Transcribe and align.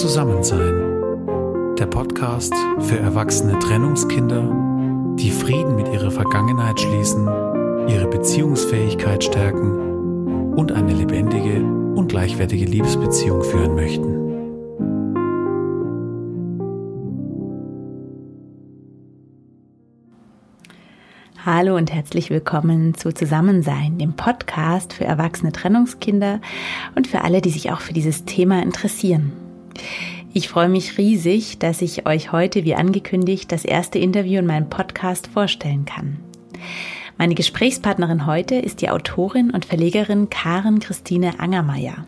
Zusammensein. 0.00 1.76
Der 1.78 1.86
Podcast 1.86 2.52
für 2.80 2.98
erwachsene 2.98 3.56
Trennungskinder, 3.60 4.42
die 5.16 5.30
Frieden 5.30 5.76
mit 5.76 5.86
ihrer 5.86 6.10
Vergangenheit 6.10 6.80
schließen, 6.80 7.28
ihre 7.86 8.08
Beziehungsfähigkeit 8.08 9.22
stärken 9.22 10.54
und 10.56 10.72
eine 10.72 10.92
lebendige 10.92 11.62
und 11.94 12.08
gleichwertige 12.08 12.64
Liebesbeziehung 12.64 13.44
führen 13.44 13.76
möchten. 13.76 14.20
Hallo 21.46 21.76
und 21.76 21.92
herzlich 21.92 22.30
willkommen 22.30 22.94
zu 22.94 23.14
Zusammensein, 23.14 23.98
dem 23.98 24.14
Podcast 24.14 24.92
für 24.92 25.04
erwachsene 25.04 25.52
Trennungskinder 25.52 26.40
und 26.96 27.06
für 27.06 27.22
alle, 27.22 27.40
die 27.40 27.50
sich 27.50 27.70
auch 27.70 27.80
für 27.80 27.92
dieses 27.92 28.24
Thema 28.24 28.60
interessieren. 28.60 29.43
Ich 30.32 30.48
freue 30.48 30.68
mich 30.68 30.98
riesig, 30.98 31.58
dass 31.58 31.80
ich 31.80 32.06
euch 32.06 32.32
heute, 32.32 32.64
wie 32.64 32.74
angekündigt, 32.74 33.52
das 33.52 33.64
erste 33.64 33.98
Interview 33.98 34.40
in 34.40 34.46
meinem 34.46 34.68
Podcast 34.68 35.28
vorstellen 35.28 35.84
kann. 35.84 36.18
Meine 37.16 37.36
Gesprächspartnerin 37.36 38.26
heute 38.26 38.56
ist 38.56 38.80
die 38.80 38.90
Autorin 38.90 39.50
und 39.50 39.64
Verlegerin 39.64 40.30
Karen 40.30 40.80
Christine 40.80 41.38
Angermeier. 41.38 42.04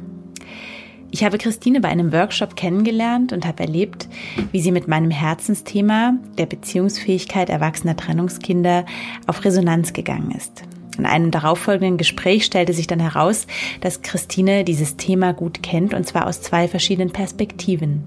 Ich 1.12 1.24
habe 1.24 1.38
Christine 1.38 1.80
bei 1.80 1.88
einem 1.88 2.12
Workshop 2.12 2.56
kennengelernt 2.56 3.32
und 3.32 3.46
habe 3.46 3.62
erlebt, 3.62 4.08
wie 4.50 4.60
sie 4.60 4.72
mit 4.72 4.88
meinem 4.88 5.10
Herzensthema 5.10 6.14
der 6.36 6.46
Beziehungsfähigkeit 6.46 7.48
erwachsener 7.48 7.96
Trennungskinder 7.96 8.84
auf 9.26 9.44
Resonanz 9.44 9.92
gegangen 9.92 10.32
ist. 10.32 10.64
In 10.98 11.06
einem 11.06 11.30
darauffolgenden 11.30 11.98
Gespräch 11.98 12.44
stellte 12.44 12.72
sich 12.72 12.86
dann 12.86 13.00
heraus, 13.00 13.46
dass 13.80 14.02
Christine 14.02 14.64
dieses 14.64 14.96
Thema 14.96 15.32
gut 15.32 15.62
kennt 15.62 15.94
und 15.94 16.06
zwar 16.06 16.26
aus 16.26 16.42
zwei 16.42 16.68
verschiedenen 16.68 17.12
Perspektiven. 17.12 18.04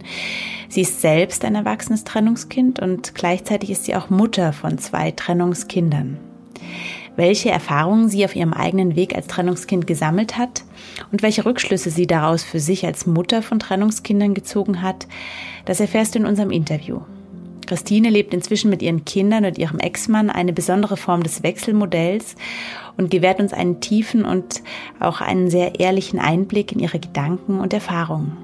Sie 0.67 0.81
ist 0.81 1.01
selbst 1.01 1.45
ein 1.45 1.55
erwachsenes 1.55 2.03
Trennungskind 2.03 2.79
und 2.79 3.15
gleichzeitig 3.15 3.69
ist 3.69 3.85
sie 3.85 3.95
auch 3.95 4.09
Mutter 4.09 4.53
von 4.53 4.77
zwei 4.77 5.11
Trennungskindern 5.11 6.17
welche 7.19 7.49
Erfahrungen 7.49 8.07
sie 8.07 8.23
auf 8.23 8.33
ihrem 8.33 8.53
eigenen 8.53 8.95
Weg 8.95 9.13
als 9.13 9.27
Trennungskind 9.27 9.85
gesammelt 9.85 10.37
hat 10.37 10.63
und 11.11 11.21
welche 11.21 11.45
Rückschlüsse 11.45 11.89
sie 11.89 12.07
daraus 12.07 12.43
für 12.43 12.61
sich 12.61 12.85
als 12.85 13.05
Mutter 13.05 13.41
von 13.41 13.59
Trennungskindern 13.59 14.33
gezogen 14.33 14.81
hat, 14.81 15.05
das 15.65 15.81
erfährst 15.81 16.15
du 16.15 16.19
in 16.19 16.25
unserem 16.25 16.49
Interview. 16.49 17.01
Christine 17.69 18.09
lebt 18.09 18.33
inzwischen 18.33 18.71
mit 18.71 18.81
ihren 18.81 19.05
Kindern 19.05 19.45
und 19.45 19.59
ihrem 19.59 19.77
Ex-Mann 19.77 20.31
eine 20.31 20.53
besondere 20.53 20.97
Form 20.97 21.21
des 21.21 21.43
Wechselmodells 21.43 22.35
und 22.97 23.11
gewährt 23.11 23.39
uns 23.39 23.53
einen 23.53 23.79
tiefen 23.79 24.25
und 24.25 24.63
auch 24.99 25.21
einen 25.21 25.51
sehr 25.51 25.79
ehrlichen 25.79 26.17
Einblick 26.17 26.71
in 26.71 26.79
ihre 26.79 26.99
Gedanken 26.99 27.59
und 27.59 27.71
Erfahrungen. 27.71 28.35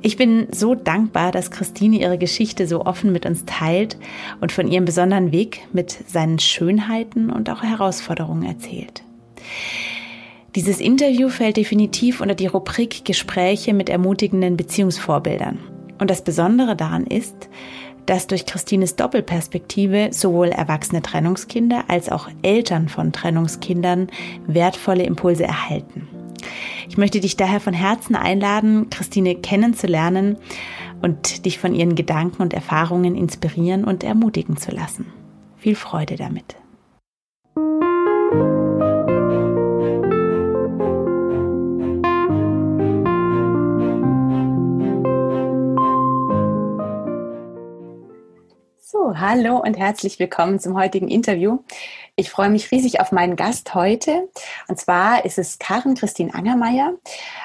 Ich 0.00 0.16
bin 0.16 0.46
so 0.52 0.74
dankbar, 0.74 1.32
dass 1.32 1.50
Christine 1.50 2.00
ihre 2.00 2.16
Geschichte 2.16 2.66
so 2.66 2.86
offen 2.86 3.12
mit 3.12 3.26
uns 3.26 3.44
teilt 3.44 3.98
und 4.40 4.52
von 4.52 4.68
ihrem 4.68 4.86
besonderen 4.86 5.30
Weg 5.30 5.68
mit 5.74 5.90
seinen 6.08 6.38
Schönheiten 6.38 7.28
und 7.28 7.50
auch 7.50 7.62
Herausforderungen 7.62 8.44
erzählt. 8.44 9.02
Dieses 10.54 10.80
Interview 10.80 11.28
fällt 11.28 11.58
definitiv 11.58 12.22
unter 12.22 12.34
die 12.34 12.46
Rubrik 12.46 13.04
Gespräche 13.04 13.74
mit 13.74 13.90
ermutigenden 13.90 14.56
Beziehungsvorbildern. 14.56 15.58
Und 15.98 16.10
das 16.10 16.22
Besondere 16.22 16.76
daran 16.76 17.06
ist, 17.06 17.48
dass 18.08 18.26
durch 18.26 18.46
Christines 18.46 18.96
Doppelperspektive 18.96 20.08
sowohl 20.12 20.48
erwachsene 20.48 21.02
Trennungskinder 21.02 21.84
als 21.88 22.08
auch 22.08 22.30
Eltern 22.42 22.88
von 22.88 23.12
Trennungskindern 23.12 24.08
wertvolle 24.46 25.02
Impulse 25.02 25.44
erhalten. 25.44 26.08
Ich 26.88 26.96
möchte 26.96 27.20
dich 27.20 27.36
daher 27.36 27.60
von 27.60 27.74
Herzen 27.74 28.16
einladen, 28.16 28.88
Christine 28.88 29.34
kennenzulernen 29.34 30.38
und 31.02 31.44
dich 31.44 31.58
von 31.58 31.74
ihren 31.74 31.96
Gedanken 31.96 32.40
und 32.40 32.54
Erfahrungen 32.54 33.14
inspirieren 33.14 33.84
und 33.84 34.02
ermutigen 34.02 34.56
zu 34.56 34.70
lassen. 34.70 35.12
Viel 35.58 35.74
Freude 35.74 36.16
damit. 36.16 36.56
So, 48.90 49.18
hallo 49.18 49.58
und 49.58 49.76
herzlich 49.76 50.18
willkommen 50.18 50.60
zum 50.60 50.74
heutigen 50.74 51.08
Interview. 51.08 51.58
Ich 52.16 52.30
freue 52.30 52.48
mich 52.48 52.70
riesig 52.70 53.00
auf 53.00 53.12
meinen 53.12 53.36
Gast 53.36 53.74
heute. 53.74 54.30
Und 54.66 54.80
zwar 54.80 55.26
ist 55.26 55.36
es 55.36 55.58
Karen 55.58 55.94
Christine 55.94 56.32
Angermeier. 56.32 56.94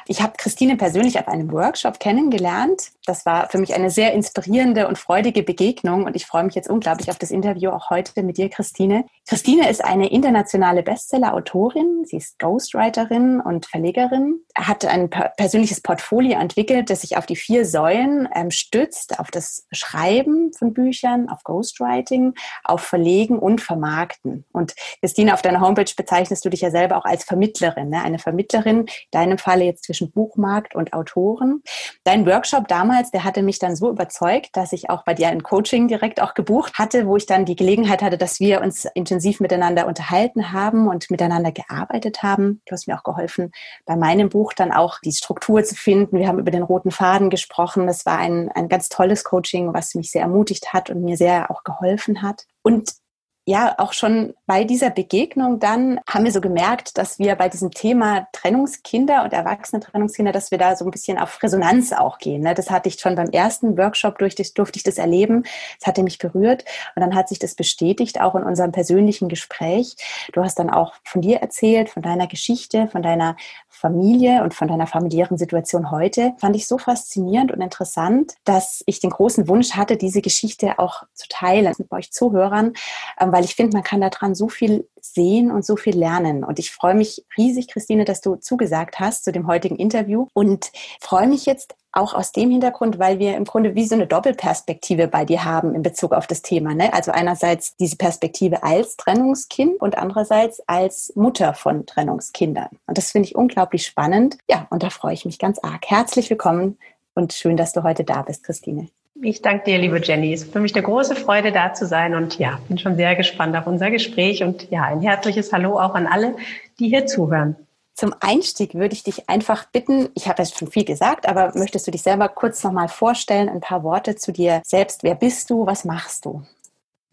Ich 0.07 0.21
habe 0.21 0.35
Christine 0.37 0.77
persönlich 0.77 1.19
auf 1.19 1.27
einem 1.27 1.51
Workshop 1.51 1.99
kennengelernt. 1.99 2.91
Das 3.05 3.25
war 3.25 3.49
für 3.49 3.57
mich 3.57 3.73
eine 3.73 3.89
sehr 3.89 4.13
inspirierende 4.13 4.87
und 4.87 4.97
freudige 4.97 5.43
Begegnung. 5.43 6.05
Und 6.05 6.15
ich 6.15 6.25
freue 6.25 6.43
mich 6.43 6.55
jetzt 6.55 6.69
unglaublich 6.69 7.09
auf 7.09 7.17
das 7.17 7.31
Interview 7.31 7.69
auch 7.71 7.89
heute 7.89 8.23
mit 8.23 8.37
dir, 8.37 8.49
Christine. 8.49 9.05
Christine 9.27 9.69
ist 9.69 9.83
eine 9.83 10.09
internationale 10.09 10.83
Bestseller-Autorin. 10.83 12.05
Sie 12.05 12.17
ist 12.17 12.39
Ghostwriterin 12.39 13.41
und 13.41 13.65
Verlegerin. 13.65 14.39
Hat 14.55 14.85
ein 14.85 15.09
persönliches 15.09 15.81
Portfolio 15.81 16.39
entwickelt, 16.39 16.89
das 16.89 17.01
sich 17.01 17.17
auf 17.17 17.25
die 17.25 17.35
vier 17.35 17.65
Säulen 17.65 18.29
ähm, 18.33 18.51
stützt. 18.51 19.19
Auf 19.19 19.31
das 19.31 19.67
Schreiben 19.71 20.53
von 20.53 20.73
Büchern, 20.73 21.27
auf 21.27 21.43
Ghostwriting, 21.43 22.33
auf 22.63 22.81
Verlegen 22.81 23.37
und 23.37 23.59
Vermarkten. 23.59 24.45
Und 24.53 24.75
Christine, 25.01 25.33
auf 25.33 25.41
deiner 25.41 25.59
Homepage 25.59 25.91
bezeichnest 25.95 26.45
du 26.45 26.49
dich 26.49 26.61
ja 26.61 26.71
selber 26.71 26.97
auch 26.97 27.05
als 27.05 27.25
Vermittlerin, 27.25 27.89
ne? 27.89 28.01
eine 28.01 28.19
Vermittlerin, 28.19 28.79
in 28.81 28.87
deinem 29.11 29.37
Falle 29.37 29.65
jetzt 29.65 29.83
zwischen 29.83 30.11
Buchmarkt 30.11 30.73
und 30.73 30.93
Autoren. 30.93 31.61
Dein 32.03 32.25
Workshop 32.25 32.67
damals, 32.67 32.92
der 33.13 33.23
hatte 33.23 33.41
mich 33.41 33.59
dann 33.59 33.75
so 33.75 33.89
überzeugt, 33.89 34.49
dass 34.53 34.73
ich 34.73 34.89
auch 34.89 35.03
bei 35.03 35.13
dir 35.13 35.29
ein 35.29 35.43
Coaching 35.43 35.87
direkt 35.87 36.21
auch 36.21 36.33
gebucht 36.33 36.77
hatte, 36.77 37.07
wo 37.07 37.17
ich 37.17 37.25
dann 37.25 37.45
die 37.45 37.55
Gelegenheit 37.55 38.01
hatte, 38.01 38.17
dass 38.17 38.39
wir 38.39 38.61
uns 38.61 38.85
intensiv 38.93 39.39
miteinander 39.39 39.87
unterhalten 39.87 40.51
haben 40.51 40.87
und 40.87 41.09
miteinander 41.09 41.51
gearbeitet 41.51 42.23
haben. 42.23 42.61
Du 42.65 42.73
hast 42.73 42.87
mir 42.87 42.97
auch 42.97 43.03
geholfen, 43.03 43.51
bei 43.85 43.95
meinem 43.95 44.29
Buch 44.29 44.53
dann 44.53 44.71
auch 44.71 44.99
die 45.03 45.11
Struktur 45.11 45.63
zu 45.63 45.75
finden. 45.75 46.19
Wir 46.19 46.27
haben 46.27 46.39
über 46.39 46.51
den 46.51 46.63
roten 46.63 46.91
Faden 46.91 47.29
gesprochen. 47.29 47.87
Das 47.87 48.05
war 48.05 48.17
ein, 48.17 48.49
ein 48.51 48.69
ganz 48.69 48.89
tolles 48.89 49.23
Coaching, 49.23 49.73
was 49.73 49.95
mich 49.95 50.11
sehr 50.11 50.21
ermutigt 50.21 50.73
hat 50.73 50.89
und 50.89 51.03
mir 51.03 51.17
sehr 51.17 51.51
auch 51.51 51.63
geholfen 51.63 52.21
hat. 52.21 52.45
Und 52.61 53.02
ja, 53.45 53.75
auch 53.77 53.91
schon 53.91 54.33
bei 54.45 54.63
dieser 54.63 54.89
Begegnung 54.89 55.59
dann 55.59 55.99
haben 56.07 56.23
wir 56.23 56.31
so 56.31 56.39
gemerkt, 56.39 56.97
dass 56.97 57.19
wir 57.19 57.35
bei 57.35 57.49
diesem 57.49 57.71
Thema 57.71 58.27
Trennungskinder 58.31 59.23
und 59.23 59.33
erwachsene 59.33 59.81
Trennungskinder, 59.81 60.31
dass 60.31 60.51
wir 60.51 60.57
da 60.57 60.75
so 60.75 60.85
ein 60.85 60.91
bisschen 60.91 61.17
auf 61.17 61.41
Resonanz 61.43 61.91
auch 61.91 62.19
gehen. 62.19 62.41
Ne? 62.41 62.53
Das 62.53 62.69
hatte 62.69 62.87
ich 62.87 62.99
schon 62.99 63.15
beim 63.15 63.29
ersten 63.29 63.77
Workshop 63.77 64.17
durch, 64.17 64.35
durfte 64.53 64.77
ich 64.77 64.83
das 64.83 64.97
erleben. 64.97 65.43
Das 65.79 65.87
hatte 65.87 66.03
mich 66.03 66.19
berührt. 66.19 66.63
Und 66.95 67.01
dann 67.01 67.15
hat 67.15 67.27
sich 67.27 67.39
das 67.39 67.55
bestätigt, 67.55 68.21
auch 68.21 68.35
in 68.35 68.43
unserem 68.43 68.71
persönlichen 68.71 69.27
Gespräch. 69.27 69.95
Du 70.31 70.41
hast 70.41 70.59
dann 70.59 70.69
auch 70.69 70.93
von 71.03 71.21
dir 71.21 71.37
erzählt, 71.37 71.89
von 71.89 72.01
deiner 72.01 72.27
Geschichte, 72.27 72.87
von 72.87 73.01
deiner 73.01 73.35
Familie 73.73 74.43
und 74.43 74.53
von 74.53 74.67
deiner 74.67 74.85
familiären 74.85 75.37
Situation 75.37 75.89
heute, 75.89 76.33
fand 76.37 76.55
ich 76.55 76.67
so 76.67 76.77
faszinierend 76.77 77.51
und 77.51 77.59
interessant, 77.59 78.33
dass 78.43 78.83
ich 78.85 78.99
den 78.99 79.09
großen 79.09 79.47
Wunsch 79.47 79.71
hatte, 79.71 79.97
diese 79.97 80.21
Geschichte 80.21 80.77
auch 80.77 81.03
zu 81.13 81.27
teilen 81.27 81.73
mit 81.79 81.91
euch 81.91 82.11
Zuhörern, 82.11 82.73
ähm, 83.19 83.31
weil 83.31 83.43
ich 83.43 83.55
finde, 83.55 83.75
man 83.75 83.83
kann 83.83 83.99
daran 83.99 84.35
so 84.35 84.47
viel 84.47 84.87
sehen 85.03 85.51
und 85.51 85.65
so 85.65 85.75
viel 85.75 85.97
lernen. 85.97 86.43
Und 86.43 86.59
ich 86.59 86.71
freue 86.71 86.95
mich 86.95 87.25
riesig, 87.37 87.67
Christine, 87.67 88.05
dass 88.05 88.21
du 88.21 88.35
zugesagt 88.35 88.99
hast 88.99 89.25
zu 89.25 89.31
dem 89.31 89.47
heutigen 89.47 89.75
Interview 89.75 90.27
und 90.33 90.71
freue 90.99 91.27
mich 91.27 91.45
jetzt 91.45 91.75
auch 91.91 92.13
aus 92.13 92.31
dem 92.31 92.49
Hintergrund, 92.49 92.97
weil 92.97 93.19
wir 93.19 93.35
im 93.37 93.45
Grunde 93.45 93.75
wie 93.75 93.85
so 93.85 93.95
eine 93.95 94.07
Doppelperspektive 94.07 95.07
bei 95.07 95.25
dir 95.25 95.45
haben 95.45 95.75
in 95.75 95.83
Bezug 95.83 96.11
auf 96.13 96.25
das 96.25 96.41
Thema. 96.41 96.73
Ne? 96.73 96.91
Also 96.91 97.11
einerseits 97.11 97.75
diese 97.77 97.97
Perspektive 97.97 98.63
als 98.63 98.97
Trennungskind 98.97 99.79
und 99.79 99.97
andererseits 99.97 100.61
als 100.67 101.13
Mutter 101.15 101.53
von 101.53 101.85
Trennungskindern. 101.85 102.69
Und 102.87 102.97
das 102.97 103.11
finde 103.11 103.27
ich 103.27 103.35
unglaublich 103.35 103.85
spannend. 103.85 104.37
Ja, 104.49 104.67
und 104.71 104.81
da 104.81 104.89
freue 104.89 105.13
ich 105.13 105.25
mich 105.25 105.37
ganz 105.37 105.59
arg. 105.59 105.85
Herzlich 105.85 106.29
willkommen 106.29 106.79
und 107.13 107.33
schön, 107.33 107.57
dass 107.57 107.73
du 107.73 107.83
heute 107.83 108.03
da 108.03 108.23
bist, 108.23 108.43
Christine. 108.43 108.87
Ich 109.21 109.43
danke 109.43 109.65
dir, 109.65 109.77
liebe 109.77 110.01
Jenny. 110.01 110.33
Es 110.33 110.43
ist 110.43 110.53
für 110.53 110.59
mich 110.59 110.73
eine 110.73 110.83
große 110.83 111.15
Freude, 111.15 111.51
da 111.51 111.73
zu 111.73 111.85
sein 111.85 112.15
und 112.15 112.39
ja, 112.39 112.59
bin 112.67 112.79
schon 112.79 112.95
sehr 112.95 113.15
gespannt 113.15 113.55
auf 113.55 113.67
unser 113.67 113.91
Gespräch 113.91 114.43
und 114.43 114.71
ja, 114.71 114.83
ein 114.83 115.01
herzliches 115.01 115.53
Hallo 115.53 115.79
auch 115.79 115.93
an 115.93 116.07
alle, 116.07 116.35
die 116.79 116.89
hier 116.89 117.05
zuhören. 117.05 117.55
Zum 117.93 118.15
Einstieg 118.21 118.73
würde 118.73 118.95
ich 118.95 119.03
dich 119.03 119.29
einfach 119.29 119.65
bitten, 119.65 120.09
ich 120.15 120.27
habe 120.27 120.41
jetzt 120.41 120.57
schon 120.57 120.71
viel 120.71 120.83
gesagt, 120.83 121.27
aber 121.27 121.51
möchtest 121.55 121.85
du 121.85 121.91
dich 121.91 122.01
selber 122.01 122.27
kurz 122.27 122.63
nochmal 122.63 122.87
vorstellen, 122.87 123.49
ein 123.49 123.59
paar 123.59 123.83
Worte 123.83 124.15
zu 124.15 124.31
dir 124.31 124.63
selbst. 124.65 125.03
Wer 125.03 125.13
bist 125.13 125.51
du? 125.51 125.67
Was 125.67 125.85
machst 125.85 126.25
du? 126.25 126.41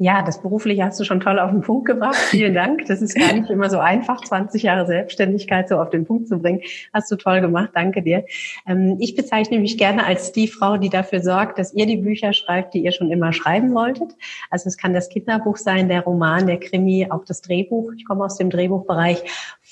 Ja, 0.02 0.22
das 0.22 0.40
berufliche 0.40 0.82
hast 0.82 0.98
du 0.98 1.04
schon 1.04 1.20
toll 1.20 1.38
auf 1.38 1.50
den 1.50 1.60
Punkt 1.60 1.84
gebracht. 1.84 2.16
Vielen 2.16 2.54
Dank. 2.54 2.86
Das 2.86 3.02
ist 3.02 3.14
gar 3.14 3.34
nicht 3.34 3.50
immer 3.50 3.68
so 3.68 3.80
einfach, 3.80 4.24
20 4.24 4.62
Jahre 4.62 4.86
Selbstständigkeit 4.86 5.68
so 5.68 5.76
auf 5.76 5.90
den 5.90 6.06
Punkt 6.06 6.26
zu 6.26 6.38
bringen. 6.38 6.62
Hast 6.94 7.12
du 7.12 7.16
toll 7.16 7.42
gemacht. 7.42 7.72
Danke 7.74 8.00
dir. 8.00 8.24
Ähm, 8.66 8.96
ich 8.98 9.14
bezeichne 9.14 9.58
mich 9.58 9.76
gerne 9.76 10.06
als 10.06 10.32
die 10.32 10.48
Frau, 10.48 10.78
die 10.78 10.88
dafür 10.88 11.20
sorgt, 11.20 11.58
dass 11.58 11.74
ihr 11.74 11.84
die 11.84 11.98
Bücher 11.98 12.32
schreibt, 12.32 12.72
die 12.72 12.82
ihr 12.82 12.92
schon 12.92 13.10
immer 13.10 13.34
schreiben 13.34 13.74
wolltet. 13.74 14.16
Also 14.48 14.68
es 14.68 14.78
kann 14.78 14.94
das 14.94 15.10
Kinderbuch 15.10 15.58
sein, 15.58 15.90
der 15.90 16.00
Roman, 16.00 16.46
der 16.46 16.58
Krimi, 16.58 17.06
auch 17.10 17.26
das 17.26 17.42
Drehbuch. 17.42 17.92
Ich 17.94 18.06
komme 18.06 18.24
aus 18.24 18.38
dem 18.38 18.48
Drehbuchbereich 18.48 19.22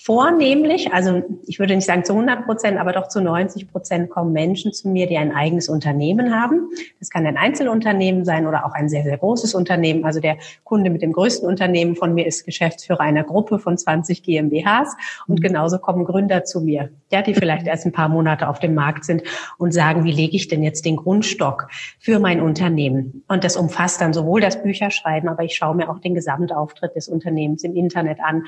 Vornehmlich, 0.08 0.90
also 0.94 1.22
ich 1.46 1.58
würde 1.58 1.76
nicht 1.76 1.84
sagen 1.84 2.02
zu 2.02 2.14
100 2.14 2.46
Prozent, 2.46 2.78
aber 2.78 2.92
doch 2.92 3.08
zu 3.08 3.20
90 3.20 3.70
Prozent 3.70 4.08
kommen 4.08 4.32
Menschen 4.32 4.72
zu 4.72 4.88
mir, 4.88 5.06
die 5.06 5.18
ein 5.18 5.34
eigenes 5.34 5.68
Unternehmen 5.68 6.34
haben. 6.34 6.70
Das 6.98 7.10
kann 7.10 7.26
ein 7.26 7.36
Einzelunternehmen 7.36 8.24
sein 8.24 8.46
oder 8.46 8.64
auch 8.64 8.72
ein 8.72 8.88
sehr, 8.88 9.02
sehr 9.02 9.18
großes 9.18 9.54
Unternehmen. 9.54 10.06
Also 10.06 10.20
der 10.20 10.38
Kunde 10.64 10.88
mit 10.88 11.02
dem 11.02 11.12
größten 11.12 11.46
Unternehmen 11.46 11.94
von 11.94 12.14
mir 12.14 12.26
ist 12.26 12.46
Geschäftsführer 12.46 13.00
einer 13.00 13.22
Gruppe 13.22 13.58
von 13.58 13.76
20 13.76 14.22
GmbHs 14.22 14.96
und 15.26 15.40
mhm. 15.40 15.42
genauso 15.42 15.78
kommen 15.78 16.06
Gründer 16.06 16.42
zu 16.42 16.62
mir, 16.62 16.88
ja, 17.12 17.20
die 17.20 17.34
vielleicht 17.34 17.66
erst 17.66 17.84
ein 17.84 17.92
paar 17.92 18.08
Monate 18.08 18.48
auf 18.48 18.60
dem 18.60 18.74
Markt 18.74 19.04
sind 19.04 19.24
und 19.58 19.74
sagen, 19.74 20.04
wie 20.04 20.12
lege 20.12 20.36
ich 20.36 20.48
denn 20.48 20.62
jetzt 20.62 20.86
den 20.86 20.96
Grundstock 20.96 21.68
für 21.98 22.18
mein 22.18 22.40
Unternehmen? 22.40 23.24
Und 23.28 23.44
das 23.44 23.58
umfasst 23.58 24.00
dann 24.00 24.14
sowohl 24.14 24.40
das 24.40 24.62
Bücherschreiben, 24.62 25.28
aber 25.28 25.42
ich 25.42 25.54
schaue 25.54 25.76
mir 25.76 25.90
auch 25.90 25.98
den 25.98 26.14
Gesamtauftritt 26.14 26.96
des 26.96 27.08
Unternehmens 27.08 27.62
im 27.62 27.76
Internet 27.76 28.20
an 28.20 28.44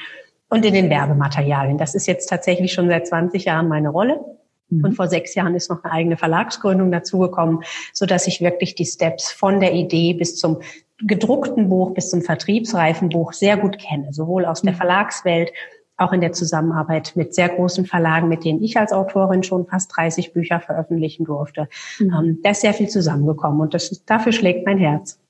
und 0.50 0.64
in 0.64 0.74
den 0.74 0.90
Werbematerialien. 0.90 1.78
Das 1.78 1.94
ist 1.94 2.06
jetzt 2.06 2.28
tatsächlich 2.28 2.72
schon 2.72 2.88
seit 2.88 3.06
20 3.06 3.44
Jahren 3.44 3.68
meine 3.68 3.88
Rolle. 3.88 4.20
Mhm. 4.68 4.84
Und 4.84 4.94
vor 4.94 5.08
sechs 5.08 5.34
Jahren 5.34 5.54
ist 5.54 5.70
noch 5.70 5.82
eine 5.84 5.92
eigene 5.92 6.16
Verlagsgründung 6.16 6.90
dazugekommen, 6.90 7.62
so 7.92 8.04
dass 8.04 8.26
ich 8.26 8.40
wirklich 8.40 8.74
die 8.74 8.84
Steps 8.84 9.32
von 9.32 9.60
der 9.60 9.72
Idee 9.72 10.12
bis 10.12 10.36
zum 10.36 10.58
gedruckten 10.98 11.70
Buch, 11.70 11.94
bis 11.94 12.10
zum 12.10 12.20
vertriebsreifen 12.20 13.08
Buch 13.08 13.32
sehr 13.32 13.56
gut 13.56 13.78
kenne, 13.78 14.12
sowohl 14.12 14.44
aus 14.44 14.62
der 14.62 14.72
mhm. 14.72 14.78
Verlagswelt, 14.78 15.50
auch 15.96 16.12
in 16.12 16.20
der 16.20 16.32
Zusammenarbeit 16.32 17.12
mit 17.14 17.34
sehr 17.34 17.48
großen 17.48 17.86
Verlagen, 17.86 18.28
mit 18.28 18.44
denen 18.44 18.62
ich 18.62 18.76
als 18.78 18.92
Autorin 18.92 19.42
schon 19.42 19.66
fast 19.66 19.94
30 19.96 20.32
Bücher 20.32 20.58
veröffentlichen 20.60 21.24
durfte. 21.24 21.68
Mhm. 21.98 22.14
Ähm, 22.18 22.38
da 22.42 22.50
ist 22.50 22.62
sehr 22.62 22.74
viel 22.74 22.88
zusammengekommen 22.88 23.60
und 23.60 23.72
das, 23.72 24.04
dafür 24.04 24.32
schlägt 24.32 24.66
mein 24.66 24.78
Herz. 24.78 25.20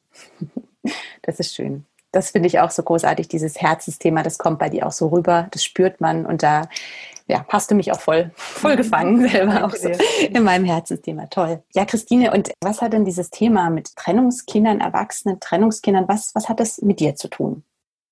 Das 1.23 1.39
ist 1.39 1.55
schön 1.55 1.85
das 2.13 2.31
finde 2.31 2.49
ich 2.49 2.61
auch 2.61 2.71
so 2.71 2.83
großartig, 2.83 3.29
dieses 3.29 3.61
Herzensthema, 3.61 4.23
das 4.23 4.39
kommt 4.39 4.59
bei 4.59 4.69
dir 4.69 4.87
auch 4.87 4.93
so 4.93 5.09
rüber, 5.09 5.49
das 5.51 5.65
spürt 5.65 6.01
man 6.01 6.27
und 6.27 6.43
da 6.43 6.69
ja, 7.31 7.47
hast 7.49 7.71
du 7.71 7.77
mich 7.77 7.93
auch 7.93 8.01
voll, 8.01 8.33
voll 8.35 8.77
gefangen 8.77 9.29
selber 9.29 9.65
auch 9.65 9.75
so 9.75 9.89
in 9.89 10.43
meinem 10.43 10.65
Herzensthema. 10.65 11.27
Toll. 11.27 11.63
Ja, 11.75 11.85
Christine, 11.85 12.33
und 12.33 12.51
was 12.61 12.83
hat 12.83 12.93
denn 12.93 13.05
dieses 13.05 13.31
Thema 13.31 13.71
mit 13.71 13.95
Trennungskindern, 13.95 14.81
Erwachsenen, 14.81 15.39
Trennungskindern, 15.39 16.09
was, 16.09 16.35
was 16.35 16.49
hat 16.49 16.59
das 16.59 16.83
mit 16.83 16.99
dir 16.99 17.15
zu 17.15 17.29
tun? 17.29 17.63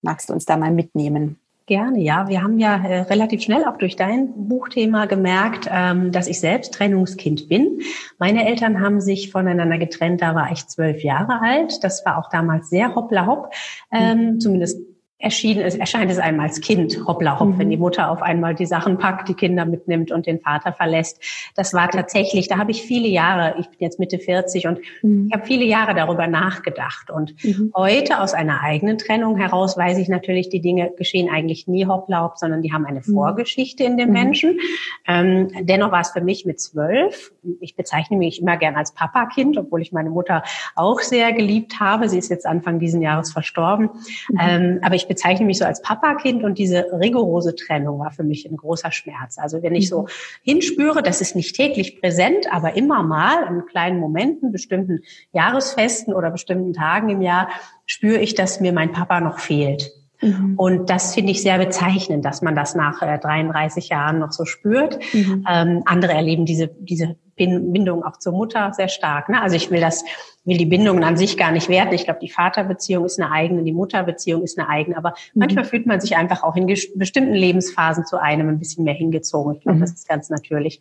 Magst 0.03 0.29
du 0.29 0.33
uns 0.33 0.45
da 0.45 0.57
mal 0.57 0.71
mitnehmen? 0.71 1.41
Gerne, 1.69 2.01
ja. 2.01 2.29
Wir 2.31 2.43
haben 2.43 2.59
ja 2.59 2.77
äh, 2.83 3.01
relativ 3.03 3.43
schnell 3.43 3.63
auch 3.67 3.77
durch 3.77 3.95
dein 3.95 4.49
Buchthema 4.49 5.05
gemerkt, 5.05 5.69
ähm, 5.71 6.13
dass 6.13 6.27
ich 6.27 6.41
selbst 6.41 6.73
Trennungskind 6.73 7.47
bin. 7.47 7.83
Meine 8.19 8.49
Eltern 8.49 8.81
haben 8.81 9.03
sich 9.03 9.31
voneinander 9.31 9.77
getrennt, 9.77 10.23
da 10.23 10.35
war 10.35 10.51
ich 10.51 10.67
zwölf 10.67 11.05
Jahre 11.05 11.43
alt. 11.43 11.85
Das 11.85 12.07
war 12.07 12.17
auch 12.17 12.31
damals 12.31 12.71
sehr 12.71 12.95
hoppla 12.95 13.27
hopp, 13.27 13.53
ähm, 13.93 14.19
mhm. 14.19 14.41
zumindest 14.41 14.81
erschienen 15.21 15.63
ist, 15.63 15.77
erscheint 15.77 16.13
es 16.13 16.19
einem 16.19 16.39
als 16.39 16.61
Kind, 16.61 16.97
hoppla 17.07 17.41
hopp, 17.41 17.49
mhm. 17.49 17.59
wenn 17.59 17.71
die 17.71 17.77
Mutter 17.77 18.09
auf 18.11 18.23
einmal 18.23 18.55
die 18.55 18.67
Sachen 18.67 18.99
packt, 18.99 19.29
die 19.29 19.35
Kinder 19.35 19.65
mitnimmt 19.65 20.13
und 20.13 20.27
den 20.27 20.39
Vater 20.39 20.73
verlässt. 20.73 21.21
Das 21.57 21.75
war 21.75 21.91
tatsächlich, 21.91 22.47
da 22.47 22.59
habe 22.59 22.71
ich 22.71 22.83
viele 22.83 23.09
Jahre, 23.09 23.57
ich 23.59 23.69
bin 23.69 23.79
jetzt 23.81 23.99
Mitte 23.99 24.21
40 24.21 24.69
und 24.69 24.79
mhm. 25.03 25.27
ich 25.27 25.35
habe 25.35 25.45
viele 25.45 25.65
Jahre 25.65 25.95
darüber 25.97 26.29
nachgedacht. 26.29 27.11
Und 27.11 27.35
mhm. 27.45 27.73
heute 27.75 28.21
aus 28.21 28.33
einer 28.33 28.63
eigenen 28.63 28.97
Trennung 28.97 29.37
heraus 29.37 29.77
weiß 29.77 29.99
ich 29.99 30.09
natürlich, 30.09 30.51
die 30.51 30.61
Dinge 30.61 30.93
geschehen 30.97 31.29
eigentlich 31.29 31.67
nie 31.67 31.87
hoppla 31.87 32.23
hopp, 32.23 32.39
sondern 32.39 32.63
die 32.63 32.73
haben 32.73 32.87
eine 32.87 33.01
mhm. 33.01 33.13
Vorgeschichte 33.13 33.83
in 33.83 33.97
dem 33.97 34.09
mhm. 34.09 34.15
Menschen. 34.15 34.61
Ähm, 35.09 35.49
dennoch 35.63 35.91
war 35.91 36.01
es 36.01 36.11
für 36.11 36.21
mich 36.21 36.47
mit 36.47 36.61
zwölf, 36.61 37.33
ich 37.61 37.75
bezeichne 37.75 38.17
mich 38.19 38.41
immer 38.41 38.57
gern 38.57 38.77
als 38.77 38.93
Papakind, 38.93 39.59
obwohl 39.59 39.83
ich 39.83 39.91
meine 39.91 40.11
Mutter 40.11 40.45
auch 40.77 41.01
sehr 41.01 41.33
geliebt 41.33 41.81
habe. 41.81 42.09
Sie 42.09 42.19
ist 42.19 42.29
jetzt 42.29 42.47
Anfang 42.47 42.79
diesen 42.79 43.03
Jahres 43.03 43.33
verstorben. 43.33 43.91
Mhm. 44.29 44.39
Ähm, 44.41 44.79
aber 44.83 44.95
ich 44.95 45.08
bezeichne 45.09 45.47
mich 45.47 45.59
so 45.59 45.65
als 45.65 45.83
Papakind 45.83 46.45
und 46.45 46.59
diese 46.59 46.87
rigorose 46.93 47.55
Trennung 47.55 47.99
war 47.99 48.11
für 48.11 48.23
mich 48.23 48.49
ein 48.49 48.57
großer 48.57 48.93
Schmerz. 48.93 49.39
Also 49.39 49.63
wenn 49.63 49.75
ich 49.75 49.89
so 49.89 50.03
mhm. 50.03 50.07
hinspüre, 50.43 51.03
das 51.03 51.21
ist 51.21 51.35
nicht 51.35 51.57
täglich 51.57 52.01
präsent, 52.01 52.47
aber 52.53 52.77
immer 52.77 53.03
mal 53.03 53.47
in 53.49 53.67
kleinen 53.67 53.99
Momenten, 53.99 54.53
bestimmten 54.53 55.01
Jahresfesten 55.33 56.15
oder 56.15 56.31
bestimmten 56.31 56.73
Tagen 56.73 57.09
im 57.09 57.23
Jahr, 57.23 57.49
spüre 57.87 58.21
ich, 58.21 58.35
dass 58.35 58.61
mir 58.61 58.73
mein 58.73 58.93
Papa 58.93 59.21
noch 59.21 59.39
fehlt. 59.39 59.98
Mhm. 60.21 60.55
Und 60.57 60.91
das 60.91 61.15
finde 61.15 61.33
ich 61.33 61.43
sehr 61.43 61.59
bezeichnend, 61.59 62.25
dass 62.25 62.43
man 62.43 62.57
das 62.57 62.75
nach 62.75 63.03
äh, 63.03 63.19
33 63.19 63.89
Jahren 63.89 64.19
noch 64.19 64.33
so 64.33 64.45
spürt. 64.45 64.99
Mhm. 65.13 65.45
Ähm, 65.49 65.83
andere 65.85 66.13
erleben 66.13 66.45
diese, 66.45 66.69
diese 66.69 67.17
Bindung 67.37 68.03
auch 68.03 68.19
zur 68.19 68.33
Mutter 68.33 68.73
sehr 68.73 68.89
stark. 68.89 69.29
Ne? 69.29 69.41
Also 69.41 69.57
ich 69.57 69.71
will 69.71 69.81
das, 69.81 70.05
will 70.45 70.57
die 70.57 70.67
Bindungen 70.67 71.05
an 71.05 71.17
sich 71.17 71.37
gar 71.37 71.53
nicht 71.53 71.69
werten. 71.69 71.95
Ich 71.95 72.05
glaube, 72.05 72.21
die 72.21 72.31
Vaterbeziehung 72.31 73.05
ist 73.05 73.21
eine 73.21 73.31
eigene, 73.31 73.63
die 73.63 73.73
Mutterbeziehung 73.73 74.43
ist 74.43 74.59
eine 74.59 74.69
eigene. 74.69 74.97
Aber 74.97 75.11
mhm. 75.11 75.41
manchmal 75.41 75.65
fühlt 75.65 75.87
man 75.87 76.01
sich 76.01 76.17
einfach 76.17 76.43
auch 76.43 76.57
in 76.57 76.67
bestimmten 76.67 77.35
Lebensphasen 77.35 78.05
zu 78.05 78.21
einem 78.21 78.49
ein 78.49 78.59
bisschen 78.59 78.85
mehr 78.85 78.95
hingezogen. 78.95 79.55
Ich 79.55 79.61
glaube, 79.63 79.77
mhm. 79.77 79.83
das 79.83 79.93
ist 79.93 80.09
ganz 80.09 80.31
natürlich. 80.31 80.81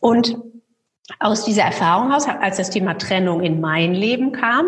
Und 0.00 0.36
aus 1.20 1.44
dieser 1.44 1.62
Erfahrung 1.62 2.12
aus, 2.12 2.28
als 2.28 2.58
das 2.58 2.70
Thema 2.70 2.94
Trennung 2.94 3.40
in 3.40 3.60
mein 3.60 3.94
Leben 3.94 4.32
kam, 4.32 4.66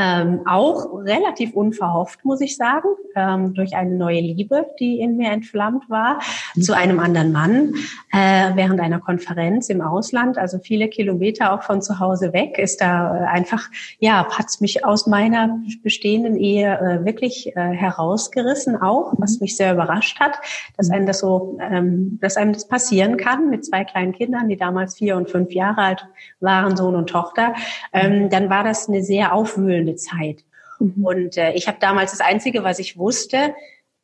ähm, 0.00 0.40
auch 0.46 0.94
relativ 0.94 1.52
unverhofft, 1.52 2.24
muss 2.24 2.40
ich 2.40 2.56
sagen, 2.56 2.88
ähm, 3.14 3.52
durch 3.52 3.74
eine 3.76 3.94
neue 3.94 4.20
Liebe, 4.20 4.66
die 4.78 4.98
in 4.98 5.16
mir 5.18 5.30
entflammt 5.30 5.90
war, 5.90 6.20
mhm. 6.54 6.62
zu 6.62 6.74
einem 6.74 7.00
anderen 7.00 7.32
Mann 7.32 7.74
äh, 8.12 8.50
während 8.54 8.80
einer 8.80 8.98
Konferenz 8.98 9.68
im 9.68 9.82
Ausland, 9.82 10.38
also 10.38 10.58
viele 10.58 10.88
Kilometer 10.88 11.52
auch 11.52 11.62
von 11.62 11.82
zu 11.82 11.98
Hause 11.98 12.32
weg, 12.32 12.58
ist 12.58 12.80
da 12.80 13.14
äh, 13.14 13.26
einfach, 13.26 13.68
ja, 13.98 14.26
hat's 14.30 14.60
mich 14.60 14.84
aus 14.86 15.06
meiner 15.06 15.58
bestehenden 15.82 16.36
Ehe 16.36 16.78
äh, 16.78 17.04
wirklich 17.04 17.54
äh, 17.54 17.60
herausgerissen, 17.60 18.80
auch, 18.80 19.12
was 19.18 19.34
mhm. 19.34 19.38
mich 19.42 19.56
sehr 19.56 19.74
überrascht 19.74 20.18
hat, 20.18 20.38
dass 20.78 20.90
einem 20.90 21.06
das 21.06 21.18
so, 21.18 21.58
ähm, 21.60 22.18
dass 22.22 22.38
einem 22.38 22.54
das 22.54 22.66
passieren 22.66 23.18
kann 23.18 23.50
mit 23.50 23.66
zwei 23.66 23.84
kleinen 23.84 24.12
Kindern, 24.12 24.48
die 24.48 24.56
damals 24.56 24.96
vier 24.96 25.16
und 25.16 25.28
fünf 25.28 25.52
Jahre 25.52 25.82
alt 25.82 26.06
waren, 26.40 26.76
Sohn 26.76 26.96
und 26.96 27.10
Tochter. 27.10 27.54
Ähm, 27.92 28.30
dann 28.30 28.48
war 28.48 28.64
das 28.64 28.88
eine 28.88 29.02
sehr 29.02 29.34
aufwühlende 29.34 29.89
spannende 29.90 29.96
Zeit. 29.96 30.44
Mhm. 30.78 31.04
Und 31.04 31.36
äh, 31.36 31.52
ich 31.52 31.68
habe 31.68 31.78
damals 31.80 32.12
das 32.12 32.20
Einzige, 32.20 32.64
was 32.64 32.78
ich 32.78 32.96
wusste, 32.96 33.54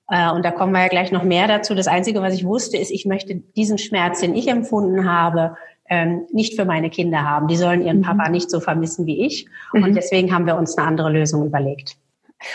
äh, 0.08 0.30
und 0.30 0.44
da 0.44 0.50
kommen 0.50 0.72
wir 0.72 0.82
ja 0.82 0.88
gleich 0.88 1.10
noch 1.10 1.24
mehr 1.24 1.48
dazu, 1.48 1.74
das 1.74 1.88
Einzige, 1.88 2.22
was 2.22 2.34
ich 2.34 2.44
wusste, 2.44 2.76
ist, 2.76 2.90
ich 2.90 3.06
möchte 3.06 3.34
diesen 3.34 3.78
Schmerz, 3.78 4.20
den 4.20 4.34
ich 4.34 4.48
empfunden 4.48 5.10
habe, 5.10 5.56
ähm, 5.88 6.26
nicht 6.32 6.54
für 6.54 6.64
meine 6.64 6.90
Kinder 6.90 7.22
haben. 7.22 7.48
Die 7.48 7.56
sollen 7.56 7.82
ihren 7.82 7.98
mhm. 7.98 8.02
Papa 8.02 8.28
nicht 8.28 8.50
so 8.50 8.60
vermissen 8.60 9.06
wie 9.06 9.24
ich. 9.24 9.46
Mhm. 9.72 9.84
Und 9.84 9.94
deswegen 9.94 10.34
haben 10.34 10.46
wir 10.46 10.56
uns 10.56 10.76
eine 10.76 10.86
andere 10.86 11.10
Lösung 11.10 11.46
überlegt. 11.46 11.96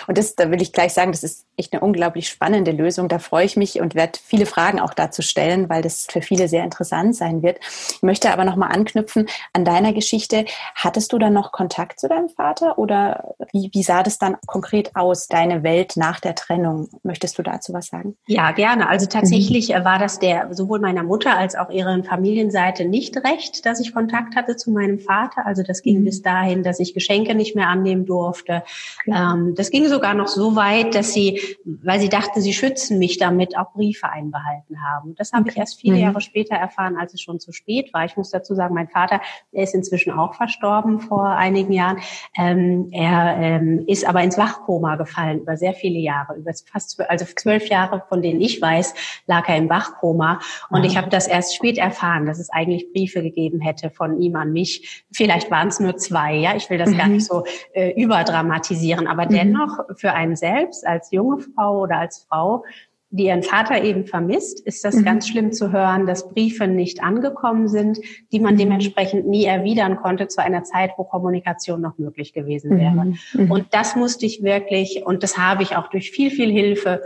Und 0.07 0.17
das, 0.17 0.35
da 0.35 0.51
will 0.51 0.61
ich 0.61 0.73
gleich 0.73 0.93
sagen, 0.93 1.11
das 1.11 1.23
ist 1.23 1.45
echt 1.57 1.73
eine 1.73 1.81
unglaublich 1.81 2.27
spannende 2.27 2.71
Lösung. 2.71 3.07
Da 3.07 3.19
freue 3.19 3.45
ich 3.45 3.57
mich 3.57 3.79
und 3.79 3.95
werde 3.95 4.19
viele 4.23 4.45
Fragen 4.45 4.79
auch 4.79 4.93
dazu 4.93 5.21
stellen, 5.21 5.69
weil 5.69 5.81
das 5.81 6.07
für 6.09 6.21
viele 6.21 6.47
sehr 6.47 6.63
interessant 6.63 7.15
sein 7.15 7.43
wird. 7.43 7.59
Ich 7.61 8.01
möchte 8.01 8.31
aber 8.31 8.45
nochmal 8.45 8.71
anknüpfen 8.71 9.27
an 9.53 9.65
deiner 9.65 9.93
Geschichte. 9.93 10.45
Hattest 10.75 11.13
du 11.13 11.19
dann 11.19 11.33
noch 11.33 11.51
Kontakt 11.51 12.00
zu 12.00 12.07
deinem 12.07 12.29
Vater 12.29 12.77
oder 12.77 13.36
wie, 13.51 13.69
wie 13.74 13.83
sah 13.83 14.03
das 14.03 14.17
dann 14.17 14.38
konkret 14.48 14.95
aus, 14.95 15.27
deine 15.27 15.63
Welt 15.63 15.98
nach 15.98 16.19
der 16.19 16.36
Trennung? 16.36 16.89
Möchtest 17.03 17.38
du 17.38 17.43
dazu 17.43 17.74
was 17.74 17.88
sagen? 17.88 18.15
Ja, 18.27 18.51
gerne. 18.51 18.89
Also 18.89 19.05
tatsächlich 19.05 19.69
mhm. 19.69 19.86
war 19.86 20.00
das 20.00 20.19
der 20.19 20.53
sowohl 20.53 20.79
meiner 20.79 21.03
Mutter 21.03 21.38
als 21.38 21.55
auch 21.55 21.69
ihrer 21.69 22.03
Familienseite 22.03 22.86
nicht 22.86 23.17
recht, 23.17 23.65
dass 23.65 23.79
ich 23.79 23.93
Kontakt 23.93 24.36
hatte 24.36 24.55
zu 24.55 24.71
meinem 24.71 25.00
Vater. 25.00 25.45
Also 25.45 25.63
das 25.63 25.81
ging 25.81 26.00
mhm. 26.00 26.05
bis 26.05 26.21
dahin, 26.21 26.63
dass 26.63 26.79
ich 26.79 26.93
Geschenke 26.93 27.36
nicht 27.36 27.55
mehr 27.55 27.67
annehmen 27.67 28.05
durfte. 28.05 28.63
Ähm, 29.07 29.53
das 29.55 29.69
ging 29.69 29.80
sogar 29.88 30.13
noch 30.13 30.27
so 30.27 30.55
weit, 30.55 30.95
dass 30.95 31.13
sie, 31.13 31.39
weil 31.65 32.00
sie 32.00 32.09
dachte, 32.09 32.41
sie 32.41 32.53
schützen 32.53 33.00
mich 33.00 33.17
damit, 33.17 33.57
auch 33.57 33.73
Briefe 33.73 34.09
einbehalten 34.09 34.83
haben. 34.83 35.15
Das 35.15 35.33
habe 35.33 35.50
ich 35.50 35.57
erst 35.57 35.79
viele 35.79 35.95
mhm. 35.95 36.01
Jahre 36.01 36.21
später 36.21 36.55
erfahren, 36.55 36.97
als 36.97 37.13
es 37.13 37.21
schon 37.21 37.39
zu 37.39 37.51
spät 37.51 37.93
war. 37.93 38.05
Ich 38.05 38.17
muss 38.17 38.31
dazu 38.31 38.55
sagen, 38.55 38.73
mein 38.73 38.88
Vater, 38.88 39.21
der 39.53 39.63
ist 39.63 39.75
inzwischen 39.75 40.11
auch 40.11 40.33
verstorben 40.35 41.00
vor 41.00 41.27
einigen 41.27 41.73
Jahren. 41.73 41.97
Ähm, 42.38 42.89
er 42.91 43.38
ähm, 43.39 43.83
ist 43.88 44.07
aber 44.07 44.21
ins 44.21 44.38
Wachkoma 44.38 44.95
gefallen 44.95 45.41
über 45.41 45.57
sehr 45.57 45.73
viele 45.73 46.00
Jahre, 46.00 46.35
über 46.35 46.51
fast 46.71 46.91
zwölf, 46.91 47.09
also 47.09 47.25
zwölf 47.25 47.67
Jahre, 47.67 48.03
von 48.09 48.21
denen 48.21 48.41
ich 48.41 48.61
weiß, 48.61 48.93
lag 49.27 49.47
er 49.47 49.57
im 49.57 49.69
Wachkoma. 49.69 50.39
Und 50.69 50.79
mhm. 50.79 50.85
ich 50.85 50.97
habe 50.97 51.09
das 51.09 51.27
erst 51.27 51.55
spät 51.55 51.77
erfahren, 51.77 52.25
dass 52.25 52.39
es 52.39 52.50
eigentlich 52.50 52.91
Briefe 52.91 53.21
gegeben 53.21 53.59
hätte 53.59 53.89
von 53.89 54.21
ihm 54.21 54.35
an 54.35 54.51
mich. 54.51 55.05
Vielleicht 55.11 55.51
waren 55.51 55.67
es 55.67 55.79
nur 55.79 55.97
zwei. 55.97 56.35
Ja, 56.35 56.55
ich 56.55 56.69
will 56.69 56.77
das 56.77 56.89
mhm. 56.89 56.97
gar 56.97 57.07
nicht 57.07 57.25
so 57.25 57.43
äh, 57.73 57.91
überdramatisieren, 58.01 59.07
aber 59.07 59.25
dennoch 59.25 59.61
dennoch 59.62 59.80
für 59.96 60.13
einen 60.13 60.36
selbst 60.36 60.86
als 60.86 61.12
junge 61.12 61.39
Frau 61.39 61.82
oder 61.82 61.98
als 61.98 62.25
Frau, 62.30 62.63
die 63.13 63.25
ihren 63.25 63.44
Vater 63.44 63.84
eben 63.84 64.06
vermisst, 64.06 64.65
ist 64.65 64.86
das 64.86 64.96
mhm. 64.96 65.03
ganz 65.03 65.27
schlimm 65.27 65.51
zu 65.51 65.74
hören, 65.74 66.06
dass 66.08 66.30
Briefe 66.30 66.68
nicht 66.68 67.03
angekommen 67.03 67.68
sind, 67.68 68.00
die 68.32 68.39
man 68.39 68.53
mhm. 68.53 68.60
dementsprechend 68.60 69.27
nie 69.27 69.44
erwidern 69.44 69.98
konnte 69.98 70.30
zu 70.30 70.41
einer 70.41 70.63
Zeit, 70.63 70.91
wo 70.96 71.03
Kommunikation 71.03 71.82
noch 71.82 71.98
möglich 71.98 72.32
gewesen 72.32 72.77
wäre. 72.80 73.06
Mhm. 73.06 73.18
mhm. 73.34 73.51
Und 73.51 73.68
das 73.72 73.98
musste 73.98 74.25
ich 74.25 74.44
wirklich, 74.44 75.06
und 75.06 75.24
das 75.24 75.38
habe 75.38 75.63
ich 75.63 75.75
auch 75.75 75.89
durch 75.89 76.12
viel, 76.12 76.32
viel 76.32 76.51
Hilfe 76.51 77.01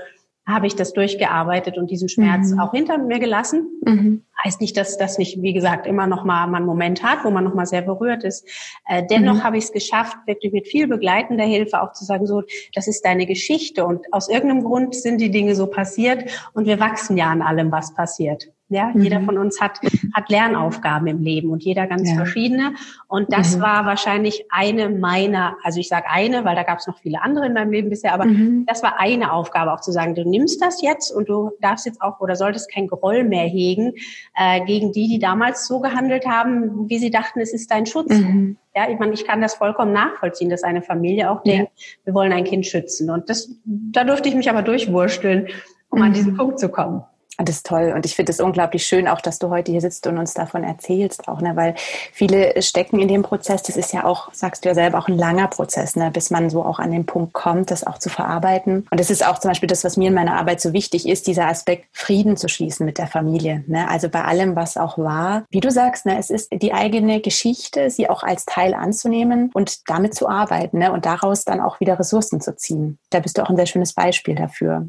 habe 0.48 0.68
ich 0.68 0.75
das 0.75 0.94
durchgearbeitet 0.94 1.78
und 1.78 1.90
diesen 1.90 2.08
Schmerz 2.08 2.52
mhm. 2.52 2.60
auch 2.60 2.72
hinter 2.72 2.98
mir 2.98 3.20
gelassen. 3.20 3.68
Mhm. 3.84 4.24
Heißt 4.44 4.62
nicht, 4.62 4.78
dass 4.78 4.98
das 4.98 5.18
nicht, 5.18 5.42
wie 5.42 5.54
gesagt, 5.54 5.88
immer 5.88 6.06
noch 6.06 6.24
mal 6.24 6.46
man 6.46 6.58
einen 6.58 6.66
Moment 6.66 7.04
hat, 7.04 7.24
wo 7.24 7.32
man 7.32 7.44
noch 7.44 7.56
mal 7.56 7.66
sehr 7.66 7.82
berührt 7.82 8.24
ist. 8.24 8.48
Äh, 8.88 9.04
dennoch 9.10 9.36
mhm. 9.36 9.44
habe 9.44 9.58
ich 9.58 9.66
es 9.66 9.72
geschafft, 9.72 10.18
wirklich 10.28 10.54
mit 10.54 10.68
viel 10.68 10.88
begleitender 10.88 11.46
Hilfe 11.46 11.82
auch 11.82 11.94
zu 11.94 12.06
sagen, 12.06 12.28
so, 12.28 12.44
das 12.74 12.88
ist 12.88 13.04
deine 13.04 13.25
Geschichte 13.25 13.86
und 13.86 14.06
aus 14.14 14.30
irgendeinem 14.30 14.64
Grund 14.64 14.94
sind 14.94 15.20
die 15.20 15.32
Dinge 15.32 15.56
so 15.56 15.66
passiert 15.68 16.30
und 16.54 16.66
wir 16.66 16.80
wachsen 16.80 17.18
ja 17.18 17.32
an 17.32 17.42
allem, 17.42 17.72
was 17.72 17.96
passiert. 17.96 18.52
Ja, 18.67 18.91
mhm. 18.91 19.03
jeder 19.03 19.22
von 19.22 19.38
uns 19.38 19.62
hat, 19.62 19.79
hat 20.13 20.29
Lernaufgaben 20.29 21.05
im 21.05 21.22
Leben 21.22 21.51
und 21.51 21.63
jeder 21.63 21.86
ganz 21.86 22.10
ja. 22.10 22.15
verschiedene. 22.15 22.74
Und 23.07 23.31
das 23.31 23.57
mhm. 23.57 23.62
war 23.62 23.86
wahrscheinlich 23.86 24.45
eine 24.50 24.89
meiner, 24.89 25.55
also 25.63 25.79
ich 25.79 25.88
sage 25.88 26.07
eine, 26.10 26.45
weil 26.45 26.55
da 26.55 26.63
gab 26.63 26.79
es 26.79 26.88
noch 26.88 26.98
viele 26.98 27.22
andere 27.22 27.45
in 27.45 27.53
meinem 27.53 27.72
Leben 27.72 27.89
bisher, 27.91 28.13
aber 28.13 28.25
mhm. 28.25 28.65
das 28.65 28.81
war 28.81 29.00
eine 29.00 29.34
Aufgabe, 29.34 29.72
auch 29.72 29.81
zu 29.81 29.91
sagen, 29.91 30.15
du 30.15 30.27
nimmst 30.27 30.63
das 30.63 30.81
jetzt 30.81 31.12
und 31.12 31.29
du 31.29 31.51
darfst 31.62 31.86
jetzt 31.86 32.01
auch 32.01 32.19
oder 32.22 32.36
solltest 32.36 32.72
kein 32.74 32.88
Groll 32.88 33.24
mehr 33.24 33.45
hegen 33.45 33.93
äh, 34.36 34.65
gegen 34.65 34.91
die, 34.91 35.10
die 35.10 35.19
damals 35.19 35.67
so 35.67 35.79
gehandelt 35.79 36.25
haben, 36.25 36.89
wie 36.89 36.98
sie 36.98 37.12
dachten, 37.12 37.41
es 37.41 37.53
ist 37.53 37.69
dein 37.69 37.86
Schutz. 37.86 38.10
Mhm. 38.10 38.57
Ja, 38.75 38.89
ich 38.89 38.98
meine, 38.98 39.13
ich 39.13 39.27
kann 39.27 39.41
das 39.41 39.53
vollkommen 39.53 39.93
nachvollziehen, 39.93 40.50
dass 40.50 40.63
eine 40.63 40.81
Familie 40.81 41.29
auch 41.29 41.43
denkt, 41.43 41.72
ja. 41.75 41.86
wir 42.05 42.13
wollen 42.15 42.34
ein 42.34 42.43
Kind 42.43 42.65
schützen. 42.65 43.12
Und 43.12 43.29
das, 43.29 43.51
da 43.63 44.03
durfte 44.03 44.27
ich 44.27 44.36
mich 44.36 44.50
aber 44.50 44.63
durchwursteln, 44.63 45.50
um 45.89 46.01
an 46.01 46.13
diesen 46.13 46.34
mhm. 46.34 46.38
Punkt 46.38 46.60
zu 46.60 46.69
kommen. 46.69 47.03
Das 47.38 47.58
ist 47.58 47.65
toll. 47.65 47.92
Und 47.94 48.06
ich 48.06 48.15
finde 48.15 48.32
es 48.32 48.39
unglaublich 48.39 48.86
schön, 48.86 49.08
auch 49.08 49.20
dass 49.20 49.39
du 49.39 49.50
heute 49.50 49.72
hier 49.72 49.82
sitzt 49.82 50.08
und 50.08 50.18
uns 50.18 50.34
davon 50.34 50.63
erzählst, 50.63 51.27
auch, 51.27 51.42
ne? 51.42 51.56
weil 51.56 51.75
viele 52.13 52.62
stecken 52.62 53.00
in 53.00 53.10
dem 53.10 53.24
Prozess. 53.24 53.62
Das 53.63 53.75
ist 53.75 53.92
ja 53.92 54.06
auch, 54.06 54.34
sagst 54.34 54.63
du 54.63 54.70
ja 54.70 54.75
selber, 54.75 55.00
auch 55.00 55.10
ein 55.10 55.18
langer 55.18 55.48
Prozess, 55.48 55.98
ne? 55.98 56.12
bis 56.12 56.30
man 56.30 56.50
so 56.50 56.63
auch 56.63 56.80
an 56.80 56.92
den 56.92 57.06
Punkt 57.06 57.34
kommt, 57.34 57.72
das 57.72 57.86
auch 57.86 57.98
zu 57.98 58.10
verarbeiten. 58.10 58.88
Und 58.89 59.00
das 59.00 59.10
ist 59.10 59.25
auch 59.25 59.39
zum 59.39 59.51
Beispiel 59.51 59.68
das, 59.68 59.84
was 59.84 59.98
mir 59.98 60.08
in 60.08 60.13
meiner 60.13 60.38
Arbeit 60.38 60.62
so 60.62 60.72
wichtig 60.72 61.08
ist, 61.10 61.27
dieser 61.27 61.48
Aspekt, 61.48 61.88
Frieden 61.92 62.38
zu 62.38 62.48
schließen 62.48 62.86
mit 62.86 62.98
der 62.98 63.08
Familie. 63.08 63.65
Ne? 63.68 63.89
Also 63.89 64.08
bei 64.08 64.24
allem, 64.24 64.56
was 64.56 64.77
auch 64.77 64.98
war. 64.98 65.44
Wie 65.50 65.60
du 65.60 65.72
sagst, 65.72 66.06
ne? 66.06 66.18
es 66.18 66.30
ist 66.30 66.50
die 66.54 66.74
eigene 66.74 67.20
Geschichte, 67.20 67.89
sie 67.89 68.10
auch 68.10 68.24
als 68.24 68.46
Teil 68.46 68.74
anzunehmen 68.74 69.51
und 69.54 69.89
damit 69.89 70.15
zu 70.15 70.30
arbeiten 70.30 70.80
ne? 70.80 70.94
und 70.94 71.06
daraus 71.06 71.44
dann 71.44 71.60
auch 71.60 71.82
wieder 71.82 72.00
Ressourcen 72.00 72.39
zu 72.39 72.56
ziehen. 72.56 72.98
Da 73.10 73.20
bist 73.20 73.38
du 73.38 73.44
auch 73.44 73.50
ein 73.50 73.58
sehr 73.58 73.65
schönes 73.65 73.94
Beispiel 73.94 74.36
dafür. 74.36 74.88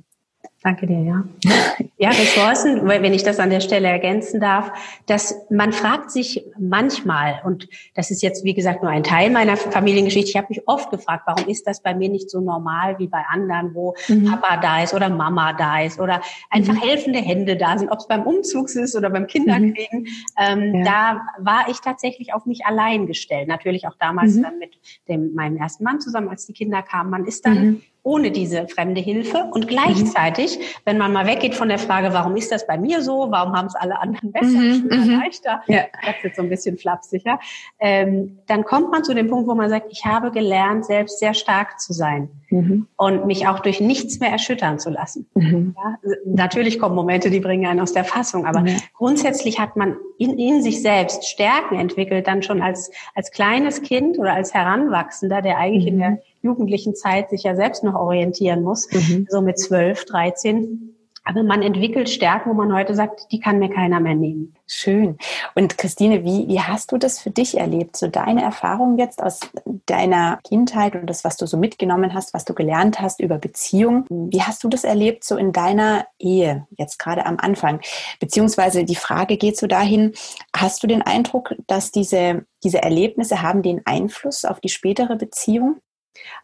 Danke 0.67 0.89
dir, 0.89 1.01
ja. 1.01 1.25
Ja, 1.99 2.11
Ressourcen, 2.11 2.87
wenn 2.87 3.15
ich 3.15 3.23
das 3.23 3.39
an 3.39 3.49
der 3.49 3.61
Stelle 3.61 3.89
ergänzen 3.89 4.39
darf, 4.39 4.71
dass 5.07 5.35
man 5.49 5.73
fragt 5.73 6.11
sich 6.11 6.45
manchmal, 6.59 7.41
und 7.45 7.69
das 7.95 8.11
ist 8.11 8.23
jetzt, 8.23 8.45
wie 8.45 8.53
gesagt, 8.53 8.83
nur 8.83 8.91
ein 8.91 9.03
Teil 9.03 9.31
meiner 9.31 9.57
Familiengeschichte, 9.57 10.29
ich 10.29 10.37
habe 10.37 10.49
mich 10.51 10.69
oft 10.69 10.91
gefragt, 10.91 11.23
warum 11.27 11.49
ist 11.49 11.67
das 11.67 11.83
bei 11.83 11.95
mir 11.95 12.11
nicht 12.11 12.29
so 12.29 12.41
normal 12.41 12.99
wie 12.99 13.07
bei 13.07 13.23
anderen, 13.31 13.75
wo 13.75 13.95
mhm. 14.09 14.27
Papa 14.27 14.59
da 14.59 14.83
ist 14.83 14.93
oder 14.93 15.09
Mama 15.09 15.55
da 15.55 15.81
ist 15.81 15.99
oder 15.99 16.21
einfach 16.51 16.75
mhm. 16.75 16.83
helfende 16.83 17.21
Hände 17.21 17.57
da 17.57 17.79
sind, 17.79 17.91
ob 17.91 18.01
es 18.01 18.09
beim 18.09 18.25
Umzug 18.25 18.69
ist 18.75 18.95
oder 18.95 19.09
beim 19.09 19.27
Kinderkriegen. 19.27 20.01
Mhm. 20.01 20.07
Ähm, 20.39 20.75
ja. 20.75 20.85
Da 20.85 21.21
war 21.39 21.69
ich 21.71 21.81
tatsächlich 21.81 22.35
auf 22.35 22.45
mich 22.45 22.67
allein 22.67 23.07
gestellt. 23.07 23.49
Natürlich 23.49 23.87
auch 23.87 23.97
damals 23.99 24.35
mhm. 24.35 24.43
dann 24.43 24.59
mit 24.59 24.79
dem, 25.09 25.33
meinem 25.35 25.57
ersten 25.57 25.85
Mann 25.85 26.01
zusammen, 26.01 26.29
als 26.29 26.45
die 26.45 26.53
Kinder 26.53 26.83
kamen. 26.83 27.09
Man 27.11 27.25
ist 27.25 27.47
dann 27.47 27.67
mhm 27.67 27.83
ohne 28.07 28.31
diese 28.31 28.69
fremde 28.69 29.01
Hilfe. 29.01 29.51
Und 29.51 29.67
gleichzeitig, 29.67 30.61
wenn 30.85 30.97
man 30.97 31.13
mal 31.13 31.27
weggeht 31.27 31.57
von 31.57 31.69
der 31.69 31.79
Frage, 31.79 32.13
warum 32.13 32.37
ist 32.37 32.53
das 32.53 32.65
bei 32.65 32.79
mir 32.79 33.03
so, 33.03 33.27
warum 33.31 33.53
haben 33.53 33.67
es 33.67 33.75
alle 33.75 34.01
anderen 34.01 34.31
besser, 34.31 34.47
mhm, 34.47 34.89
mhm. 34.89 35.21
leichter, 35.21 35.61
ja. 35.67 35.87
das 36.05 36.17
ist 36.19 36.25
jetzt 36.25 36.37
so 36.37 36.43
ein 36.43 36.49
bisschen 36.49 36.79
flapsiger, 36.79 37.41
ähm, 37.81 38.39
dann 38.47 38.65
kommt 38.65 38.93
man 38.93 39.03
zu 39.03 39.13
dem 39.13 39.27
Punkt, 39.29 39.49
wo 39.49 39.57
man 39.57 39.69
sagt, 39.69 39.89
ich 39.91 40.05
habe 40.05 40.31
gelernt, 40.31 40.87
selbst 40.87 41.19
sehr 41.19 41.35
stark 41.35 41.81
zu 41.81 41.93
sein 41.93 42.29
mhm. 42.51 42.87
und 42.97 43.27
mich 43.27 43.49
auch 43.49 43.59
durch 43.59 43.81
nichts 43.81 44.21
mehr 44.21 44.31
erschüttern 44.31 44.79
zu 44.79 44.91
lassen. 44.91 45.27
Mhm. 45.35 45.75
Ja, 45.77 45.99
natürlich 46.25 46.79
kommen 46.79 46.95
Momente, 46.95 47.29
die 47.29 47.41
bringen 47.41 47.67
einen 47.67 47.81
aus 47.81 47.93
der 47.93 48.05
Fassung, 48.05 48.47
aber 48.47 48.61
mhm. 48.61 48.77
grundsätzlich 48.95 49.59
hat 49.59 49.75
man 49.75 49.97
in, 50.17 50.39
in 50.39 50.63
sich 50.63 50.81
selbst 50.81 51.29
Stärken 51.29 51.77
entwickelt, 51.77 52.29
dann 52.29 52.45
schon 52.45 52.63
als, 52.63 52.89
als 53.17 53.33
kleines 53.33 53.83
Kind 53.83 54.17
oder 54.17 54.33
als 54.33 54.55
Heranwachsender, 54.55 55.43
der 55.43 55.59
eigentlich 55.59 55.89
in 55.89 55.99
der 55.99 56.11
mhm 56.11 56.19
jugendlichen 56.47 56.95
Zeit 56.95 57.29
sich 57.29 57.43
ja 57.43 57.55
selbst 57.55 57.85
noch 57.85 57.95
orientieren 57.95 58.63
muss, 58.63 58.91
mhm. 58.91 59.27
so 59.29 59.43
mit 59.43 59.59
zwölf, 59.59 60.05
dreizehn. 60.07 60.93
Aber 61.29 61.43
man 61.43 61.61
entwickelt 61.61 62.09
Stärken, 62.09 62.51
wo 62.51 62.55
man 62.55 62.73
heute 62.73 62.95
sagt, 62.95 63.33
die 63.33 63.41
kann 63.41 63.59
mir 63.59 63.69
keiner 63.69 63.99
mehr 63.99 64.15
nehmen. 64.15 64.55
Schön. 64.69 65.19
Und 65.57 65.77
Christine, 65.77 66.23
wie, 66.23 66.47
wie 66.47 66.61
hast 66.61 66.93
du 66.93 66.99
das 66.99 67.19
für 67.19 67.31
dich 67.31 67.59
erlebt? 67.59 67.97
So 67.97 68.07
deine 68.07 68.43
Erfahrung 68.45 68.97
jetzt 68.97 69.21
aus 69.21 69.41
deiner 69.87 70.39
Kindheit 70.45 70.95
und 70.95 71.11
das, 71.11 71.25
was 71.25 71.37
du 71.37 71.47
so 71.49 71.57
mitgenommen 71.57 72.15
hast, 72.15 72.33
was 72.33 72.45
du 72.45 72.55
gelernt 72.55 73.01
hast 73.01 73.19
über 73.21 73.39
Beziehung. 73.39 74.07
Wie 74.09 74.43
hast 74.43 74.63
du 74.63 74.69
das 74.69 74.85
erlebt 74.85 75.25
so 75.25 75.37
in 75.37 75.51
deiner 75.51 76.07
Ehe, 76.21 76.69
jetzt 76.79 77.01
gerade 77.01 77.27
am 77.27 77.39
Anfang? 77.41 77.81
Beziehungsweise 78.21 78.85
die 78.85 78.95
Frage 78.95 79.37
geht 79.37 79.59
so 79.59 79.67
dahin, 79.67 80.13
hast 80.55 80.85
du 80.85 80.87
den 80.87 81.03
Eindruck, 81.03 81.57
dass 81.67 81.91
diese, 81.91 82.45
diese 82.63 82.83
Erlebnisse 82.83 83.43
haben 83.43 83.63
den 83.63 83.83
Einfluss 83.85 84.45
auf 84.45 84.61
die 84.61 84.69
spätere 84.69 85.17
Beziehung? 85.17 85.81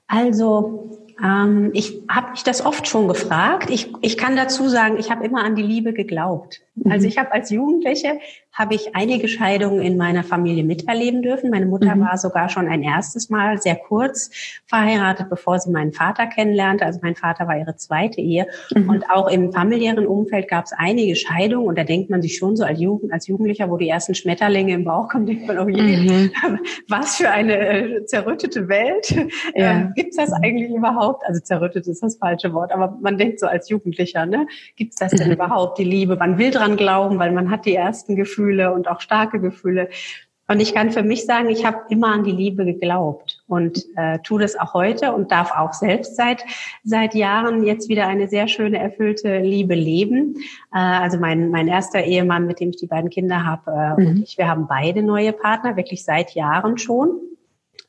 Also 0.09 0.91
ähm, 1.23 1.71
ich 1.73 2.02
habe 2.09 2.31
mich 2.33 2.42
das 2.42 2.64
oft 2.64 2.87
schon 2.87 3.09
gefragt. 3.09 3.71
Ich, 3.71 3.92
ich 4.00 4.16
kann 4.16 4.37
dazu 4.37 4.69
sagen, 4.69 4.97
ich 4.99 5.11
habe 5.11 5.25
immer 5.25 5.42
an 5.42 5.57
die 5.57 5.62
Liebe 5.62 5.92
geglaubt. 5.92 6.62
Also 6.87 7.04
mhm. 7.04 7.09
ich 7.09 7.19
habe 7.19 7.33
als 7.33 7.50
Jugendliche 7.50 8.19
habe 8.52 8.75
ich 8.75 8.95
einige 8.95 9.28
Scheidungen 9.28 9.81
in 9.81 9.97
meiner 9.97 10.23
Familie 10.23 10.62
miterleben 10.62 11.23
dürfen. 11.23 11.50
Meine 11.50 11.64
Mutter 11.64 11.95
mhm. 11.97 12.00
war 12.00 12.19
sogar 12.19 12.50
schon 12.50 12.69
ein 12.69 12.83
erstes 12.83 13.31
Mal 13.31 13.61
sehr 13.61 13.76
kurz 13.76 14.31
verheiratet, 14.66 15.31
bevor 15.31 15.59
sie 15.59 15.71
meinen 15.71 15.92
Vater 15.92 16.26
kennenlernte. 16.26 16.85
Also 16.85 17.00
mein 17.02 17.14
Vater 17.14 17.47
war 17.47 17.59
ihre 17.59 17.76
zweite 17.76 18.21
Ehe. 18.21 18.47
Mhm. 18.75 18.90
Und 18.90 19.11
auch 19.11 19.28
im 19.28 19.52
familiären 19.52 20.07
Umfeld 20.07 20.49
gab 20.49 20.66
es 20.66 20.73
einige 20.76 21.16
Scheidungen. 21.16 21.66
Und 21.66 21.78
da 21.78 21.85
denkt 21.85 22.11
man 22.11 22.21
sich 22.21 22.37
schon 22.37 22.57
so 22.57 22.64
als, 22.64 22.78
Jugend, 22.78 23.12
als 23.12 23.26
Jugendlicher, 23.26 23.71
wo 23.71 23.78
die 23.78 23.88
ersten 23.88 24.14
Schmetterlinge 24.14 24.75
im 24.75 24.85
Bauch 24.85 25.09
kommen, 25.09 25.25
denkt 25.25 25.47
man, 25.47 25.59
oh 25.59 25.69
je, 25.69 25.83
mhm. 25.83 26.31
was 26.88 27.16
für 27.16 27.31
eine 27.31 27.57
äh, 27.57 28.04
zerrüttete 28.04 28.69
Welt. 28.69 29.14
Ja. 29.54 29.73
Ähm, 29.73 29.92
Gibt 29.95 30.11
es 30.11 30.16
das 30.16 30.33
eigentlich 30.33 30.71
überhaupt? 30.71 31.01
Also 31.25 31.40
zerrüttet 31.40 31.87
ist 31.87 32.02
das 32.02 32.16
falsche 32.16 32.52
Wort, 32.52 32.73
aber 32.73 32.97
man 33.00 33.18
denkt 33.18 33.40
so 33.40 33.47
als 33.47 33.68
Jugendlicher, 33.68 34.26
ne? 34.26 34.47
Gibt 34.76 34.92
es 34.92 34.99
das 34.99 35.12
denn 35.12 35.28
mhm. 35.28 35.35
überhaupt, 35.35 35.78
die 35.78 35.85
Liebe? 35.85 36.16
Man 36.16 36.38
will 36.38 36.50
dran 36.50 36.76
glauben, 36.76 37.18
weil 37.18 37.32
man 37.32 37.50
hat 37.50 37.66
die 37.66 37.75
ersten 37.75 38.16
Gefühle 38.16 38.73
und 38.73 38.88
auch 38.88 39.00
starke 39.00 39.40
Gefühle. 39.40 39.88
Und 40.49 40.61
ich 40.61 40.75
kann 40.75 40.90
für 40.90 41.02
mich 41.02 41.25
sagen, 41.25 41.49
ich 41.49 41.64
habe 41.64 41.78
immer 41.88 42.09
an 42.09 42.25
die 42.25 42.32
Liebe 42.32 42.64
geglaubt 42.64 43.42
und 43.47 43.87
äh, 43.97 44.18
tue 44.18 44.40
das 44.40 44.59
auch 44.59 44.75
heute 44.75 45.12
und 45.12 45.30
darf 45.30 45.52
auch 45.52 45.73
selbst 45.73 46.16
seit 46.16 46.44
seit 46.85 47.14
Jahren 47.14 47.64
jetzt 47.64 47.88
wieder 47.88 48.06
eine 48.06 48.28
sehr 48.28 48.49
schöne 48.49 48.78
erfüllte 48.78 49.38
Liebe 49.38 49.75
leben. 49.75 50.37
Äh, 50.75 50.78
also 50.78 51.18
mein 51.18 51.50
mein 51.50 51.68
erster 51.68 52.02
Ehemann, 52.02 52.47
mit 52.47 52.61
dem 52.61 52.71
ich 52.71 52.76
die 52.76 52.87
beiden 52.87 53.09
Kinder 53.09 53.47
habe, 53.47 53.71
äh, 53.71 54.00
mhm. 54.00 54.06
und 54.06 54.23
ich, 54.25 54.37
wir 54.37 54.49
haben 54.49 54.66
beide 54.66 55.02
neue 55.02 55.32
Partner, 55.32 55.76
wirklich 55.76 56.04
seit 56.04 56.35
Jahren 56.35 56.76
schon. 56.76 57.21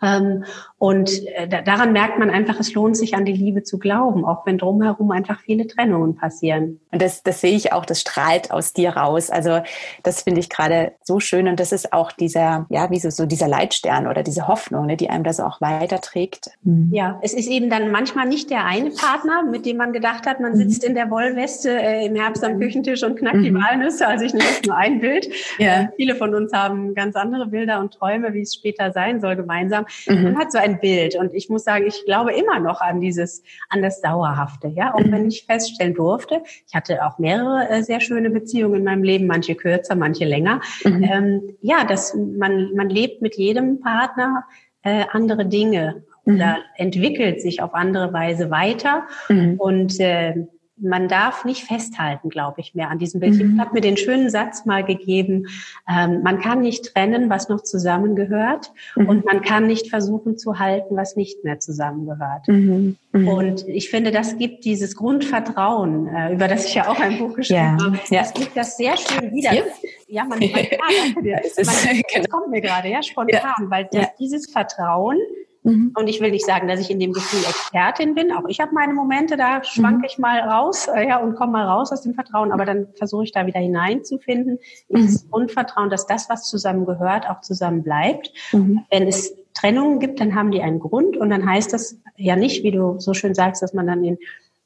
Ähm, 0.03 0.43
und 0.77 1.25
äh, 1.27 1.47
daran 1.63 1.93
merkt 1.93 2.19
man 2.19 2.29
einfach, 2.29 2.59
es 2.59 2.73
lohnt 2.73 2.97
sich 2.97 3.15
an 3.15 3.23
die 3.23 3.31
Liebe 3.31 3.63
zu 3.63 3.79
glauben, 3.79 4.25
auch 4.25 4.45
wenn 4.45 4.57
drumherum 4.57 5.11
einfach 5.11 5.39
viele 5.39 5.65
Trennungen 5.65 6.15
passieren. 6.15 6.81
Und 6.91 7.01
das, 7.01 7.23
das 7.23 7.39
sehe 7.39 7.55
ich 7.55 7.71
auch, 7.71 7.85
das 7.85 8.01
strahlt 8.01 8.51
aus 8.51 8.73
dir 8.73 8.97
raus. 8.97 9.29
Also 9.29 9.61
das 10.03 10.23
finde 10.23 10.41
ich 10.41 10.49
gerade 10.49 10.91
so 11.01 11.21
schön 11.21 11.47
und 11.47 11.59
das 11.59 11.71
ist 11.71 11.93
auch 11.93 12.11
dieser, 12.11 12.65
ja, 12.69 12.89
wie 12.89 12.99
so, 12.99 13.09
so 13.09 13.25
dieser 13.25 13.47
Leitstern 13.47 14.07
oder 14.07 14.23
diese 14.23 14.49
Hoffnung, 14.49 14.87
ne, 14.87 14.97
die 14.97 15.09
einem 15.09 15.23
das 15.23 15.39
auch 15.39 15.61
weiterträgt. 15.61 16.49
Mhm. 16.63 16.89
Ja, 16.91 17.17
es 17.21 17.33
ist 17.33 17.47
eben 17.47 17.69
dann 17.69 17.89
manchmal 17.91 18.27
nicht 18.27 18.49
der 18.49 18.65
eine 18.65 18.89
Partner, 18.89 19.43
mit 19.43 19.65
dem 19.65 19.77
man 19.77 19.93
gedacht 19.93 20.27
hat, 20.27 20.41
man 20.41 20.51
mhm. 20.51 20.57
sitzt 20.57 20.83
in 20.83 20.95
der 20.95 21.09
Wollweste 21.09 21.69
äh, 21.81 22.05
im 22.05 22.15
Herbst 22.15 22.43
am 22.43 22.59
Küchentisch 22.59 23.03
und 23.03 23.15
knackt 23.15 23.37
mhm. 23.37 23.43
die 23.43 23.53
Walnüsse. 23.53 24.05
Also 24.05 24.25
ich 24.25 24.33
nehme 24.33 24.49
jetzt 24.49 24.65
nur 24.65 24.75
ein 24.75 24.99
Bild. 24.99 25.29
Ja. 25.59 25.83
Äh, 25.83 25.87
viele 25.95 26.15
von 26.15 26.35
uns 26.35 26.51
haben 26.51 26.93
ganz 26.93 27.15
andere 27.15 27.47
Bilder 27.47 27.79
und 27.79 27.93
Träume, 27.93 28.33
wie 28.33 28.41
es 28.41 28.53
später 28.53 28.91
sein 28.91 29.21
soll 29.21 29.37
gemeinsam. 29.37 29.85
Mhm. 30.07 30.23
Man 30.23 30.37
hat 30.37 30.51
so 30.51 30.57
ein 30.57 30.79
Bild 30.79 31.15
und 31.15 31.33
ich 31.33 31.49
muss 31.49 31.63
sagen, 31.63 31.85
ich 31.87 32.05
glaube 32.05 32.33
immer 32.33 32.59
noch 32.59 32.81
an 32.81 33.01
dieses, 33.01 33.43
an 33.69 33.81
das 33.81 34.01
Dauerhafte, 34.01 34.67
ja. 34.69 34.93
Auch 34.93 34.99
mhm. 34.99 35.11
wenn 35.11 35.27
ich 35.27 35.45
feststellen 35.45 35.93
durfte, 35.93 36.41
ich 36.67 36.73
hatte 36.73 37.05
auch 37.05 37.19
mehrere 37.19 37.69
äh, 37.69 37.83
sehr 37.83 37.99
schöne 37.99 38.29
Beziehungen 38.29 38.75
in 38.75 38.83
meinem 38.83 39.03
Leben, 39.03 39.27
manche 39.27 39.55
kürzer, 39.55 39.95
manche 39.95 40.25
länger. 40.25 40.61
Mhm. 40.83 41.03
Ähm, 41.03 41.41
ja, 41.61 41.83
dass 41.85 42.15
man, 42.15 42.73
man 42.75 42.89
lebt 42.89 43.21
mit 43.21 43.35
jedem 43.35 43.79
Partner 43.79 44.45
äh, 44.83 45.05
andere 45.11 45.45
Dinge 45.45 46.03
oder 46.25 46.57
mhm. 46.57 46.63
entwickelt 46.75 47.41
sich 47.41 47.61
auf 47.61 47.73
andere 47.73 48.13
Weise 48.13 48.49
weiter 48.49 49.03
mhm. 49.29 49.55
und 49.57 49.99
äh, 49.99 50.47
man 50.83 51.07
darf 51.07 51.45
nicht 51.45 51.63
festhalten, 51.63 52.29
glaube 52.29 52.61
ich, 52.61 52.75
mehr 52.75 52.89
an 52.89 52.99
diesem 52.99 53.19
Bild. 53.19 53.35
Mhm. 53.35 53.55
Ich 53.55 53.59
habe 53.59 53.73
mir 53.73 53.81
den 53.81 53.97
schönen 53.97 54.29
Satz 54.29 54.65
mal 54.65 54.83
gegeben, 54.83 55.47
ähm, 55.89 56.21
man 56.23 56.39
kann 56.39 56.61
nicht 56.61 56.93
trennen, 56.93 57.29
was 57.29 57.49
noch 57.49 57.61
zusammengehört 57.61 58.71
mhm. 58.95 59.09
und 59.09 59.25
man 59.25 59.41
kann 59.41 59.67
nicht 59.67 59.89
versuchen 59.89 60.37
zu 60.37 60.59
halten, 60.59 60.95
was 60.95 61.15
nicht 61.15 61.43
mehr 61.43 61.59
zusammengehört. 61.59 62.47
Mhm. 62.47 62.97
mhm. 63.11 63.27
Und 63.27 63.67
ich 63.67 63.89
finde, 63.89 64.11
das 64.11 64.37
gibt 64.37 64.65
dieses 64.65 64.95
Grundvertrauen, 64.95 66.07
äh, 66.07 66.33
über 66.33 66.47
das 66.47 66.65
ich 66.65 66.75
ja 66.75 66.87
auch 66.87 66.99
ein 66.99 67.17
Buch 67.17 67.35
geschrieben 67.35 67.77
ja. 67.79 67.85
habe, 67.85 67.99
ja. 68.09 68.21
das 68.21 68.33
gibt 68.33 68.55
das 68.55 68.77
sehr 68.77 68.95
schön 68.97 69.33
wieder. 69.33 69.53
Ja, 69.53 69.63
ja 70.07 70.23
man, 70.25 70.39
man, 70.39 70.49
ja, 71.23 71.39
man, 71.57 71.65
man, 71.65 72.01
das 72.15 72.29
kommt 72.29 72.49
mir 72.49 72.61
gerade, 72.61 72.89
ja, 72.89 73.01
spontan, 73.01 73.69
weil 73.69 73.87
das, 73.91 74.07
dieses 74.19 74.51
Vertrauen 74.51 75.17
Mhm. 75.63 75.93
Und 75.97 76.07
ich 76.07 76.19
will 76.19 76.31
nicht 76.31 76.45
sagen, 76.45 76.67
dass 76.67 76.79
ich 76.79 76.91
in 76.91 76.99
dem 76.99 77.13
Gefühl 77.13 77.39
Expertin 77.39 78.15
bin. 78.15 78.31
Auch 78.31 78.45
ich 78.47 78.59
habe 78.59 78.73
meine 78.73 78.93
Momente, 78.93 79.37
da 79.37 79.63
schwanke 79.63 79.99
mhm. 79.99 80.05
ich 80.05 80.17
mal 80.17 80.39
raus 80.39 80.87
äh, 80.87 81.07
ja, 81.07 81.17
und 81.17 81.35
komme 81.35 81.53
mal 81.53 81.65
raus 81.65 81.91
aus 81.91 82.01
dem 82.01 82.13
Vertrauen. 82.13 82.51
Aber 82.51 82.65
dann 82.65 82.87
versuche 82.95 83.23
ich 83.23 83.31
da 83.31 83.45
wieder 83.45 83.59
hineinzufinden. 83.59 84.59
Mhm. 84.89 84.95
Dieses 84.95 85.29
Grundvertrauen, 85.29 85.89
dass 85.89 86.05
das, 86.05 86.29
was 86.29 86.49
zusammen 86.49 86.85
gehört, 86.85 87.29
auch 87.29 87.41
zusammen 87.41 87.83
bleibt. 87.83 88.31
Mhm. 88.51 88.81
Wenn 88.91 89.07
es 89.07 89.35
Trennungen 89.53 89.99
gibt, 89.99 90.19
dann 90.19 90.35
haben 90.35 90.51
die 90.51 90.61
einen 90.61 90.79
Grund. 90.79 91.15
Und 91.15 91.29
dann 91.29 91.49
heißt 91.49 91.71
das 91.71 91.97
ja 92.17 92.35
nicht, 92.35 92.63
wie 92.63 92.71
du 92.71 92.99
so 92.99 93.13
schön 93.13 93.33
sagst, 93.33 93.61
dass 93.61 93.73
man 93.73 93.87
dann 93.87 94.03
in, 94.03 94.17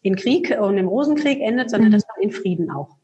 in 0.01 0.15
Krieg 0.15 0.57
und 0.59 0.77
im 0.77 0.87
Rosenkrieg 0.87 1.39
endet, 1.41 1.69
sondern 1.69 1.89
mhm. 1.89 1.93
dass 1.93 2.05
man 2.07 2.23
in 2.23 2.31
Frieden 2.31 2.71
auch 2.71 2.97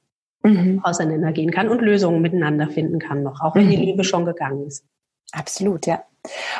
mhm. 0.43 0.81
auseinandergehen 0.83 1.51
kann 1.51 1.69
und 1.69 1.81
Lösungen 1.81 2.21
miteinander 2.21 2.69
finden 2.69 2.99
kann 2.99 3.21
noch, 3.21 3.41
auch 3.41 3.55
wenn 3.55 3.69
die 3.69 3.75
Liebe 3.75 4.03
schon 4.03 4.25
gegangen 4.25 4.65
ist. 4.65 4.83
Absolut, 5.31 5.85
ja. 5.85 6.03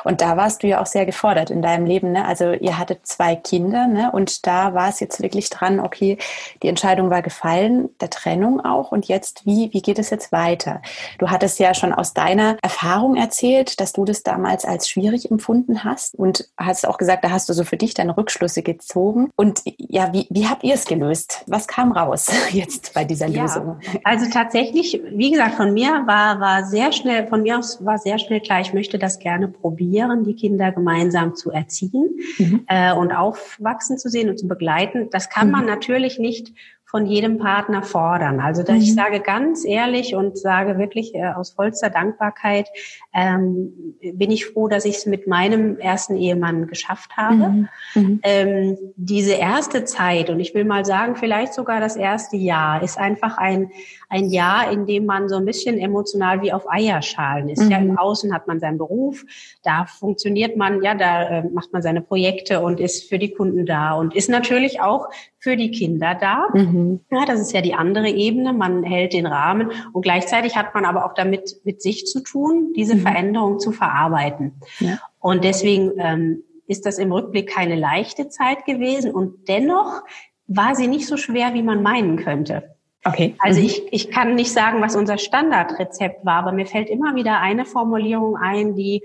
Und 0.04 0.22
da 0.22 0.36
warst 0.38 0.64
du 0.64 0.68
ja 0.68 0.82
auch 0.82 0.86
sehr 0.86 1.06
gefordert 1.06 1.50
in 1.50 1.62
deinem 1.62 1.86
Leben. 1.86 2.12
Ne? 2.12 2.26
Also 2.26 2.52
ihr 2.52 2.78
hattet 2.78 3.06
zwei 3.08 3.36
Kinder 3.36 3.88
ne? 3.88 4.12
und 4.12 4.46
da 4.46 4.74
war 4.74 4.90
es 4.90 5.00
jetzt 5.00 5.22
wirklich 5.22 5.50
dran, 5.50 5.80
okay, 5.80 6.18
die 6.62 6.68
Entscheidung 6.68 7.10
war 7.10 7.22
gefallen, 7.22 7.90
der 8.02 8.10
Trennung 8.10 8.64
auch. 8.64 8.92
Und 8.92 9.08
jetzt, 9.08 9.46
wie, 9.46 9.72
wie 9.74 9.82
geht 9.82 10.00
es 10.00 10.10
jetzt 10.10 10.32
weiter? 10.32 10.82
Du 11.18 11.30
hattest 11.30 11.60
ja 11.60 11.74
schon 11.74 11.94
aus 11.94 12.14
deiner 12.14 12.58
Erfahrung 12.62 13.16
erzählt, 13.16 13.80
dass 13.80 13.94
du 13.94 14.06
das 14.06 14.24
damals 14.24 14.66
als 14.66 14.90
schwierig 14.90 15.32
empfunden 15.32 15.84
hast 15.84 16.16
und 16.16 16.50
hast 16.58 16.88
auch 16.88 16.98
gesagt, 16.98 17.24
da 17.24 17.32
hast 17.32 17.48
du 17.48 17.54
so 17.54 17.64
für 17.64 17.78
dich 17.78 17.94
deine 17.94 18.18
Rückschlüsse 18.18 18.64
gezogen. 18.64 19.30
Und 19.36 19.62
ja, 19.66 20.12
wie, 20.14 20.28
wie 20.30 20.48
habt 20.48 20.64
ihr 20.64 20.74
es 20.74 20.86
gelöst? 20.86 21.44
Was 21.48 21.68
kam 21.68 21.92
raus 21.92 22.28
jetzt 22.52 22.94
bei 22.94 23.06
dieser 23.06 23.28
ja, 23.28 23.44
Lösung? 23.44 23.80
Also 24.04 24.30
tatsächlich, 24.30 25.02
wie 25.12 25.32
gesagt, 25.32 25.56
von 25.56 25.74
mir 25.74 26.04
war, 26.06 26.40
war 26.40 26.66
sehr 26.66 26.92
schnell, 26.92 27.28
von 27.28 27.44
mir 27.44 27.60
aus 27.60 27.84
war 27.86 27.98
sehr 27.98 28.20
schnell 28.20 28.42
klar, 28.42 28.60
ich 28.60 28.74
möchte 28.74 29.00
das 29.00 29.20
gerne 29.20 29.53
probieren, 29.54 30.24
die 30.24 30.36
Kinder 30.36 30.72
gemeinsam 30.72 31.36
zu 31.36 31.52
erziehen 31.52 32.20
mhm. 32.38 32.66
äh, 32.68 32.94
und 32.94 33.12
aufwachsen 33.12 33.98
zu 33.98 34.10
sehen 34.10 34.30
und 34.30 34.38
zu 34.38 34.48
begleiten. 34.48 35.10
Das 35.12 35.30
kann 35.30 35.52
man 35.52 35.62
mhm. 35.62 35.68
natürlich 35.68 36.20
nicht 36.20 36.54
von 36.94 37.08
jedem 37.08 37.40
Partner 37.40 37.82
fordern. 37.82 38.40
Also 38.40 38.62
dass 38.62 38.76
mhm. 38.76 38.82
ich 38.84 38.94
sage 38.94 39.20
ganz 39.20 39.66
ehrlich 39.66 40.14
und 40.14 40.38
sage 40.38 40.78
wirklich 40.78 41.16
äh, 41.16 41.26
aus 41.26 41.50
vollster 41.50 41.90
Dankbarkeit, 41.90 42.68
ähm, 43.16 43.96
bin 44.14 44.30
ich 44.30 44.46
froh, 44.46 44.68
dass 44.68 44.86
ich 44.86 44.98
es 44.98 45.08
mit 45.08 45.26
meinem 45.26 45.80
ersten 45.80 46.16
Ehemann 46.16 46.68
geschafft 46.68 47.18
habe. 47.18 47.50
Mhm. 47.50 47.70
mhm. 47.96 48.20
Ähm, 48.22 48.78
diese 48.96 49.34
erste 49.34 49.86
Zeit, 49.86 50.30
und 50.30 50.40
ich 50.40 50.54
will 50.54 50.66
mal 50.66 50.86
sagen, 50.86 51.16
vielleicht 51.16 51.56
sogar 51.56 51.80
das 51.80 51.96
erste 51.96 52.38
Jahr, 52.38 52.84
ist 52.84 53.00
einfach 53.00 53.40
ein, 53.40 53.72
ein 54.14 54.30
Jahr, 54.30 54.72
in 54.72 54.86
dem 54.86 55.08
man 55.08 55.28
so 55.28 55.38
ein 55.38 55.46
bisschen 55.46 55.80
emotional 55.80 56.44
wie 56.44 56.54
auf 56.54 56.70
Eierschalen 56.70 57.50
ist. 57.50 57.64
Mhm. 57.64 57.72
Ja, 57.72 57.78
im 57.80 57.98
Außen 57.98 58.32
hat 58.32 58.48
man 58.48 58.60
seinen 58.60 58.78
Beruf, 58.78 59.26
da 59.64 59.86
funktioniert 59.86 60.56
man, 60.56 60.84
ja, 60.84 60.94
da 60.94 61.40
äh, 61.40 61.50
macht 61.50 61.74
man 61.74 61.82
seine 61.82 62.02
Projekte 62.02 62.62
und 62.62 62.80
ist 62.80 63.10
für 63.10 63.18
die 63.18 63.32
Kunden 63.32 63.66
da 63.66 63.94
und 63.94 64.14
ist 64.16 64.30
natürlich 64.30 64.82
auch 64.82 65.08
für 65.40 65.58
die 65.58 65.72
Kinder 65.72 66.14
da. 66.14 66.48
Mhm. 66.54 67.00
Ja, 67.12 67.26
das 67.26 67.40
ist 67.40 67.54
ja 67.54 67.62
die 67.62 67.74
andere 67.74 68.10
Ebene. 68.10 68.54
Man 68.54 68.84
hält 68.84 69.14
den 69.14 69.26
Rahmen 69.26 69.72
und 69.94 70.04
gleichzeitig 70.04 70.56
hat 70.56 70.76
man 70.76 70.86
aber 70.86 71.06
auch 71.06 71.16
damit 71.16 71.58
mit 71.64 71.82
sich 71.82 72.06
zu 72.06 72.22
tun, 72.22 72.72
diese 72.76 72.96
mhm. 72.96 73.00
Veränderung 73.00 73.60
zu 73.60 73.72
verarbeiten. 73.72 74.54
Ja. 74.80 75.00
Und 75.20 75.44
deswegen 75.44 75.94
ähm, 75.98 76.44
ist 76.68 76.86
das 76.86 77.00
im 77.00 77.12
Rückblick 77.12 77.50
keine 77.50 77.76
leichte 77.76 78.30
Zeit 78.30 78.66
gewesen 78.66 79.12
und 79.12 79.48
dennoch 79.48 80.04
war 80.46 80.76
sie 80.76 80.88
nicht 80.88 81.08
so 81.08 81.18
schwer, 81.18 81.56
wie 81.56 81.64
man 81.64 81.82
meinen 81.82 82.18
könnte. 82.18 82.73
Okay. 83.06 83.36
Also 83.40 83.60
mhm. 83.60 83.66
ich, 83.66 83.84
ich 83.92 84.12
kann 84.12 84.36
nicht 84.36 84.52
sagen, 84.52 84.82
was 84.82 84.96
unser 84.96 85.18
Standardrezept 85.18 86.26
war, 86.26 86.36
aber 86.36 86.52
mir 86.52 86.66
fällt 86.66 86.90
immer 86.90 87.16
wieder 87.16 87.40
eine 87.40 87.66
Formulierung 87.66 88.38
ein, 88.38 88.76
die 88.76 89.02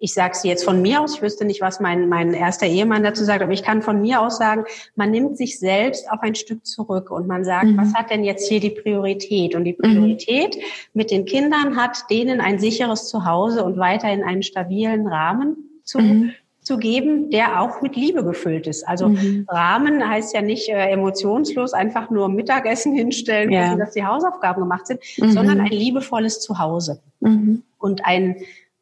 ich 0.00 0.14
sage 0.14 0.32
es 0.32 0.44
jetzt 0.44 0.64
von 0.64 0.82
mir 0.82 1.00
aus, 1.00 1.16
ich 1.16 1.22
wüsste 1.22 1.44
nicht, 1.44 1.60
was 1.60 1.80
mein, 1.80 2.08
mein 2.08 2.34
erster 2.34 2.66
Ehemann 2.66 3.02
dazu 3.02 3.24
sagt, 3.24 3.42
aber 3.42 3.52
ich 3.52 3.62
kann 3.62 3.82
von 3.82 4.00
mir 4.00 4.20
aus 4.20 4.38
sagen, 4.38 4.64
man 4.96 5.10
nimmt 5.10 5.36
sich 5.36 5.58
selbst 5.58 6.10
auf 6.10 6.20
ein 6.22 6.34
Stück 6.34 6.66
zurück 6.66 7.10
und 7.10 7.26
man 7.26 7.44
sagt, 7.44 7.66
mhm. 7.66 7.78
was 7.78 7.94
hat 7.94 8.10
denn 8.10 8.22
jetzt 8.22 8.48
hier 8.48 8.60
die 8.60 8.70
Priorität? 8.70 9.54
Und 9.54 9.64
die 9.64 9.72
mhm. 9.72 9.82
Priorität 9.82 10.56
mhm. 10.56 10.62
mit 10.92 11.10
den 11.10 11.24
Kindern 11.24 11.76
hat, 11.76 12.10
denen 12.10 12.40
ein 12.40 12.58
sicheres 12.58 13.08
Zuhause 13.08 13.64
und 13.64 13.78
weiterhin 13.78 14.22
einen 14.22 14.42
stabilen 14.42 15.06
Rahmen 15.06 15.80
zu 15.84 15.98
mhm 15.98 16.32
zu 16.68 16.76
geben, 16.76 17.30
der 17.30 17.62
auch 17.62 17.80
mit 17.80 17.96
Liebe 17.96 18.22
gefüllt 18.22 18.66
ist. 18.66 18.86
Also 18.86 19.08
mhm. 19.08 19.46
Rahmen 19.48 20.06
heißt 20.06 20.34
ja 20.34 20.42
nicht 20.42 20.68
äh, 20.68 20.90
emotionslos 20.90 21.72
einfach 21.72 22.10
nur 22.10 22.28
Mittagessen 22.28 22.92
hinstellen, 22.94 23.50
ja. 23.50 23.74
dass 23.74 23.92
die 23.92 24.04
Hausaufgaben 24.04 24.60
gemacht 24.60 24.86
sind, 24.86 25.00
mhm. 25.16 25.30
sondern 25.30 25.60
ein 25.60 25.72
liebevolles 25.72 26.40
Zuhause 26.40 27.00
mhm. 27.20 27.62
und 27.78 28.04
ein 28.04 28.36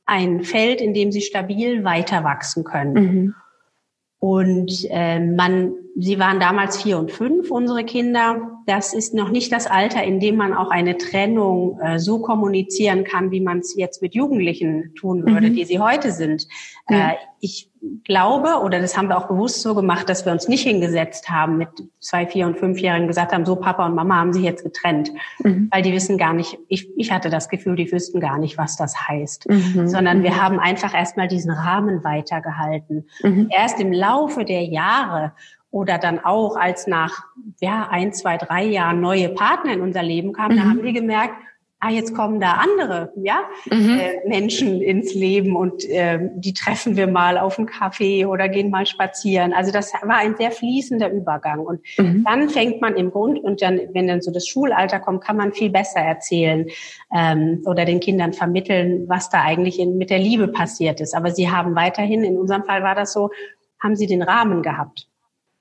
ein 0.08 0.44
Feld, 0.44 0.80
in 0.80 0.94
dem 0.94 1.10
sie 1.10 1.20
stabil 1.20 1.82
weiter 1.82 2.22
wachsen 2.22 2.62
können. 2.62 2.94
Mhm. 2.94 3.34
Und 4.20 4.86
äh, 4.88 5.18
man, 5.18 5.72
sie 5.98 6.18
waren 6.18 6.40
damals 6.40 6.82
vier 6.82 6.98
und 6.98 7.10
fünf, 7.10 7.50
unsere 7.50 7.84
Kinder. 7.84 8.50
Das 8.66 8.92
ist 8.92 9.14
noch 9.14 9.30
nicht 9.30 9.50
das 9.52 9.66
Alter, 9.66 10.02
in 10.04 10.20
dem 10.20 10.36
man 10.36 10.52
auch 10.52 10.70
eine 10.70 10.98
Trennung 10.98 11.80
äh, 11.80 11.98
so 11.98 12.20
kommunizieren 12.20 13.04
kann, 13.04 13.30
wie 13.30 13.40
man 13.40 13.60
es 13.60 13.74
jetzt 13.76 14.02
mit 14.02 14.14
Jugendlichen 14.14 14.94
tun 14.94 15.26
würde, 15.26 15.48
mhm. 15.48 15.54
die 15.54 15.64
sie 15.64 15.78
heute 15.78 16.12
sind. 16.12 16.46
Ja. 16.88 17.10
Äh, 17.10 17.14
ich 17.40 17.70
glaube, 18.04 18.60
oder 18.64 18.80
das 18.80 18.96
haben 18.96 19.08
wir 19.08 19.16
auch 19.16 19.28
bewusst 19.28 19.62
so 19.62 19.74
gemacht, 19.74 20.08
dass 20.08 20.24
wir 20.24 20.32
uns 20.32 20.48
nicht 20.48 20.62
hingesetzt 20.62 21.28
haben 21.28 21.58
mit 21.58 21.68
zwei, 22.00 22.26
vier 22.26 22.46
und 22.46 22.58
fünfjährigen 22.58 23.06
gesagt 23.06 23.32
haben, 23.32 23.46
so 23.46 23.56
Papa 23.56 23.86
und 23.86 23.94
Mama 23.94 24.16
haben 24.16 24.32
sich 24.32 24.42
jetzt 24.42 24.64
getrennt, 24.64 25.12
mhm. 25.40 25.68
weil 25.70 25.82
die 25.82 25.92
wissen 25.92 26.18
gar 26.18 26.32
nicht, 26.32 26.58
ich, 26.68 26.88
ich 26.96 27.12
hatte 27.12 27.30
das 27.30 27.48
Gefühl, 27.48 27.76
die 27.76 27.90
wüssten 27.92 28.20
gar 28.20 28.38
nicht, 28.38 28.58
was 28.58 28.76
das 28.76 29.08
heißt, 29.08 29.48
mhm. 29.48 29.86
sondern 29.86 30.22
wir 30.22 30.32
mhm. 30.32 30.42
haben 30.42 30.58
einfach 30.58 30.94
erstmal 30.94 31.28
diesen 31.28 31.50
Rahmen 31.50 32.02
weitergehalten. 32.02 33.06
Mhm. 33.22 33.48
Erst 33.50 33.80
im 33.80 33.92
Laufe 33.92 34.44
der 34.44 34.64
Jahre 34.64 35.32
oder 35.76 35.98
dann 35.98 36.18
auch 36.24 36.56
als 36.56 36.86
nach 36.86 37.24
ja 37.60 37.88
ein, 37.90 38.14
zwei, 38.14 38.38
drei 38.38 38.64
Jahren 38.64 39.02
neue 39.02 39.28
Partner 39.28 39.74
in 39.74 39.82
unser 39.82 40.02
Leben 40.02 40.32
kamen, 40.32 40.56
da 40.56 40.64
mhm. 40.64 40.70
haben 40.70 40.82
die 40.82 40.94
gemerkt, 40.94 41.34
ah, 41.80 41.90
jetzt 41.90 42.14
kommen 42.14 42.40
da 42.40 42.52
andere 42.52 43.12
ja, 43.22 43.40
mhm. 43.70 43.98
äh, 44.00 44.26
Menschen 44.26 44.80
ins 44.80 45.12
Leben 45.12 45.54
und 45.54 45.84
äh, 45.84 46.30
die 46.34 46.54
treffen 46.54 46.96
wir 46.96 47.06
mal 47.08 47.36
auf 47.36 47.58
einen 47.58 47.66
Kaffee 47.66 48.24
oder 48.24 48.48
gehen 48.48 48.70
mal 48.70 48.86
spazieren. 48.86 49.52
Also 49.52 49.70
das 49.70 49.92
war 49.92 50.16
ein 50.16 50.34
sehr 50.36 50.50
fließender 50.50 51.12
Übergang. 51.12 51.60
Und 51.60 51.80
mhm. 51.98 52.24
dann 52.24 52.48
fängt 52.48 52.80
man 52.80 52.96
im 52.96 53.10
Grund 53.10 53.38
und 53.38 53.60
dann, 53.60 53.78
wenn 53.92 54.06
dann 54.06 54.22
so 54.22 54.32
das 54.32 54.48
Schulalter 54.48 54.98
kommt, 54.98 55.22
kann 55.22 55.36
man 55.36 55.52
viel 55.52 55.68
besser 55.68 56.00
erzählen 56.00 56.68
ähm, 57.14 57.62
oder 57.66 57.84
den 57.84 58.00
Kindern 58.00 58.32
vermitteln, 58.32 59.04
was 59.08 59.28
da 59.28 59.42
eigentlich 59.42 59.78
in, 59.78 59.98
mit 59.98 60.08
der 60.08 60.20
Liebe 60.20 60.48
passiert 60.48 61.02
ist. 61.02 61.14
Aber 61.14 61.32
sie 61.32 61.50
haben 61.50 61.74
weiterhin, 61.74 62.24
in 62.24 62.38
unserem 62.38 62.64
Fall 62.64 62.82
war 62.82 62.94
das 62.94 63.12
so, 63.12 63.28
haben 63.78 63.94
sie 63.94 64.06
den 64.06 64.22
Rahmen 64.22 64.62
gehabt. 64.62 65.06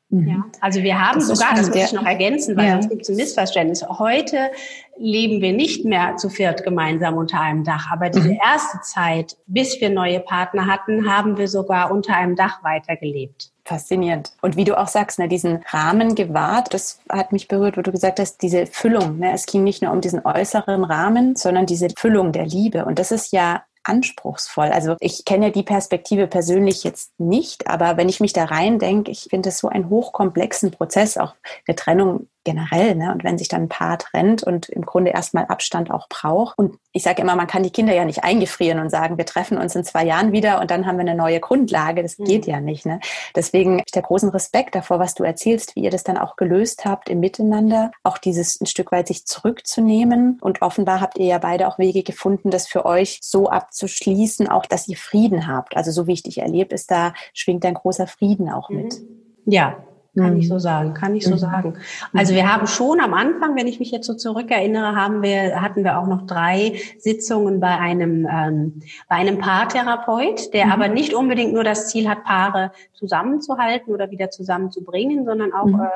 Mhm. 0.10 0.28
Ja, 0.28 0.46
also 0.62 0.84
wir 0.84 1.00
haben 1.00 1.20
das 1.20 1.28
sogar, 1.28 1.56
das 1.56 1.68
muss 1.68 1.78
ich 1.78 1.94
noch 1.94 2.06
ergänzen, 2.06 2.56
weil 2.56 2.68
ja. 2.68 2.72
sonst 2.74 2.90
gibt 2.90 3.02
es 3.04 3.10
ein 3.10 3.16
Missverständnis. 3.16 3.84
Heute 3.88 4.52
leben 4.98 5.42
wir 5.42 5.52
nicht 5.52 5.84
mehr 5.84 6.16
zu 6.18 6.30
viert 6.30 6.64
gemeinsam 6.64 7.18
unter 7.18 7.42
einem 7.42 7.64
Dach, 7.64 7.92
aber 7.92 8.10
diese 8.10 8.30
mhm. 8.30 8.40
erste 8.44 8.80
Zeit, 8.82 9.36
bis 9.48 9.82
wir 9.82 9.90
neue 9.90 10.20
Partner 10.20 10.68
hatten, 10.68 11.10
haben 11.10 11.38
wir 11.38 11.48
sogar 11.48 11.92
unter 11.92 12.16
einem 12.16 12.36
Dach 12.36 12.64
weitergelebt. 12.64 13.52
Faszinierend. 13.64 14.32
Und 14.42 14.58
wie 14.58 14.64
du 14.64 14.78
auch 14.78 14.88
sagst, 14.88 15.18
ne, 15.18 15.28
diesen 15.28 15.64
Rahmen 15.70 16.14
gewahrt, 16.14 16.74
das 16.76 17.02
hat 17.10 17.32
mich 17.32 17.48
berührt, 17.48 17.78
wo 17.78 17.82
du 17.82 17.92
gesagt 17.92 18.20
hast, 18.20 18.44
diese 18.44 18.68
Füllung. 18.68 19.18
Ne, 19.18 19.34
es 19.34 19.48
ging 19.48 19.64
nicht 19.64 19.82
nur 19.82 19.92
um 19.92 20.02
diesen 20.02 20.24
äußeren 20.24 20.84
Rahmen, 20.84 21.36
sondern 21.36 21.66
diese 21.66 21.88
Füllung 21.98 22.32
der 22.32 22.46
Liebe. 22.46 22.86
Und 22.86 23.00
das 23.00 23.12
ist 23.12 23.34
ja 23.34 23.64
anspruchsvoll. 23.86 24.68
Also 24.68 24.96
ich 25.00 25.26
kenne 25.26 25.52
die 25.52 25.64
Perspektive 25.64 26.28
persönlich 26.28 26.84
jetzt 26.84 27.12
nicht, 27.20 27.68
aber 27.68 27.98
wenn 27.98 28.10
ich 28.10 28.20
mich 28.20 28.34
da 28.34 28.46
rein 28.46 28.80
denke, 28.80 29.12
ich 29.12 29.28
finde 29.30 29.50
es 29.50 29.60
so 29.60 29.70
einen 29.70 29.90
hochkomplexen 29.90 30.72
Prozess, 30.72 31.18
auch 31.18 31.36
eine 31.68 31.76
Trennung 31.76 32.28
generell. 32.46 32.96
Ne? 32.96 33.12
Und 33.12 33.26
wenn 33.26 33.38
sich 33.38 33.50
dann 33.50 33.64
ein 33.64 33.70
Paar 33.70 33.98
trennt 33.98 34.44
und 34.44 34.70
im 34.70 34.86
Grunde 34.86 35.12
erstmal 35.12 35.46
Abstand 35.48 35.92
auch 35.92 36.08
braucht. 36.08 36.58
Und 36.58 36.78
ich 36.94 37.04
sage 37.04 37.22
immer, 37.22 37.36
man 37.36 37.48
kann 37.48 37.64
die 37.64 37.72
Kinder 37.72 37.94
ja 37.94 38.06
nicht 38.06 38.24
eingefrieren 38.24 38.80
und 38.80 38.90
sagen, 38.90 39.18
wir 39.18 39.26
treffen 39.26 39.58
uns 39.58 39.76
in 39.76 39.84
zwei 39.84 40.06
Jahren 40.06 40.32
wieder 40.32 40.62
und 40.62 40.72
dann 40.72 40.86
haben 40.86 40.96
wir 40.96 41.02
eine 41.02 41.16
neue 41.16 41.42
Grundlage. 41.42 42.02
Das 42.02 42.18
mhm. 42.18 42.26
geht 42.26 42.46
ja 42.46 42.62
nicht. 42.62 42.86
Ne? 42.86 43.02
Deswegen 43.36 43.80
ich 43.80 43.92
der 43.92 44.04
großen 44.04 44.30
Respekt 44.30 44.76
davor, 44.76 45.00
was 45.00 45.16
du 45.16 45.24
erzählst, 45.24 45.76
wie 45.76 45.82
ihr 45.82 45.92
das 45.92 46.04
dann 46.04 46.18
auch 46.18 46.38
gelöst 46.38 46.86
habt 46.86 47.10
im 47.10 47.20
Miteinander, 47.20 47.92
auch 48.04 48.18
dieses 48.18 48.62
ein 48.62 48.68
Stück 48.68 48.92
weit 48.92 49.08
sich 49.08 49.26
zurückzunehmen. 49.26 50.38
Und 50.40 50.62
offenbar 50.62 51.02
habt 51.02 51.18
ihr 51.18 51.26
ja 51.26 51.40
beide 51.40 51.68
auch 51.68 51.80
Wege 51.80 52.04
gefunden, 52.04 52.52
das 52.52 52.68
für 52.68 52.86
euch 52.86 53.20
so 53.22 53.50
abzuschließen, 53.50 54.48
auch 54.48 54.66
dass 54.66 54.88
ihr 54.88 54.98
Frieden 54.98 55.48
habt. 55.48 55.76
Also 55.76 55.92
so 55.92 56.08
wie 56.08 56.14
ich 56.14 56.24
dich 56.24 56.38
erlebe, 56.38 56.76
ist 56.76 56.92
da 56.92 57.14
schwingt 57.34 57.66
ein 57.66 57.74
großer 57.74 58.08
Frieden 58.08 58.50
auch 58.50 58.70
mit. 58.70 59.02
Mhm. 59.02 59.08
Ja, 59.48 59.78
kann 60.16 60.34
mhm. 60.34 60.40
ich 60.40 60.48
so 60.48 60.60
sagen, 60.60 60.94
kann 60.94 61.16
ich 61.16 61.26
so 61.26 61.34
mhm. 61.34 61.38
sagen. 61.38 61.74
Also 62.14 62.34
wir 62.34 62.52
haben 62.52 62.68
schon 62.68 63.00
am 63.00 63.14
Anfang, 63.14 63.56
wenn 63.56 63.68
ich 63.68 63.80
mich 63.80 63.92
jetzt 63.92 64.08
so 64.08 64.14
zurückerinnere, 64.14 64.96
haben 64.96 65.22
wir, 65.22 65.62
hatten 65.62 65.84
wir 65.84 66.00
auch 66.00 66.08
noch 66.08 66.26
drei 66.26 66.80
Sitzungen 66.98 67.60
bei 67.60 67.78
einem, 67.78 68.28
ähm, 68.32 68.82
bei 69.10 69.16
einem 69.16 69.40
Paartherapeut, 69.40 70.54
der 70.54 70.68
mhm. 70.68 70.72
aber 70.72 70.88
nicht 70.88 71.14
unbedingt 71.14 71.54
nur 71.54 71.64
das 71.64 71.90
Ziel 71.90 72.08
hat, 72.08 72.24
Paare 72.24 72.72
zusammenzuhalten 72.94 73.94
oder 73.94 74.10
wieder 74.12 74.30
zusammenzubringen, 74.30 75.26
sondern 75.26 75.54
auch 75.54 75.66
mhm. 75.66 75.82
äh, 75.82 75.88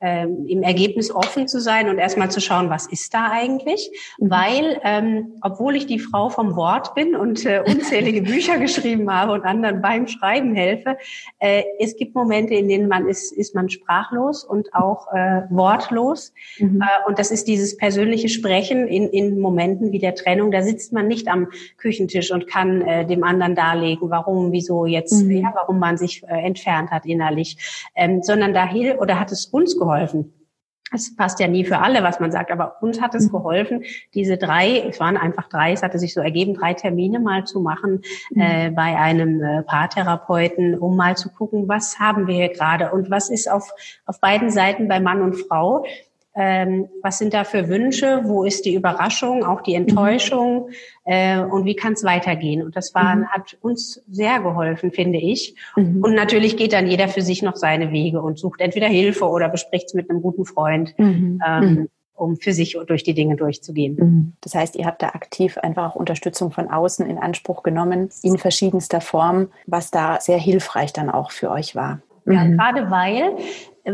ähm, 0.00 0.46
im 0.46 0.62
Ergebnis 0.62 1.10
offen 1.10 1.48
zu 1.48 1.60
sein 1.60 1.88
und 1.88 1.98
erstmal 1.98 2.30
zu 2.30 2.40
schauen, 2.40 2.70
was 2.70 2.86
ist 2.86 3.12
da 3.14 3.30
eigentlich? 3.32 3.90
Mhm. 4.18 4.30
Weil, 4.30 4.80
ähm, 4.84 5.32
obwohl 5.42 5.74
ich 5.74 5.86
die 5.86 5.98
Frau 5.98 6.28
vom 6.28 6.54
Wort 6.54 6.94
bin 6.94 7.16
und 7.16 7.44
äh, 7.44 7.62
unzählige 7.66 8.22
Bücher 8.30 8.58
geschrieben 8.58 9.12
habe 9.12 9.32
und 9.32 9.44
anderen 9.44 9.82
beim 9.82 10.06
Schreiben 10.06 10.54
helfe, 10.54 10.96
äh, 11.40 11.64
es 11.80 11.96
gibt 11.96 12.14
Momente, 12.14 12.54
in 12.54 12.68
denen 12.68 12.86
man 12.86 13.08
ist, 13.08 13.32
ist 13.32 13.56
man 13.56 13.68
sprachlos 13.70 14.44
und 14.44 14.72
auch 14.72 15.12
äh, 15.12 15.42
wortlos. 15.50 16.32
Mhm. 16.58 16.80
Äh, 16.80 17.08
und 17.08 17.18
das 17.18 17.32
ist 17.32 17.48
dieses 17.48 17.76
persönliche 17.76 18.28
Sprechen 18.28 18.86
in, 18.86 19.08
in 19.08 19.40
Momenten 19.40 19.90
wie 19.90 19.98
der 19.98 20.14
Trennung. 20.14 20.52
Da 20.52 20.62
sitzt 20.62 20.92
man 20.92 21.08
nicht 21.08 21.26
am 21.26 21.48
Küchentisch 21.76 22.30
und 22.30 22.46
kann 22.46 22.82
äh, 22.82 23.04
dem 23.04 23.24
anderen 23.24 23.56
darlegen, 23.56 24.10
warum, 24.10 24.52
wieso 24.52 24.86
jetzt, 24.86 25.24
mhm. 25.24 25.38
ja, 25.38 25.52
warum 25.56 25.80
man 25.80 25.98
sich 25.98 26.22
äh, 26.22 26.46
entfernt 26.46 26.92
hat 26.92 27.04
innerlich, 27.04 27.90
ähm, 27.96 28.22
sondern 28.22 28.54
da 28.54 28.68
oder 28.98 29.18
hat 29.18 29.32
es 29.32 29.46
uns 29.46 29.78
geholfen, 29.78 29.87
geholfen. 29.88 30.34
Es 30.90 31.14
passt 31.14 31.38
ja 31.38 31.48
nie 31.48 31.66
für 31.66 31.80
alle, 31.80 32.02
was 32.02 32.18
man 32.18 32.32
sagt, 32.32 32.50
aber 32.50 32.82
uns 32.82 33.00
hat 33.02 33.14
es 33.14 33.26
mhm. 33.26 33.32
geholfen, 33.32 33.84
diese 34.14 34.38
drei, 34.38 34.84
es 34.88 34.98
waren 35.00 35.18
einfach 35.18 35.48
drei, 35.50 35.72
es 35.72 35.82
hatte 35.82 35.98
sich 35.98 36.14
so 36.14 36.20
ergeben, 36.20 36.54
drei 36.54 36.72
Termine 36.72 37.20
mal 37.20 37.44
zu 37.44 37.60
machen 37.60 38.00
mhm. 38.30 38.40
äh, 38.40 38.70
bei 38.70 38.96
einem 38.96 39.42
äh, 39.42 39.62
Paartherapeuten, 39.64 40.78
um 40.78 40.96
mal 40.96 41.14
zu 41.14 41.30
gucken, 41.30 41.68
was 41.68 41.98
haben 41.98 42.26
wir 42.26 42.34
hier 42.34 42.48
gerade 42.48 42.90
und 42.92 43.10
was 43.10 43.28
ist 43.28 43.50
auf, 43.50 43.70
auf 44.06 44.18
beiden 44.20 44.50
Seiten 44.50 44.88
bei 44.88 44.98
Mann 44.98 45.20
und 45.20 45.34
Frau 45.34 45.84
ähm, 46.40 46.88
was 47.02 47.18
sind 47.18 47.34
da 47.34 47.42
für 47.42 47.68
Wünsche? 47.68 48.20
Wo 48.22 48.44
ist 48.44 48.64
die 48.64 48.74
Überraschung, 48.74 49.44
auch 49.44 49.60
die 49.60 49.74
Enttäuschung? 49.74 50.68
Mhm. 50.68 50.72
Äh, 51.04 51.40
und 51.40 51.64
wie 51.64 51.74
kann 51.74 51.94
es 51.94 52.04
weitergehen? 52.04 52.62
Und 52.62 52.76
das 52.76 52.94
war, 52.94 53.16
mhm. 53.16 53.26
hat 53.26 53.58
uns 53.60 54.04
sehr 54.08 54.38
geholfen, 54.38 54.92
finde 54.92 55.18
ich. 55.18 55.56
Mhm. 55.74 56.04
Und 56.04 56.14
natürlich 56.14 56.56
geht 56.56 56.72
dann 56.72 56.86
jeder 56.86 57.08
für 57.08 57.22
sich 57.22 57.42
noch 57.42 57.56
seine 57.56 57.90
Wege 57.90 58.22
und 58.22 58.38
sucht 58.38 58.60
entweder 58.60 58.86
Hilfe 58.86 59.28
oder 59.28 59.48
bespricht 59.48 59.86
es 59.86 59.94
mit 59.94 60.08
einem 60.08 60.22
guten 60.22 60.44
Freund. 60.44 60.94
Mhm. 60.96 61.42
Ähm, 61.44 61.64
mhm. 61.64 61.88
um 62.14 62.36
für 62.36 62.52
sich 62.52 62.78
durch 62.86 63.02
die 63.02 63.14
Dinge 63.14 63.34
durchzugehen. 63.34 63.96
Mhm. 63.96 64.32
Das 64.40 64.54
heißt, 64.54 64.76
ihr 64.76 64.86
habt 64.86 65.02
da 65.02 65.08
aktiv 65.08 65.58
einfach 65.58 65.90
auch 65.90 65.96
Unterstützung 65.96 66.52
von 66.52 66.70
außen 66.70 67.04
in 67.04 67.18
Anspruch 67.18 67.64
genommen, 67.64 68.10
in 68.22 68.38
verschiedenster 68.38 69.00
Form, 69.00 69.48
was 69.66 69.90
da 69.90 70.20
sehr 70.20 70.38
hilfreich 70.38 70.92
dann 70.92 71.10
auch 71.10 71.32
für 71.32 71.50
euch 71.50 71.74
war. 71.74 71.98
Ja, 72.26 72.44
gerade 72.44 72.90
weil 72.90 73.36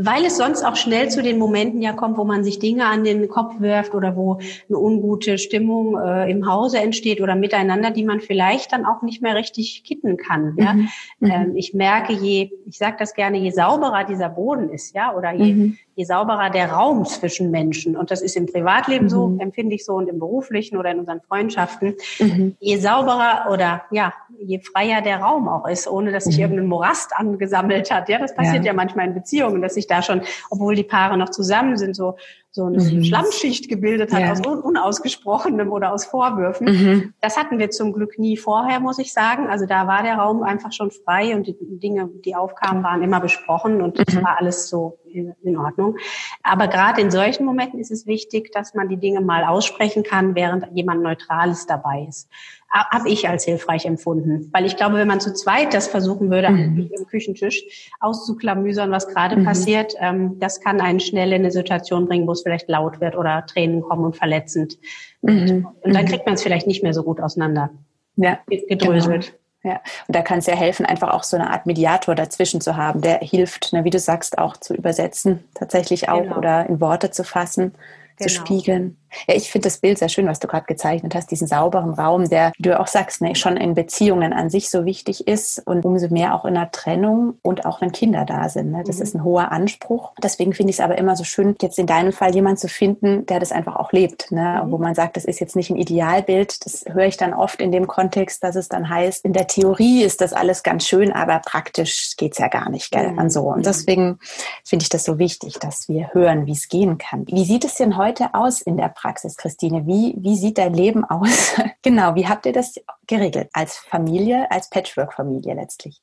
weil 0.01 0.25
es 0.25 0.37
sonst 0.37 0.65
auch 0.65 0.77
schnell 0.77 1.09
zu 1.11 1.23
den 1.23 1.39
Momenten 1.39 1.83
ja 1.83 1.93
kommt, 1.93 2.17
wo 2.19 2.25
man 2.25 2.45
sich 2.45 2.59
Dinge 2.59 2.87
an 2.87 3.05
den 3.05 3.29
Kopf 3.29 3.61
wirft 3.61 3.95
oder 3.95 4.17
wo 4.17 4.39
eine 4.69 4.79
ungute 4.79 5.39
Stimmung 5.39 5.99
äh, 5.99 6.31
im 6.31 6.47
Hause 6.47 6.79
entsteht 6.79 7.21
oder 7.21 7.35
miteinander, 7.35 7.91
die 7.91 8.05
man 8.05 8.21
vielleicht 8.21 8.73
dann 8.73 8.85
auch 8.85 9.03
nicht 9.03 9.23
mehr 9.23 9.35
richtig 9.35 9.85
kitten 9.85 10.17
kann. 10.17 10.57
Ja? 10.59 10.75
Mhm. 10.75 10.89
mhm. 11.21 11.31
Ähm, 11.31 11.57
ich 11.57 11.75
merke, 11.75 12.13
je, 12.13 12.51
ich 12.67 12.79
sage 12.79 12.97
das 12.99 13.15
gerne, 13.15 13.39
je 13.39 13.51
sauberer 13.51 14.05
dieser 14.05 14.29
Boden 14.29 14.71
ist, 14.71 14.95
ja, 14.95 15.15
oder 15.15 15.33
je, 15.33 15.55
mhm. 15.55 15.79
Je 15.97 16.05
sauberer 16.05 16.51
der 16.51 16.73
Raum 16.73 17.05
zwischen 17.05 17.51
Menschen, 17.51 17.97
und 17.97 18.11
das 18.11 18.21
ist 18.21 18.37
im 18.37 18.47
Privatleben 18.47 19.07
mhm. 19.07 19.11
so, 19.11 19.37
empfinde 19.39 19.75
ich 19.75 19.85
so, 19.85 19.95
und 19.95 20.09
im 20.09 20.19
beruflichen 20.19 20.77
oder 20.77 20.91
in 20.91 20.99
unseren 20.99 21.21
Freundschaften, 21.21 21.95
mhm. 22.19 22.57
je 22.59 22.77
sauberer 22.77 23.51
oder 23.51 23.83
ja, 23.91 24.13
je 24.39 24.61
freier 24.61 25.03
der 25.03 25.19
Raum 25.19 25.49
auch 25.49 25.69
ist, 25.69 25.89
ohne 25.89 26.13
dass 26.13 26.25
sich 26.25 26.37
mhm. 26.37 26.43
irgendein 26.43 26.67
Morast 26.67 27.17
angesammelt 27.17 27.91
hat. 27.91 28.09
Ja, 28.09 28.19
das 28.19 28.35
passiert 28.35 28.65
ja, 28.65 28.73
ja 28.73 28.73
manchmal 28.73 29.07
in 29.07 29.15
Beziehungen, 29.15 29.63
dass 29.63 29.75
sich 29.75 29.87
da 29.87 30.03
schon, 30.03 30.23
obwohl 30.51 30.75
die 30.75 30.85
Paare 30.85 31.17
noch 31.17 31.31
zusammen 31.31 31.77
sind, 31.77 31.95
so 31.95 32.17
so 32.55 32.67
eine 32.67 32.81
mhm. 32.81 33.03
Schlammschicht 33.03 33.69
gebildet 33.69 34.13
hat 34.13 34.21
ja. 34.21 34.31
aus 34.31 34.41
unausgesprochenem 34.41 35.73
oder 35.73 35.93
aus 35.93 36.05
Vorwürfen. 36.05 36.67
Mhm. 36.67 37.15
Das 37.21 37.37
hatten 37.37 37.59
wir 37.59 37.71
zum 37.71 37.93
Glück 37.93 38.17
nie 38.17 38.37
vorher, 38.37 38.79
muss 38.79 39.01
ich 39.01 39.13
sagen. 39.13 39.49
Also 39.49 39.67
da 39.67 39.89
war 39.89 40.05
der 40.05 40.15
Raum 40.15 40.45
einfach 40.45 40.71
schon 40.71 40.93
frei 40.93 41.35
und 41.35 41.49
die 41.49 41.57
Dinge, 41.61 42.09
die 42.25 42.37
aufkamen, 42.37 42.85
waren 42.85 43.03
immer 43.03 43.19
besprochen 43.19 43.83
und 43.83 43.99
es 43.99 44.15
mhm. 44.15 44.23
war 44.23 44.39
alles 44.39 44.69
so 44.69 45.01
in 45.13 45.57
Ordnung. 45.57 45.97
Aber 46.45 46.69
gerade 46.69 47.01
in 47.01 47.11
solchen 47.11 47.45
Momenten 47.45 47.81
ist 47.81 47.91
es 47.91 48.07
wichtig, 48.07 48.53
dass 48.53 48.73
man 48.73 48.89
die 48.89 48.99
Dinge 48.99 49.21
mal 49.21 49.45
aussprechen 49.45 50.05
kann, 50.05 50.37
während 50.37 50.65
jemand 50.75 51.03
Neutrales 51.03 51.67
dabei 51.67 52.07
ist. 52.09 52.29
Habe 52.75 53.09
ich 53.09 53.29
als 53.29 53.45
hilfreich 53.45 53.87
empfunden. 53.87 54.51
Weil 54.53 54.67
ich 54.67 54.77
glaube, 54.77 54.97
wenn 54.97 55.07
man 55.07 55.21
zu 55.21 55.33
zweit 55.33 55.73
das 55.75 55.87
versuchen 55.87 56.29
würde, 56.31 56.51
mhm. 56.51 56.91
am 56.99 57.07
Küchentisch 57.07 57.91
auszuklamüsern, 58.01 58.91
was 58.91 59.07
gerade 59.07 59.37
mhm. 59.37 59.45
passiert, 59.45 59.95
ähm, 60.01 60.41
das 60.41 60.61
kann 60.61 60.81
einen 60.81 60.99
schnell 60.99 61.29
in 61.29 61.43
eine 61.43 61.53
Situation 61.53 62.09
bringen, 62.09 62.27
wo 62.27 62.33
es 62.33 62.43
vielleicht 62.43 62.69
laut 62.69 63.01
wird 63.01 63.17
oder 63.17 63.47
Tränen 63.47 63.81
kommen 63.81 64.05
und 64.05 64.17
verletzend. 64.17 64.77
Mhm. 65.23 65.69
Und 65.83 65.95
dann 65.95 66.05
mhm. 66.05 66.09
kriegt 66.09 66.27
man 66.27 66.35
es 66.35 66.43
vielleicht 66.43 66.67
nicht 66.67 66.83
mehr 66.83 66.95
so 66.95 67.05
gut 67.05 67.21
auseinander. 67.21 67.71
Ja, 68.17 68.39
gedröselt. 68.49 69.27
Genau. 69.27 69.75
Ja, 69.75 69.81
und 70.07 70.15
da 70.15 70.21
kann 70.21 70.41
es 70.41 70.47
ja 70.47 70.55
helfen, 70.55 70.85
einfach 70.85 71.15
auch 71.15 71.23
so 71.23 71.39
eine 71.39 71.49
Art 71.51 71.65
Mediator 71.65 72.15
dazwischen 72.15 72.61
zu 72.61 72.77
haben, 72.77 73.01
der 73.01 73.21
hilft, 73.21 73.73
ne, 73.73 73.85
wie 73.85 73.91
du 73.91 73.99
sagst, 73.99 74.37
auch 74.37 74.59
zu 74.59 74.75
übersetzen, 74.75 75.43
tatsächlich 75.55 76.11
auch 76.11 76.23
genau. 76.23 76.37
oder 76.37 76.69
in 76.69 76.83
Worte 76.83 77.11
zu 77.11 77.25
fassen, 77.25 77.73
genau. 77.73 77.79
zu 78.19 78.29
spiegeln. 78.29 78.99
Ja, 79.27 79.35
ich 79.35 79.51
finde 79.51 79.67
das 79.67 79.79
Bild 79.79 79.99
sehr 79.99 80.09
schön, 80.09 80.27
was 80.27 80.41
du 80.41 80.49
gerade 80.49 80.67
gezeichnet 80.67 81.15
hast, 81.15 81.31
diesen 81.31 81.47
sauberen 81.47 81.95
Raum, 81.95 82.29
der, 82.29 82.53
wie 82.57 82.63
du 82.63 82.79
auch 82.79 82.87
sagst, 82.87 83.21
ne, 83.21 83.35
schon 83.35 83.57
in 83.57 83.75
Beziehungen 83.75 84.33
an 84.33 84.51
sich 84.51 84.71
so 84.71 84.85
wichtig 84.85 85.27
ist 85.27 85.63
und 85.67 85.85
umso 85.85 86.09
mehr 86.09 86.35
auch 86.35 86.45
in 86.45 86.55
der 86.55 86.71
Trennung 86.71 87.39
und 87.43 87.67
auch 87.67 87.81
wenn 87.81 87.93
Kinder 87.93 88.25
da 88.25 88.49
sind. 88.49 88.73
Ne? 88.73 88.83
Das 88.87 88.97
mhm. 88.97 89.03
ist 89.03 89.15
ein 89.15 89.25
hoher 89.25 89.53
Anspruch. 89.53 90.13
Deswegen 90.23 90.53
finde 90.53 90.71
ich 90.71 90.77
es 90.77 90.81
aber 90.81 90.99
immer 90.99 91.17
so 91.17 91.25
schön, 91.25 91.55
jetzt 91.61 91.79
in 91.79 91.87
deinem 91.87 92.13
Fall 92.13 92.35
jemanden 92.35 92.59
zu 92.59 92.69
finden, 92.69 93.27
der 93.27 93.41
das 93.41 93.53
einfach 93.53 93.77
auch 93.77 93.93
lebt, 93.93 94.31
ne? 94.31 94.63
Mhm. 94.65 94.71
wo 94.71 94.79
man 94.79 94.95
sagt, 94.95 95.17
das 95.17 95.25
ist 95.25 95.41
jetzt 95.41 95.57
nicht 95.57 95.71
ein 95.71 95.77
Idealbild. 95.77 96.65
Das 96.65 96.85
höre 96.89 97.07
ich 97.07 97.17
dann 97.17 97.35
oft 97.35 97.61
in 97.61 97.73
dem 97.73 97.87
Kontext, 97.87 98.43
dass 98.43 98.57
es 98.57 98.69
dann 98.69 98.89
heißt, 98.89 99.25
in 99.25 99.33
der 99.33 99.47
Theorie 99.47 100.03
ist 100.03 100.21
das 100.21 100.33
alles 100.33 100.63
ganz 100.63 100.87
schön, 100.87 101.13
aber 101.13 101.41
praktisch 101.41 102.17
geht 102.17 102.33
es 102.33 102.39
ja 102.39 102.49
gar 102.49 102.71
nicht, 102.71 102.91
gell? 102.91 103.13
Mhm. 103.13 103.19
Und 103.19 103.31
so. 103.31 103.43
Und 103.43 103.59
mhm. 103.59 103.63
deswegen 103.63 104.19
finde 104.65 104.83
ich 104.83 104.89
das 104.89 105.05
so 105.05 105.19
wichtig, 105.19 105.59
dass 105.61 105.89
wir 105.89 106.13
hören, 106.13 106.47
wie 106.47 106.53
es 106.53 106.69
gehen 106.69 106.99
kann. 106.99 107.27
Wie 107.27 107.45
sieht 107.45 107.65
es 107.65 107.77
denn 107.77 107.97
heute 107.97 108.35
aus 108.35 108.61
in 108.61 108.77
der 108.77 108.89
Praxis? 108.89 109.04
Praxis, 109.05 109.37
Christine. 109.37 109.87
Wie, 109.87 110.15
wie 110.17 110.35
sieht 110.35 110.57
dein 110.57 110.73
Leben 110.73 111.05
aus? 111.05 111.57
genau, 111.83 112.15
wie 112.15 112.27
habt 112.27 112.47
ihr 112.47 112.55
das 112.55 112.77
geregelt 113.07 113.51
als 113.53 113.77
Familie, 113.77 114.51
als 114.51 114.71
Patchwork-Familie 114.71 115.53
letztlich? 115.53 116.01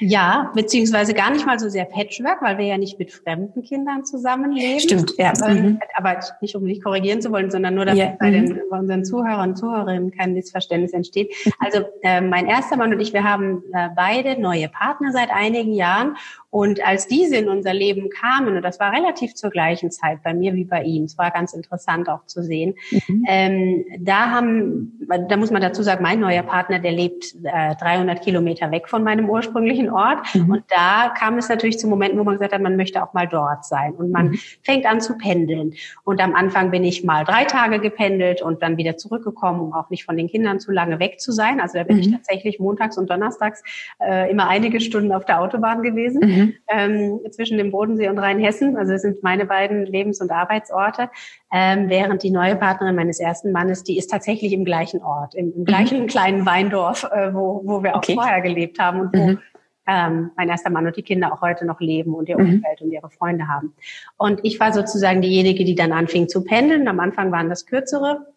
Ja, 0.00 0.50
beziehungsweise 0.54 1.14
gar 1.14 1.30
nicht 1.30 1.46
mal 1.46 1.58
so 1.58 1.68
sehr 1.68 1.84
Patchwork, 1.84 2.42
weil 2.42 2.58
wir 2.58 2.66
ja 2.66 2.78
nicht 2.78 2.98
mit 2.98 3.12
fremden 3.12 3.62
Kindern 3.62 4.04
zusammenleben. 4.04 4.80
Stimmt, 4.80 5.14
ja. 5.16 5.32
Mhm. 5.46 5.78
Aber 5.96 6.18
nicht, 6.40 6.54
um 6.56 6.66
dich 6.66 6.82
korrigieren 6.82 7.22
zu 7.22 7.30
wollen, 7.30 7.50
sondern 7.50 7.74
nur, 7.74 7.84
dass 7.84 7.96
ja. 7.96 8.16
bei, 8.18 8.30
den, 8.30 8.44
mhm. 8.44 8.60
bei 8.70 8.78
unseren 8.78 9.04
Zuhörern 9.04 9.50
und 9.50 9.56
Zuhörerinnen 9.56 10.10
kein 10.10 10.34
Missverständnis 10.34 10.92
entsteht. 10.92 11.32
Also 11.58 11.84
äh, 12.02 12.20
mein 12.20 12.46
erster 12.46 12.76
Mann 12.76 12.92
und 12.92 13.00
ich, 13.00 13.12
wir 13.12 13.24
haben 13.24 13.62
äh, 13.72 13.88
beide 13.94 14.40
neue 14.40 14.68
Partner 14.68 15.12
seit 15.12 15.30
einigen 15.30 15.72
Jahren 15.72 16.16
und 16.54 16.86
als 16.86 17.08
diese 17.08 17.34
in 17.34 17.48
unser 17.48 17.74
Leben 17.74 18.10
kamen, 18.10 18.54
und 18.54 18.62
das 18.62 18.78
war 18.78 18.92
relativ 18.92 19.34
zur 19.34 19.50
gleichen 19.50 19.90
Zeit 19.90 20.22
bei 20.22 20.32
mir 20.34 20.54
wie 20.54 20.64
bei 20.64 20.84
ihm, 20.84 21.02
es 21.02 21.18
war 21.18 21.32
ganz 21.32 21.52
interessant 21.52 22.08
auch 22.08 22.26
zu 22.26 22.44
sehen, 22.44 22.76
mhm. 22.92 23.24
ähm, 23.26 23.84
da 23.98 24.30
haben, 24.30 25.00
da 25.28 25.36
muss 25.36 25.50
man 25.50 25.60
dazu 25.60 25.82
sagen, 25.82 26.04
mein 26.04 26.20
neuer 26.20 26.44
Partner, 26.44 26.78
der 26.78 26.92
lebt 26.92 27.34
äh, 27.42 27.74
300 27.74 28.22
Kilometer 28.22 28.70
weg 28.70 28.88
von 28.88 29.02
meinem 29.02 29.28
ursprünglichen 29.28 29.83
Ort. 29.90 30.34
Mhm. 30.34 30.50
Und 30.50 30.64
da 30.68 31.12
kam 31.16 31.38
es 31.38 31.48
natürlich 31.48 31.78
zu 31.78 31.86
Momenten, 31.86 32.18
wo 32.18 32.24
man 32.24 32.34
gesagt 32.34 32.52
hat, 32.52 32.60
man 32.60 32.76
möchte 32.76 33.02
auch 33.02 33.12
mal 33.14 33.26
dort 33.26 33.64
sein. 33.64 33.92
Und 33.94 34.10
man 34.10 34.28
mhm. 34.28 34.38
fängt 34.62 34.86
an 34.86 35.00
zu 35.00 35.16
pendeln. 35.16 35.74
Und 36.04 36.20
am 36.20 36.34
Anfang 36.34 36.70
bin 36.70 36.84
ich 36.84 37.04
mal 37.04 37.24
drei 37.24 37.44
Tage 37.44 37.78
gependelt 37.78 38.42
und 38.42 38.62
dann 38.62 38.76
wieder 38.76 38.96
zurückgekommen, 38.96 39.60
um 39.60 39.72
auch 39.72 39.90
nicht 39.90 40.04
von 40.04 40.16
den 40.16 40.28
Kindern 40.28 40.60
zu 40.60 40.72
lange 40.72 40.98
weg 40.98 41.20
zu 41.20 41.32
sein. 41.32 41.60
Also 41.60 41.78
da 41.78 41.84
bin 41.84 41.98
ich 41.98 42.08
mhm. 42.08 42.12
tatsächlich 42.12 42.58
montags 42.58 42.98
und 42.98 43.10
donnerstags 43.10 43.62
äh, 44.00 44.30
immer 44.30 44.48
einige 44.48 44.80
Stunden 44.80 45.12
auf 45.12 45.24
der 45.24 45.40
Autobahn 45.40 45.82
gewesen. 45.82 46.20
Mhm 46.20 46.54
ähm, 46.68 47.20
zwischen 47.30 47.58
dem 47.58 47.70
Bodensee 47.70 48.08
und 48.08 48.18
Rheinhessen. 48.18 48.76
Also 48.76 48.92
das 48.92 49.02
sind 49.02 49.22
meine 49.22 49.46
beiden 49.46 49.86
Lebens- 49.86 50.20
und 50.20 50.30
Arbeitsorte. 50.30 51.10
Ähm, 51.52 51.88
während 51.88 52.22
die 52.22 52.30
neue 52.30 52.56
Partnerin 52.56 52.96
meines 52.96 53.20
ersten 53.20 53.52
Mannes, 53.52 53.84
die 53.84 53.96
ist 53.96 54.10
tatsächlich 54.10 54.52
im 54.52 54.64
gleichen 54.64 55.02
Ort, 55.02 55.34
im, 55.34 55.52
im 55.52 55.60
mhm. 55.60 55.64
gleichen 55.64 56.06
kleinen 56.06 56.46
Weindorf, 56.46 57.04
äh, 57.04 57.32
wo, 57.32 57.62
wo 57.64 57.82
wir 57.82 57.94
auch 57.94 57.98
okay. 57.98 58.14
vorher 58.14 58.40
gelebt 58.40 58.78
haben 58.78 59.00
und 59.00 59.16
wo 59.16 59.26
mhm. 59.26 59.38
Ähm, 59.86 60.30
mein 60.36 60.48
erster 60.48 60.70
Mann 60.70 60.86
und 60.86 60.96
die 60.96 61.02
Kinder 61.02 61.32
auch 61.32 61.40
heute 61.40 61.66
noch 61.66 61.80
leben 61.80 62.14
und 62.14 62.28
ihr 62.28 62.38
mhm. 62.38 62.54
Umfeld 62.54 62.80
und 62.80 62.90
ihre 62.90 63.10
Freunde 63.10 63.48
haben. 63.48 63.74
Und 64.16 64.40
ich 64.42 64.58
war 64.60 64.72
sozusagen 64.72 65.22
diejenige, 65.22 65.64
die 65.64 65.74
dann 65.74 65.92
anfing 65.92 66.28
zu 66.28 66.44
pendeln. 66.44 66.88
Am 66.88 67.00
Anfang 67.00 67.32
waren 67.32 67.48
das 67.48 67.66
kürzere 67.66 68.33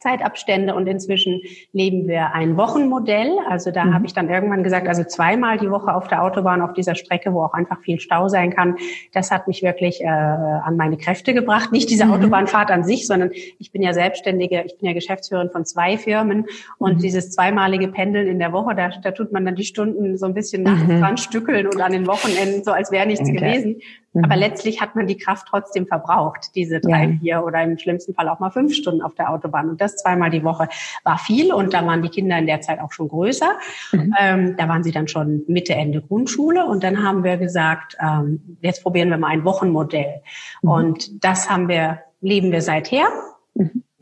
Zeitabstände 0.00 0.74
und 0.74 0.86
inzwischen 0.86 1.40
leben 1.72 2.06
wir 2.06 2.34
ein 2.34 2.56
Wochenmodell. 2.56 3.38
Also 3.48 3.70
da 3.70 3.84
mhm. 3.84 3.94
habe 3.94 4.06
ich 4.06 4.12
dann 4.12 4.28
irgendwann 4.28 4.62
gesagt, 4.62 4.88
also 4.88 5.04
zweimal 5.04 5.58
die 5.58 5.70
Woche 5.70 5.94
auf 5.94 6.08
der 6.08 6.22
Autobahn 6.22 6.62
auf 6.62 6.72
dieser 6.72 6.94
Strecke, 6.94 7.32
wo 7.32 7.42
auch 7.44 7.54
einfach 7.54 7.80
viel 7.80 8.00
Stau 8.00 8.28
sein 8.28 8.54
kann. 8.54 8.76
Das 9.12 9.30
hat 9.30 9.48
mich 9.48 9.62
wirklich 9.62 10.00
äh, 10.02 10.06
an 10.06 10.76
meine 10.76 10.96
Kräfte 10.96 11.34
gebracht. 11.34 11.72
Nicht 11.72 11.90
diese 11.90 12.06
mhm. 12.06 12.12
Autobahnfahrt 12.12 12.70
an 12.70 12.84
sich, 12.84 13.06
sondern 13.06 13.30
ich 13.32 13.70
bin 13.72 13.82
ja 13.82 13.92
Selbstständige, 13.92 14.62
ich 14.66 14.78
bin 14.78 14.88
ja 14.88 14.94
Geschäftsführerin 14.94 15.50
von 15.50 15.64
zwei 15.64 15.96
Firmen 15.98 16.46
und 16.78 16.96
mhm. 16.96 17.00
dieses 17.00 17.30
zweimalige 17.30 17.88
Pendeln 17.88 18.26
in 18.26 18.38
der 18.38 18.52
Woche, 18.52 18.74
da, 18.74 18.90
da 19.02 19.10
tut 19.12 19.32
man 19.32 19.44
dann 19.44 19.56
die 19.56 19.64
Stunden 19.64 20.16
so 20.16 20.26
ein 20.26 20.34
bisschen 20.34 20.62
nachts 20.62 20.86
mhm. 20.86 21.00
dran 21.00 21.16
stückeln 21.16 21.66
und 21.66 21.80
an 21.80 21.92
den 21.92 22.06
Wochenenden 22.06 22.64
so, 22.64 22.72
als 22.72 22.90
wäre 22.90 23.06
nichts 23.06 23.28
okay. 23.28 23.38
gewesen. 23.38 23.80
Mhm. 24.14 24.24
Aber 24.24 24.36
letztlich 24.36 24.80
hat 24.80 24.96
man 24.96 25.06
die 25.06 25.16
Kraft 25.16 25.48
trotzdem 25.50 25.86
verbraucht, 25.86 26.54
diese 26.54 26.80
drei, 26.80 27.04
ja. 27.04 27.18
vier 27.18 27.44
oder 27.44 27.62
im 27.62 27.78
schlimmsten 27.78 28.14
Fall 28.14 28.28
auch 28.28 28.38
mal 28.38 28.50
fünf 28.50 28.74
Stunden 28.74 29.02
auf 29.02 29.14
der 29.14 29.30
Autobahn. 29.30 29.68
Und 29.68 29.80
das 29.80 29.96
zweimal 29.96 30.30
die 30.30 30.44
Woche 30.44 30.68
war 31.02 31.18
viel. 31.18 31.52
Und 31.52 31.74
da 31.74 31.84
waren 31.86 32.02
die 32.02 32.08
Kinder 32.08 32.38
in 32.38 32.46
der 32.46 32.60
Zeit 32.60 32.80
auch 32.80 32.92
schon 32.92 33.08
größer. 33.08 33.50
Mhm. 33.92 34.14
Ähm, 34.18 34.56
da 34.56 34.68
waren 34.68 34.82
sie 34.82 34.92
dann 34.92 35.08
schon 35.08 35.42
Mitte, 35.48 35.74
Ende 35.74 36.00
Grundschule. 36.00 36.64
Und 36.64 36.84
dann 36.84 37.02
haben 37.02 37.24
wir 37.24 37.36
gesagt, 37.36 37.96
ähm, 38.00 38.56
jetzt 38.60 38.82
probieren 38.82 39.10
wir 39.10 39.18
mal 39.18 39.28
ein 39.28 39.44
Wochenmodell. 39.44 40.22
Mhm. 40.62 40.70
Und 40.70 41.24
das 41.24 41.50
haben 41.50 41.68
wir, 41.68 42.00
leben 42.20 42.52
wir 42.52 42.62
seither. 42.62 43.06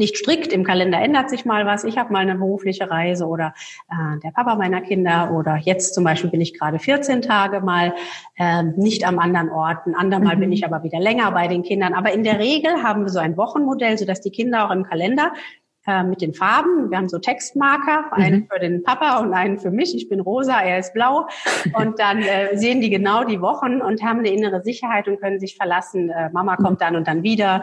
Mhm 0.03 0.13
nicht 0.13 0.17
strikt, 0.17 0.53
im 0.53 0.65
Kalender 0.65 0.99
ändert 0.99 1.31
sich 1.31 1.45
mal 1.45 1.65
was. 1.65 1.85
Ich 1.85 1.97
habe 1.97 2.13
mal 2.13 2.19
eine 2.19 2.35
berufliche 2.35 2.91
Reise 2.91 3.25
oder 3.25 3.55
äh, 3.89 4.19
der 4.19 4.33
Papa 4.33 4.57
meiner 4.57 4.81
Kinder 4.81 5.31
oder 5.33 5.57
jetzt 5.57 5.95
zum 5.95 6.03
Beispiel 6.03 6.29
bin 6.29 6.41
ich 6.41 6.59
gerade 6.59 6.81
14 6.81 7.23
Tage 7.23 7.61
mal 7.61 7.95
äh, 8.37 8.65
nicht 8.65 9.07
am 9.07 9.21
anderen 9.21 9.49
Ort. 9.51 9.87
Ein 9.87 9.95
andermal 9.95 10.35
mhm. 10.35 10.41
bin 10.41 10.53
ich 10.53 10.67
aber 10.67 10.83
wieder 10.83 10.99
länger 10.99 11.31
bei 11.31 11.47
den 11.47 11.63
Kindern. 11.63 11.95
Aber 11.95 12.13
in 12.13 12.25
der 12.25 12.41
Regel 12.41 12.83
haben 12.83 13.05
wir 13.05 13.11
so 13.11 13.21
ein 13.21 13.37
Wochenmodell, 13.37 13.97
sodass 13.97 14.21
die 14.21 14.33
Kinder 14.33 14.67
auch 14.67 14.73
im 14.73 14.83
Kalender 14.83 15.33
äh, 15.87 16.03
mit 16.03 16.21
den 16.21 16.35
Farben. 16.35 16.91
Wir 16.91 16.99
haben 16.99 17.09
so 17.09 17.21
Textmarker, 17.21 18.07
mhm. 18.17 18.23
einen 18.23 18.49
für 18.53 18.59
den 18.59 18.83
Papa 18.83 19.19
und 19.19 19.33
einen 19.33 19.61
für 19.61 19.71
mich. 19.71 19.95
Ich 19.95 20.09
bin 20.09 20.19
rosa, 20.19 20.61
er 20.61 20.81
ist 20.81 20.95
blau. 20.95 21.29
Und 21.75 22.01
dann 22.01 22.23
äh, 22.23 22.57
sehen 22.57 22.81
die 22.81 22.91
genau 22.91 23.23
die 23.23 23.41
Wochen 23.41 23.81
und 23.81 24.03
haben 24.03 24.19
eine 24.19 24.31
innere 24.31 24.63
Sicherheit 24.65 25.07
und 25.07 25.21
können 25.21 25.39
sich 25.39 25.57
verlassen. 25.57 26.11
Äh, 26.11 26.31
Mama 26.31 26.57
kommt 26.57 26.81
dann 26.81 26.97
und 26.97 27.07
dann 27.07 27.23
wieder. 27.23 27.63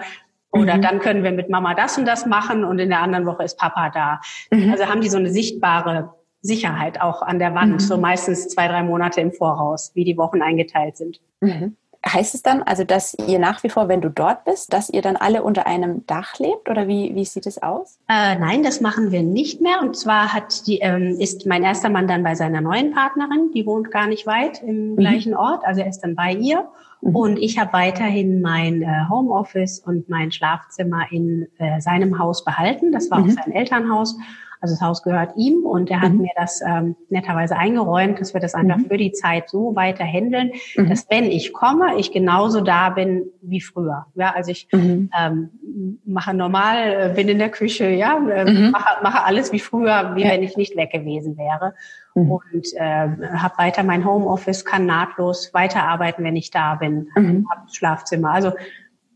Oder 0.52 0.78
mhm. 0.78 0.82
dann 0.82 1.00
können 1.00 1.24
wir 1.24 1.32
mit 1.32 1.50
Mama 1.50 1.76
das 1.76 1.98
und 1.98 2.06
das 2.06 2.26
machen 2.26 2.64
und 2.64 2.80
in 2.80 2.90
der 2.90 3.02
anderen 3.02 3.26
Woche 3.26 3.44
ist 3.44 3.58
Papa 3.58 3.90
da. 3.90 4.20
Mhm. 4.52 4.72
Also 4.72 4.86
haben 4.86 5.02
die 5.02 5.10
so 5.10 5.18
eine 5.18 5.30
sichtbare 5.30 6.14
Sicherheit 6.42 7.02
auch 7.02 7.22
an 7.22 7.40
der 7.40 7.54
Wand, 7.54 7.74
mhm. 7.74 7.80
so 7.80 7.98
meistens 7.98 8.48
zwei, 8.48 8.68
drei 8.68 8.84
Monate 8.84 9.22
im 9.22 9.32
Voraus, 9.32 9.92
wie 9.94 10.06
die 10.06 10.18
Wochen 10.18 10.42
eingeteilt 10.42 10.98
sind. 10.98 11.20
Mhm. 11.42 11.76
Heißt 12.08 12.34
es 12.34 12.42
dann 12.42 12.64
also, 12.64 12.86
dass 12.86 13.14
ihr 13.28 13.40
nach 13.40 13.62
wie 13.62 13.70
vor, 13.70 13.90
wenn 13.90 14.00
du 14.00 14.10
dort 14.10 14.46
bist, 14.46 14.72
dass 14.72 14.90
ihr 14.90 15.02
dann 15.02 15.18
alle 15.18 15.44
unter 15.44 15.68
einem 15.68 16.06
Dach 16.08 16.40
lebt 16.40 16.70
oder 16.70 16.88
wie, 16.88 17.14
wie 17.14 17.26
sieht 17.26 17.46
es 17.46 17.62
aus? 17.62 18.00
Äh, 18.08 18.40
nein, 18.40 18.64
das 18.64 18.80
machen 18.80 19.12
wir 19.12 19.22
nicht 19.22 19.60
mehr. 19.60 19.82
Und 19.82 19.98
zwar 19.98 20.32
hat 20.32 20.66
die, 20.66 20.80
ähm, 20.80 21.18
ist 21.20 21.46
mein 21.46 21.62
erster 21.62 21.90
Mann 21.90 22.08
dann 22.08 22.24
bei 22.24 22.36
seiner 22.36 22.62
neuen 22.62 22.94
Partnerin, 22.94 23.52
die 23.54 23.66
wohnt 23.66 23.92
gar 23.92 24.08
nicht 24.08 24.26
weit 24.26 24.64
im 24.64 24.92
mhm. 24.92 24.96
gleichen 24.96 25.36
Ort, 25.36 25.66
also 25.66 25.82
er 25.82 25.90
ist 25.90 26.00
dann 26.00 26.16
bei 26.16 26.32
ihr. 26.32 26.70
Mhm. 27.02 27.16
Und 27.16 27.38
ich 27.38 27.58
habe 27.58 27.74
weiterhin 27.74 28.42
mein 28.42 28.82
äh, 28.82 29.06
Homeoffice 29.10 29.80
und 29.80 30.10
mein 30.10 30.32
Schlafzimmer 30.32 31.12
in 31.12 31.48
äh, 31.58 31.80
seinem 31.82 32.20
Haus 32.20 32.44
behalten. 32.44 32.92
Das 32.92 33.10
war 33.12 33.20
mhm. 33.20 33.30
auch 33.30 33.44
sein 33.44 33.52
Elternhaus. 33.54 34.18
Also 34.62 34.76
das 34.76 34.82
Haus 34.82 35.04
gehört 35.04 35.38
ihm 35.38 35.64
und 35.64 35.90
er 35.90 36.02
hat 36.02 36.12
mhm. 36.12 36.22
mir 36.22 36.32
das 36.36 36.62
ähm, 36.66 36.96
netterweise 37.10 37.56
eingeräumt, 37.56 38.20
dass 38.20 38.34
wir 38.34 38.42
das 38.42 38.56
einfach 38.56 38.78
mhm. 38.78 38.88
für 38.88 38.98
die 38.98 39.14
Zeit 39.14 39.50
so 39.50 39.74
weiter 39.76 40.04
handeln, 40.04 40.52
mhm. 40.76 40.90
dass 40.90 41.10
wenn 41.10 41.26
ich 41.26 41.54
komme, 41.54 41.96
ich 41.98 42.12
genauso 42.12 42.60
da 42.60 42.90
bin 42.90 43.28
wie 43.42 43.62
früher. 43.62 44.08
Ja, 44.16 44.34
also 44.36 44.52
ich 44.52 44.68
mhm. 44.74 45.10
ähm, 45.18 46.00
mache 46.06 46.34
normal, 46.34 47.12
äh, 47.12 47.14
bin 47.16 47.30
in 47.30 47.40
der 47.40 47.50
Küche, 47.50 47.90
ja, 47.90 48.18
äh, 48.18 48.52
mhm. 48.52 48.72
mache, 48.72 49.02
mache 49.02 49.24
alles 49.24 49.54
wie 49.54 49.60
früher, 49.60 50.16
wie 50.16 50.24
ja. 50.24 50.32
wenn 50.32 50.44
ich 50.44 50.58
nicht 50.58 50.76
weg 50.76 50.92
gewesen 50.92 51.38
wäre. 51.38 51.74
Mhm. 52.16 52.32
Und 52.32 52.74
äh, 52.76 53.08
habe 53.38 53.58
weiter 53.58 53.84
mein 53.84 54.06
Homeoffice, 54.06 54.66
kann 54.66 54.86
nahtlos 54.86 55.54
weiterarbeiten, 55.54 56.26
wenn 56.26 56.36
ich 56.36 56.52
da 56.52 56.76
bin, 56.76 57.08
mhm. 57.16 57.48
habe 57.50 57.62
Schlafzimmer. 57.72 58.32
Also 58.32 58.52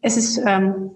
es 0.02 0.16
ist 0.16 0.42
ähm, 0.46 0.92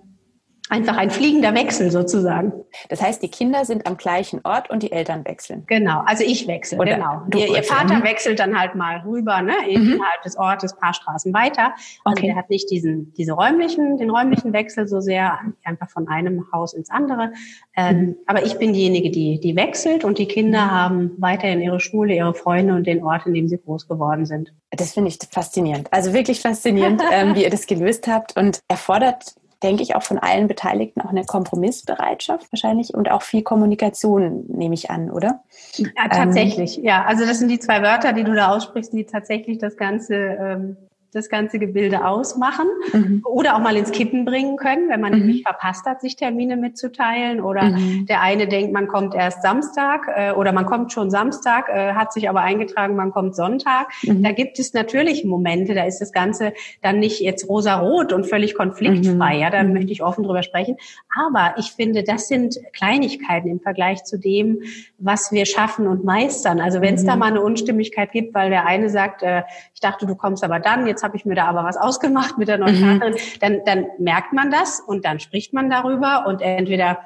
einfach 0.69 0.97
ein 0.97 1.09
fliegender 1.09 1.53
Wechsel 1.53 1.91
sozusagen. 1.91 2.51
Das 2.89 3.01
heißt, 3.01 3.21
die 3.23 3.29
Kinder 3.29 3.65
sind 3.65 3.87
am 3.87 3.97
gleichen 3.97 4.41
Ort 4.43 4.69
und 4.69 4.83
die 4.83 4.91
Eltern 4.91 5.25
wechseln. 5.25 5.63
Genau, 5.67 6.03
also 6.05 6.23
ich 6.23 6.47
wechsle, 6.47 6.77
Oder 6.77 6.95
genau. 6.95 7.21
Ihr, 7.33 7.55
ihr, 7.55 7.63
Vater 7.63 8.03
wechselt 8.03 8.39
dann 8.39 8.59
halt 8.59 8.75
mal 8.75 9.01
rüber, 9.05 9.41
ne, 9.41 9.53
mhm. 9.65 9.93
innerhalb 9.93 10.21
des 10.23 10.37
Ortes, 10.37 10.75
paar 10.75 10.93
Straßen 10.93 11.33
weiter. 11.33 11.73
Also 12.03 12.19
okay. 12.19 12.29
er 12.29 12.35
hat 12.35 12.49
nicht 12.49 12.69
diesen, 12.69 13.13
diese 13.13 13.33
räumlichen, 13.33 13.97
den 13.97 14.09
räumlichen 14.09 14.53
Wechsel 14.53 14.87
so 14.87 14.99
sehr, 14.99 15.39
einfach 15.63 15.89
von 15.89 16.07
einem 16.07 16.45
Haus 16.51 16.73
ins 16.73 16.89
andere. 16.89 17.31
Ähm, 17.75 17.99
mhm. 17.99 18.15
Aber 18.25 18.45
ich 18.45 18.57
bin 18.57 18.73
diejenige, 18.73 19.09
die, 19.09 19.39
die 19.39 19.55
wechselt 19.55 20.03
und 20.03 20.17
die 20.17 20.27
Kinder 20.27 20.65
mhm. 20.65 20.71
haben 20.71 21.11
weiterhin 21.17 21.61
ihre 21.61 21.79
Schule, 21.79 22.15
ihre 22.15 22.33
Freunde 22.33 22.75
und 22.75 22.85
den 22.85 23.03
Ort, 23.03 23.25
in 23.25 23.33
dem 23.33 23.47
sie 23.47 23.57
groß 23.57 23.87
geworden 23.87 24.25
sind. 24.25 24.53
Das 24.71 24.93
finde 24.93 25.09
ich 25.09 25.19
faszinierend. 25.31 25.91
Also 25.91 26.13
wirklich 26.13 26.41
faszinierend, 26.41 27.01
ähm, 27.11 27.35
wie 27.35 27.43
ihr 27.43 27.49
das 27.49 27.67
gelöst 27.67 28.07
habt 28.07 28.35
und 28.35 28.59
erfordert 28.67 29.35
denke 29.63 29.83
ich, 29.83 29.95
auch 29.95 30.03
von 30.03 30.19
allen 30.19 30.47
Beteiligten 30.47 31.01
auch 31.01 31.09
eine 31.09 31.25
Kompromissbereitschaft 31.25 32.51
wahrscheinlich 32.51 32.93
und 32.93 33.09
auch 33.09 33.21
viel 33.21 33.41
Kommunikation, 33.41 34.45
nehme 34.47 34.75
ich 34.75 34.91
an, 34.91 35.09
oder? 35.09 35.43
Ja, 35.77 36.07
tatsächlich, 36.09 36.77
ähm, 36.77 36.85
ja. 36.85 37.05
Also 37.05 37.25
das 37.25 37.39
sind 37.39 37.49
die 37.49 37.59
zwei 37.59 37.81
Wörter, 37.81 38.13
die 38.13 38.23
du 38.23 38.33
da 38.33 38.49
aussprichst, 38.55 38.93
die 38.93 39.05
tatsächlich 39.05 39.57
das 39.57 39.77
Ganze 39.77 40.15
ähm, 40.15 40.77
das 41.17 41.29
ganze 41.29 41.59
Gebilde 41.59 42.05
ausmachen 42.05 42.67
mhm. 42.93 43.21
oder 43.25 43.55
auch 43.55 43.59
mal 43.59 43.75
ins 43.75 43.91
Kippen 43.91 44.23
bringen 44.23 44.55
können, 44.55 44.89
wenn 44.89 45.01
man 45.01 45.13
mhm. 45.13 45.19
nämlich 45.19 45.43
verpasst 45.43 45.85
hat, 45.85 46.01
sich 46.01 46.15
Termine 46.15 46.55
mitzuteilen 46.55 47.41
oder 47.41 47.63
mhm. 47.63 48.05
der 48.05 48.21
eine 48.21 48.47
denkt, 48.47 48.71
man 48.71 48.87
kommt 48.87 49.15
erst 49.15 49.41
Samstag 49.41 50.07
äh, 50.15 50.31
oder 50.31 50.53
man 50.53 50.65
kommt 50.65 50.93
schon 50.93 51.09
Samstag, 51.09 51.69
äh, 51.69 51.93
hat 51.93 52.13
sich 52.13 52.29
aber 52.29 52.41
eingetragen, 52.41 52.95
man 52.95 53.11
kommt 53.11 53.35
Sonntag. 53.35 53.87
Mhm. 54.03 54.23
Da 54.23 54.31
gibt 54.31 54.59
es 54.59 54.73
natürlich 54.73 55.25
Momente, 55.25 55.73
da 55.73 55.83
ist 55.83 55.99
das 55.99 56.11
Ganze 56.11 56.53
dann 56.81 56.99
nicht 56.99 57.19
jetzt 57.19 57.49
rosa-rot 57.49 58.13
und 58.13 58.25
völlig 58.25 58.55
konfliktfrei, 58.55 59.35
mhm. 59.35 59.41
ja, 59.41 59.49
da 59.49 59.63
mhm. 59.63 59.73
möchte 59.73 59.91
ich 59.91 60.03
offen 60.03 60.23
drüber 60.23 60.43
sprechen. 60.43 60.77
Aber 61.15 61.55
ich 61.57 61.71
finde, 61.71 62.03
das 62.03 62.27
sind 62.27 62.59
Kleinigkeiten 62.73 63.49
im 63.49 63.59
Vergleich 63.59 64.03
zu 64.03 64.17
dem, 64.17 64.59
was 64.97 65.31
wir 65.31 65.45
schaffen 65.45 65.87
und 65.87 66.03
meistern. 66.03 66.61
Also 66.61 66.81
wenn 66.81 66.95
es 66.95 67.05
da 67.05 67.15
mal 67.15 67.27
eine 67.27 67.41
Unstimmigkeit 67.41 68.11
gibt, 68.11 68.33
weil 68.33 68.49
der 68.49 68.65
eine 68.65 68.89
sagt, 68.89 69.23
äh, 69.23 69.43
ich 69.73 69.81
dachte, 69.81 70.05
du 70.05 70.15
kommst 70.15 70.43
aber 70.43 70.59
dann, 70.59 70.87
jetzt 70.87 71.03
habe 71.07 71.15
ich 71.15 71.25
mir 71.25 71.35
da 71.35 71.45
aber 71.45 71.63
was 71.63 71.77
ausgemacht 71.77 72.37
mit 72.37 72.49
der 72.49 72.57
neuen 72.57 72.79
mhm. 72.79 72.99
Partnerin, 72.99 73.15
dann, 73.39 73.61
dann 73.65 73.85
merkt 73.97 74.33
man 74.33 74.51
das 74.51 74.81
und 74.81 75.05
dann 75.05 75.21
spricht 75.21 75.53
man 75.53 75.69
darüber 75.69 76.27
und 76.27 76.41
entweder 76.41 76.99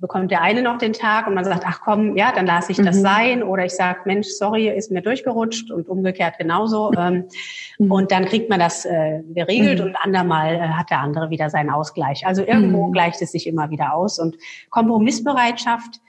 bekommt 0.00 0.30
der 0.30 0.42
eine 0.42 0.62
noch 0.62 0.78
den 0.78 0.92
Tag 0.92 1.26
und 1.26 1.34
man 1.34 1.44
sagt, 1.44 1.64
ach 1.66 1.80
komm, 1.84 2.16
ja, 2.16 2.30
dann 2.32 2.46
lasse 2.46 2.70
ich 2.70 2.78
das 2.78 2.98
mhm. 2.98 3.02
sein. 3.02 3.42
Oder 3.42 3.64
ich 3.64 3.72
sage, 3.72 4.00
Mensch, 4.04 4.28
sorry, 4.28 4.68
ist 4.68 4.92
mir 4.92 5.02
durchgerutscht 5.02 5.72
und 5.72 5.88
umgekehrt 5.88 6.38
genauso. 6.38 6.92
Ähm, 6.96 7.24
mhm. 7.78 7.90
Und 7.90 8.12
dann 8.12 8.26
kriegt 8.26 8.48
man 8.48 8.60
das 8.60 8.84
äh, 8.84 9.22
geregelt 9.34 9.80
mhm. 9.80 9.86
und 9.86 9.96
andermal 9.96 10.54
äh, 10.54 10.60
hat 10.60 10.90
der 10.90 11.00
andere 11.00 11.30
wieder 11.30 11.50
seinen 11.50 11.70
Ausgleich. 11.70 12.26
Also 12.26 12.44
irgendwo 12.44 12.86
mhm. 12.86 12.92
gleicht 12.92 13.20
es 13.22 13.32
sich 13.32 13.48
immer 13.48 13.70
wieder 13.70 13.92
aus. 13.92 14.20
Und 14.20 14.36
Kompromissbereitschaft, 14.70 16.00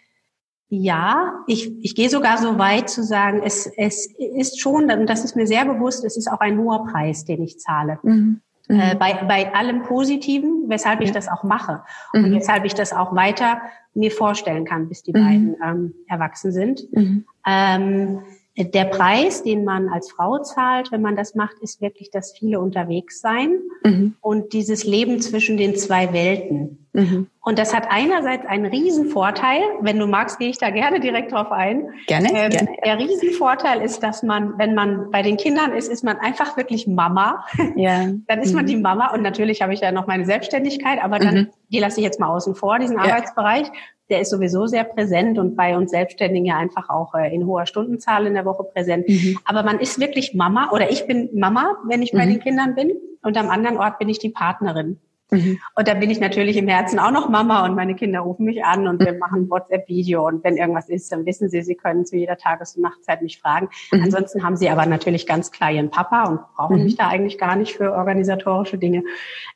ja, 0.70 1.44
ich, 1.48 1.72
ich 1.84 1.96
gehe 1.96 2.10
sogar 2.10 2.38
so 2.38 2.60
weit 2.60 2.90
zu 2.90 3.04
sagen, 3.04 3.42
es, 3.44 3.66
es 3.76 4.08
ist 4.18 4.60
schon, 4.60 4.92
und 4.92 5.10
das 5.10 5.26
ist 5.26 5.36
mir 5.36 5.48
sehr 5.48 5.66
bewusst, 5.66 6.06
es 6.06 6.16
ist 6.16 6.32
auch 6.32 6.40
ein 6.40 6.60
hoher 6.60 6.86
Preis, 6.86 7.26
den 7.26 7.42
ich 7.42 7.60
zahle. 7.60 8.00
Mhm. 8.04 8.42
Äh, 8.70 8.94
mhm. 8.94 9.00
bei, 9.00 9.14
bei 9.28 9.54
allem 9.56 9.82
Positiven, 9.82 10.66
weshalb 10.68 11.02
ich 11.02 11.12
das 11.12 11.28
auch 11.28 11.44
mache 11.44 11.82
mhm. 12.14 12.26
und 12.26 12.32
weshalb 12.36 12.66
ich 12.66 12.76
das 12.76 12.94
auch 12.94 13.16
weiter 13.16 13.62
mir 13.96 14.12
vorstellen 14.12 14.64
kann, 14.64 14.88
bis 14.88 15.02
die 15.02 15.12
mhm. 15.12 15.24
beiden 15.24 15.56
ähm, 15.66 15.94
erwachsen 16.08 16.52
sind. 16.52 16.88
Mhm. 16.94 17.26
Ähm, 17.48 18.20
der 18.56 18.86
Preis, 18.86 19.42
den 19.42 19.64
man 19.64 19.90
als 19.90 20.12
Frau 20.12 20.40
zahlt, 20.40 20.92
wenn 20.92 21.02
man 21.02 21.16
das 21.16 21.34
macht, 21.34 21.58
ist 21.62 21.82
wirklich 21.82 22.12
das 22.12 22.34
viele 22.38 22.60
unterwegs 22.60 23.22
sein 23.22 23.60
mhm. 23.84 24.16
und 24.22 24.54
dieses 24.54 24.84
Leben 24.84 25.20
zwischen 25.20 25.58
den 25.58 25.76
zwei 25.76 26.14
Welten. 26.14 26.79
Mhm. 26.94 27.28
Und 27.42 27.60
das 27.60 27.74
hat 27.74 27.88
einerseits 27.90 28.46
einen 28.46 28.66
Riesenvorteil. 28.66 29.62
Wenn 29.82 30.00
du 30.00 30.08
magst, 30.08 30.40
gehe 30.40 30.50
ich 30.50 30.58
da 30.58 30.70
gerne 30.70 31.00
direkt 31.00 31.32
drauf 31.32 31.52
ein. 31.52 31.90
Gerne, 32.08 32.30
ähm, 32.34 32.50
gerne. 32.50 32.70
Der 32.84 33.00
Riesenvorteil 33.00 33.82
ist, 33.82 34.02
dass 34.02 34.24
man, 34.24 34.58
wenn 34.58 34.76
man 34.76 35.12
bei 35.12 35.22
den 35.22 35.38
Kindern 35.38 35.74
ist, 35.74 35.88
ist 35.88 36.04
man 36.04 36.18
einfach 36.18 36.58
wirklich 36.58 36.88
Mama. 36.88 37.46
Ja. 37.76 38.08
dann 38.28 38.42
ist 38.42 38.54
man 38.54 38.66
die 38.66 38.76
mhm. 38.76 38.82
Mama. 38.82 39.14
Und 39.14 39.22
natürlich 39.22 39.62
habe 39.62 39.74
ich 39.74 39.82
ja 39.82 39.92
noch 39.92 40.08
meine 40.08 40.26
Selbstständigkeit, 40.26 41.00
aber 41.04 41.20
dann, 41.20 41.36
mhm. 41.36 41.48
die 41.70 41.80
lasse 41.80 42.00
ich 42.00 42.06
jetzt 42.06 42.20
mal 42.20 42.28
außen 42.28 42.56
vor, 42.56 42.80
diesen 42.80 42.98
ja. 42.98 43.04
Arbeitsbereich 43.04 43.72
der 44.10 44.22
ist 44.22 44.32
sowieso 44.32 44.66
sehr 44.66 44.84
präsent 44.84 45.38
und 45.38 45.56
bei 45.56 45.78
uns 45.78 45.92
Selbstständigen 45.92 46.46
ja 46.46 46.58
einfach 46.58 46.90
auch 46.90 47.14
äh, 47.14 47.34
in 47.34 47.46
hoher 47.46 47.66
Stundenzahl 47.66 48.26
in 48.26 48.34
der 48.34 48.46
Woche 48.46 48.64
präsent. 48.64 49.08
Mhm. 49.08 49.38
Aber 49.46 49.64
man 49.64 49.80
ist 49.80 50.00
wirklich 50.00 50.34
Mama 50.34 50.72
oder 50.72 50.92
ich 50.92 51.06
bin 51.06 51.30
Mama, 51.34 51.78
wenn 51.88 52.02
ich 52.02 52.12
bei 52.12 52.26
mhm. 52.26 52.32
den 52.32 52.40
Kindern 52.40 52.76
bin 52.76 52.92
und 53.22 53.38
am 53.38 53.50
anderen 53.50 53.78
Ort 53.78 54.00
bin 54.00 54.10
ich 54.10 54.20
die 54.20 54.30
Partnerin. 54.30 55.00
Mhm. 55.32 55.60
Und 55.76 55.88
da 55.88 55.94
bin 55.94 56.10
ich 56.10 56.20
natürlich 56.20 56.58
im 56.58 56.68
Herzen 56.68 57.00
auch 57.00 57.12
noch 57.12 57.30
Mama 57.30 57.66
und 57.66 57.76
meine 57.76 57.96
Kinder 57.96 58.22
rufen 58.22 58.46
mich 58.46 58.64
an 58.64 58.88
und 58.88 59.00
wir 59.00 59.14
machen 59.14 59.50
WhatsApp-Video 59.50 60.26
und 60.26 60.44
wenn 60.44 60.58
irgendwas 60.58 60.90
ist, 60.90 61.12
dann 61.12 61.26
wissen 61.26 61.50
sie, 61.50 61.62
sie 61.62 61.76
können 61.76 62.06
zu 62.06 62.18
jeder 62.18 62.38
Tages- 62.38 62.76
und 62.76 62.84
Nachtzeit 62.84 63.22
mich 63.22 63.40
fragen. 63.40 63.70
Mhm. 63.92 64.04
Ansonsten 64.04 64.44
haben 64.44 64.56
sie 64.56 64.70
aber 64.70 64.86
natürlich 64.86 65.28
ganz 65.28 65.52
klar 65.52 65.72
ihren 65.72 65.92
Papa 65.92 66.24
und 66.26 66.42
brauchen 66.56 66.78
mhm. 66.78 66.84
mich 66.84 66.96
da 66.96 67.08
eigentlich 67.08 67.38
gar 67.38 67.56
nicht 67.56 67.76
für 67.76 67.94
organisatorische 67.94 68.78
Dinge. 68.78 69.04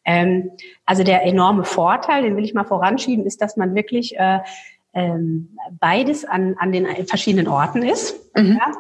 Ähm, 0.06 0.52
also 0.86 1.04
der 1.04 1.24
enorme 1.24 1.64
Vorteil, 1.64 2.24
den 2.24 2.38
will 2.38 2.44
ich 2.44 2.54
mal 2.54 2.66
voranschieben, 2.66 3.26
ist, 3.26 3.42
dass 3.42 3.58
man 3.58 3.74
wirklich 3.74 4.18
äh, 4.18 4.40
ähm, 4.94 5.58
beides 5.80 6.24
an, 6.26 6.56
an 6.60 6.72
den 6.72 6.88
verschiedenen 7.08 7.48
Orten 7.48 7.82
ist. 7.82 8.36
Mhm. 8.36 8.60
Ja? 8.60 8.72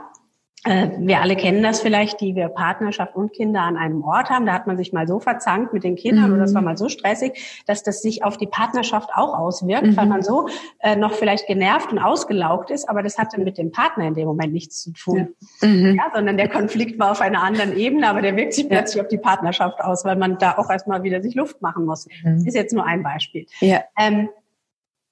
Äh, 0.65 0.89
wir 0.97 1.21
alle 1.21 1.35
kennen 1.35 1.61
das 1.61 1.81
vielleicht, 1.81 2.21
die 2.21 2.35
wir 2.35 2.47
Partnerschaft 2.47 3.15
und 3.15 3.33
Kinder 3.33 3.61
an 3.61 3.75
einem 3.75 4.03
Ort 4.03 4.29
haben. 4.29 4.45
Da 4.45 4.53
hat 4.53 4.65
man 4.65 4.77
sich 4.77 4.93
mal 4.93 5.07
so 5.07 5.19
verzankt 5.19 5.73
mit 5.73 5.83
den 5.83 5.95
Kindern 5.95 6.27
mhm. 6.27 6.33
oder 6.33 6.41
das 6.43 6.53
war 6.53 6.61
mal 6.61 6.77
so 6.77 6.87
stressig, 6.87 7.63
dass 7.65 7.83
das 7.83 8.01
sich 8.01 8.23
auf 8.23 8.37
die 8.37 8.47
Partnerschaft 8.47 9.09
auch 9.13 9.37
auswirkt, 9.37 9.87
mhm. 9.87 9.97
weil 9.97 10.05
man 10.05 10.21
so 10.21 10.47
äh, 10.79 10.95
noch 10.95 11.13
vielleicht 11.13 11.47
genervt 11.47 11.91
und 11.91 11.99
ausgelaugt 11.99 12.71
ist, 12.71 12.87
aber 12.87 13.03
das 13.03 13.17
hat 13.17 13.33
dann 13.33 13.43
mit 13.43 13.57
dem 13.57 13.71
Partner 13.71 14.07
in 14.07 14.13
dem 14.13 14.25
Moment 14.25 14.53
nichts 14.53 14.81
zu 14.81 14.93
tun. 14.93 15.35
Ja. 15.61 15.67
Mhm. 15.67 15.95
Ja, 15.95 16.11
sondern 16.13 16.37
der 16.37 16.49
Konflikt 16.49 16.97
war 16.97 17.11
auf 17.11 17.21
einer 17.21 17.43
anderen 17.43 17.75
Ebene, 17.75 18.09
aber 18.09 18.21
der 18.21 18.35
wirkt 18.37 18.53
sich 18.53 18.69
plötzlich 18.69 19.01
auf 19.01 19.09
die 19.09 19.17
Partnerschaft 19.17 19.81
aus, 19.81 20.05
weil 20.05 20.15
man 20.15 20.37
da 20.37 20.57
auch 20.57 20.69
erstmal 20.69 21.03
wieder 21.03 21.21
sich 21.21 21.35
Luft 21.35 21.61
machen 21.61 21.85
muss. 21.85 22.07
Das 22.23 22.41
mhm. 22.41 22.47
ist 22.47 22.55
jetzt 22.55 22.73
nur 22.73 22.85
ein 22.85 23.03
Beispiel. 23.03 23.47
Ja. 23.59 23.83
Ähm, 23.97 24.29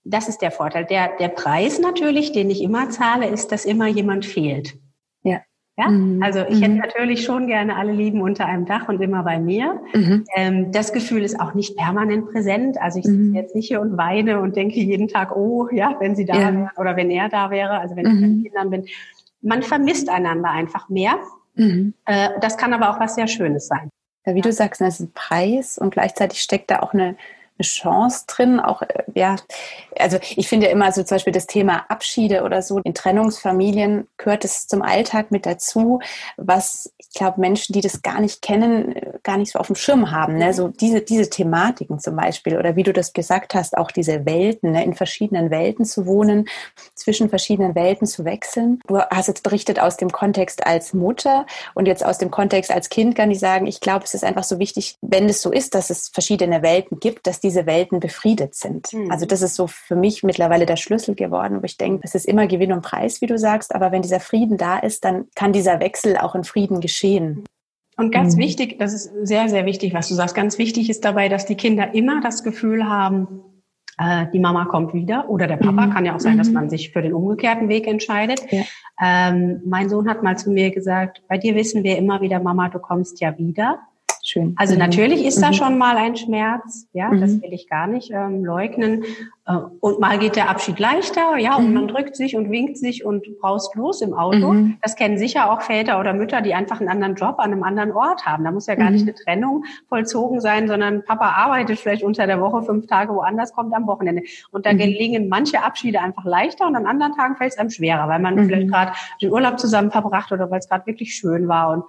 das 0.04 0.28
ist 0.28 0.42
der 0.42 0.52
Vorteil. 0.52 0.86
Der, 0.86 1.12
der 1.20 1.28
Preis 1.28 1.80
natürlich, 1.80 2.32
den 2.32 2.50
ich 2.50 2.64
immer 2.64 2.90
zahle, 2.90 3.28
ist, 3.28 3.52
dass 3.52 3.66
immer 3.66 3.88
jemand 3.88 4.26
fehlt. 4.26 4.78
Ja, 5.78 5.88
mhm. 5.88 6.22
also 6.22 6.40
ich 6.50 6.62
hätte 6.62 6.74
mhm. 6.74 6.80
natürlich 6.80 7.24
schon 7.24 7.48
gerne 7.48 7.78
alle 7.78 7.94
lieben 7.94 8.22
unter 8.22 8.46
einem 8.46 8.66
Dach 8.66 8.90
und 8.90 9.02
immer 9.02 9.24
bei 9.24 9.40
mir. 9.40 9.82
Mhm. 9.94 10.26
Ähm, 10.36 10.72
das 10.72 10.92
Gefühl 10.92 11.24
ist 11.24 11.40
auch 11.40 11.54
nicht 11.54 11.78
permanent 11.78 12.30
präsent. 12.30 12.78
Also 12.80 13.00
ich 13.00 13.06
mhm. 13.06 13.28
sitze 13.28 13.38
jetzt 13.38 13.56
nicht 13.56 13.68
hier 13.68 13.80
und 13.80 13.98
weine 13.98 14.42
und 14.42 14.56
denke 14.56 14.80
jeden 14.80 15.08
Tag, 15.08 15.36
oh 15.36 15.70
ja, 15.72 15.96
wenn 16.00 16.16
sie 16.16 16.26
da 16.26 16.36
ja. 16.36 16.54
wäre 16.54 16.72
oder 16.78 16.98
wenn 16.98 17.10
er 17.10 17.30
da 17.30 17.52
wäre, 17.52 17.80
also 17.80 17.96
wenn 17.96 18.06
ich 18.06 18.14
mit 18.14 18.22
mhm. 18.22 18.44
Kindern 18.44 18.70
bin. 18.70 18.86
Man 19.42 19.64
vermisst 19.64 20.10
einander 20.10 20.52
einfach 20.52 20.90
mehr. 20.90 21.16
Mhm. 21.56 21.94
Äh, 22.06 22.30
das 22.42 22.58
kann 22.58 22.74
aber 22.74 22.90
auch 22.90 23.00
was 23.00 23.16
sehr 23.16 23.28
Schönes 23.28 23.68
sein. 23.68 23.90
Ja, 24.26 24.36
wie 24.36 24.42
du 24.42 24.52
sagst, 24.52 24.82
das 24.82 24.96
ist 24.96 25.00
ein 25.00 25.12
Preis 25.14 25.78
und 25.78 25.92
gleichzeitig 25.92 26.42
steckt 26.42 26.70
da 26.70 26.80
auch 26.80 26.94
eine 26.94 27.16
Chance 27.62 28.26
drin. 28.28 28.60
Auch, 28.60 28.82
äh, 28.82 29.04
ja, 29.16 29.36
also 30.00 30.18
ich 30.36 30.48
finde 30.48 30.68
immer 30.68 30.92
so 30.92 31.04
zum 31.04 31.16
Beispiel 31.16 31.34
das 31.34 31.48
Thema 31.48 31.86
Abschiede 31.90 32.44
oder 32.44 32.62
so. 32.62 32.80
In 32.80 32.94
Trennungsfamilien 32.94 34.08
gehört 34.18 34.46
es 34.46 34.68
zum 34.68 34.82
Alltag 34.82 35.32
mit 35.32 35.46
dazu, 35.46 36.00
was 36.38 36.92
ich 36.98 37.20
glaube, 37.20 37.42
Menschen, 37.42 37.74
die 37.74 37.82
das 37.82 38.02
gar 38.04 38.22
nicht 38.22 38.42
kennen, 38.42 38.96
äh, 38.96 39.14
gar 39.24 39.38
nicht 39.38 39.52
so 39.52 39.60
auf 39.60 39.68
dem 39.68 39.76
Schirm 39.76 40.12
haben. 40.12 40.38
Ne? 40.38 40.54
So 40.54 40.70
diese, 40.70 41.02
diese 41.02 41.30
Thematiken 41.30 42.00
zum 42.00 42.16
Beispiel 42.16 42.58
oder 42.58 42.76
wie 42.76 42.84
du 42.84 42.94
das 42.94 43.12
gesagt 43.12 43.54
hast, 43.54 43.78
auch 43.78 43.92
diese 43.92 44.26
Welten, 44.26 44.72
ne? 44.72 44.84
in 44.84 44.94
verschiedenen 44.94 45.50
Welten 45.52 45.84
zu 45.84 46.06
wohnen, 46.06 46.48
zwischen 46.96 47.30
verschiedenen 47.30 47.76
Welten 47.76 48.08
zu 48.08 48.24
wechseln. 48.24 48.80
Du 48.88 49.00
hast 49.00 49.28
jetzt 49.28 49.44
berichtet 49.44 49.80
aus 49.80 49.98
dem 49.98 50.12
Kontext 50.12 50.66
als 50.66 50.94
Mutter 50.94 51.46
und 51.74 51.86
jetzt 51.86 52.06
aus 52.06 52.18
dem 52.18 52.32
Kontext 52.32 52.72
als 52.72 52.90
Kind 52.90 53.16
kann 53.16 53.30
ich 53.30 53.40
sagen, 53.40 53.68
ich 53.68 53.82
glaube, 53.82 54.06
es 54.06 54.14
ist 54.14 54.24
einfach 54.24 54.44
so 54.44 54.60
wichtig, 54.60 54.96
wenn 55.02 55.28
es 55.28 55.42
so 55.42 55.52
ist, 55.52 55.76
dass 55.76 55.90
es 55.90 56.10
verschiedene 56.10 56.62
Welten 56.62 57.00
gibt, 57.00 57.28
dass 57.28 57.40
diese 57.52 57.66
Welten 57.66 58.00
befriedet 58.00 58.56
sind. 58.56 58.94
Mhm. 58.94 59.12
Also 59.12 59.26
das 59.26 59.42
ist 59.42 59.56
so 59.56 59.68
für 59.68 59.96
mich 59.96 60.24
mittlerweile 60.24 60.66
der 60.66 60.78
Schlüssel 60.78 61.16
geworden, 61.16 61.58
wo 61.62 61.66
ich 61.66 61.78
denke, 61.78 62.02
es 62.04 62.16
ist 62.16 62.26
immer 62.26 62.48
Gewinn 62.48 62.72
und 62.72 62.82
Preis, 62.82 63.22
wie 63.22 63.28
du 63.28 63.38
sagst, 63.38 63.76
aber 63.76 63.92
wenn 63.92 64.02
dieser 64.02 64.22
Frieden 64.22 64.58
da 64.58 64.80
ist, 64.80 65.04
dann 65.04 65.26
kann 65.36 65.52
dieser 65.52 65.80
Wechsel 65.82 66.18
auch 66.18 66.34
in 66.34 66.46
Frieden 66.46 66.80
geschehen. 66.80 67.44
Und 67.98 68.12
ganz 68.12 68.36
mhm. 68.36 68.40
wichtig, 68.40 68.80
das 68.80 68.94
ist 68.94 69.12
sehr, 69.24 69.50
sehr 69.50 69.66
wichtig, 69.66 69.94
was 69.94 70.08
du 70.08 70.16
sagst, 70.16 70.34
ganz 70.34 70.58
wichtig 70.58 70.90
ist 70.90 71.04
dabei, 71.04 71.28
dass 71.28 71.46
die 71.46 71.56
Kinder 71.56 71.94
immer 71.94 72.22
das 72.22 72.44
Gefühl 72.44 72.88
haben, 72.88 73.42
äh, 73.98 74.28
die 74.34 74.40
Mama 74.40 74.66
kommt 74.66 74.94
wieder 74.94 75.30
oder 75.30 75.46
der 75.46 75.58
Papa. 75.58 75.88
Mhm. 75.88 75.92
Kann 75.92 76.06
ja 76.06 76.16
auch 76.16 76.20
sein, 76.20 76.38
dass 76.38 76.48
mhm. 76.48 76.54
man 76.54 76.70
sich 76.70 76.92
für 76.92 77.02
den 77.02 77.14
umgekehrten 77.14 77.68
Weg 77.68 77.88
entscheidet. 77.88 78.42
Ja. 78.50 78.64
Ähm, 79.02 79.62
mein 79.66 79.90
Sohn 79.90 80.10
hat 80.10 80.24
mal 80.24 80.38
zu 80.38 80.50
mir 80.52 80.72
gesagt, 80.72 81.22
bei 81.28 81.38
dir 81.38 81.56
wissen 81.56 81.84
wir 81.84 81.98
immer 81.98 82.22
wieder, 82.22 82.40
Mama, 82.40 82.70
du 82.70 82.80
kommst 82.80 83.20
ja 83.20 83.38
wieder. 83.38 83.80
Schön. 84.32 84.56
Also 84.56 84.76
mhm. 84.76 84.80
natürlich 84.80 85.26
ist 85.26 85.42
da 85.42 85.50
mhm. 85.50 85.54
schon 85.56 85.78
mal 85.78 85.98
ein 85.98 86.16
Schmerz, 86.16 86.88
ja, 86.94 87.10
mhm. 87.10 87.20
das 87.20 87.42
will 87.42 87.52
ich 87.52 87.68
gar 87.68 87.86
nicht 87.86 88.12
ähm, 88.12 88.46
leugnen. 88.46 89.04
Äh, 89.46 89.58
und 89.82 90.00
mal 90.00 90.20
geht 90.20 90.38
der 90.38 90.50
Abschied 90.50 90.80
leichter, 90.80 91.36
ja, 91.38 91.58
und 91.58 91.68
mhm. 91.68 91.74
man 91.74 91.88
drückt 91.90 92.16
sich 92.16 92.38
und 92.38 92.50
winkt 92.50 92.78
sich 92.78 93.04
und 93.04 93.26
braust 93.42 93.76
los 93.76 94.02
im 94.02 94.14
Auto. 94.14 94.54
Mhm. 94.54 94.78
Das 94.82 94.96
kennen 94.96 95.18
sicher 95.18 95.52
auch 95.52 95.62
Väter 95.62 96.00
oder 96.00 96.14
Mütter, 96.14 96.40
die 96.40 96.54
einfach 96.54 96.80
einen 96.80 96.88
anderen 96.88 97.16
Job 97.16 97.40
an 97.40 97.52
einem 97.52 97.64
anderen 97.64 97.92
Ort 97.92 98.26
haben. 98.26 98.46
Da 98.46 98.52
muss 98.52 98.68
ja 98.68 98.76
gar 98.76 98.90
nicht 98.90 99.02
eine 99.02 99.14
Trennung 99.14 99.66
vollzogen 99.90 100.40
sein, 100.40 100.70
sondern 100.70 101.04
Papa 101.04 101.32
arbeitet 101.32 101.80
vielleicht 101.80 102.04
unter 102.04 102.26
der 102.26 102.40
Woche 102.40 102.64
fünf 102.64 102.88
Tage 102.88 103.14
woanders, 103.14 103.52
kommt 103.52 103.74
am 103.74 103.86
Wochenende. 103.86 104.22
Und 104.52 104.66
da 104.66 104.72
gelingen 104.72 105.28
manche 105.28 105.62
Abschiede 105.62 106.00
einfach 106.00 106.24
leichter 106.24 106.68
und 106.68 106.78
an 106.78 106.86
anderen 106.86 107.18
Tagen 107.18 107.36
fällt 107.36 107.52
es 107.52 107.58
einem 107.58 107.70
schwerer, 107.70 108.08
weil 108.08 108.20
man 108.20 108.46
vielleicht 108.46 108.70
gerade 108.70 108.94
den 109.22 109.30
Urlaub 109.30 109.60
zusammen 109.60 109.92
verbracht 109.92 110.32
oder 110.32 110.50
weil 110.50 110.60
es 110.60 110.70
gerade 110.70 110.86
wirklich 110.86 111.16
schön 111.16 111.50
war. 111.50 111.72
Und 111.72 111.84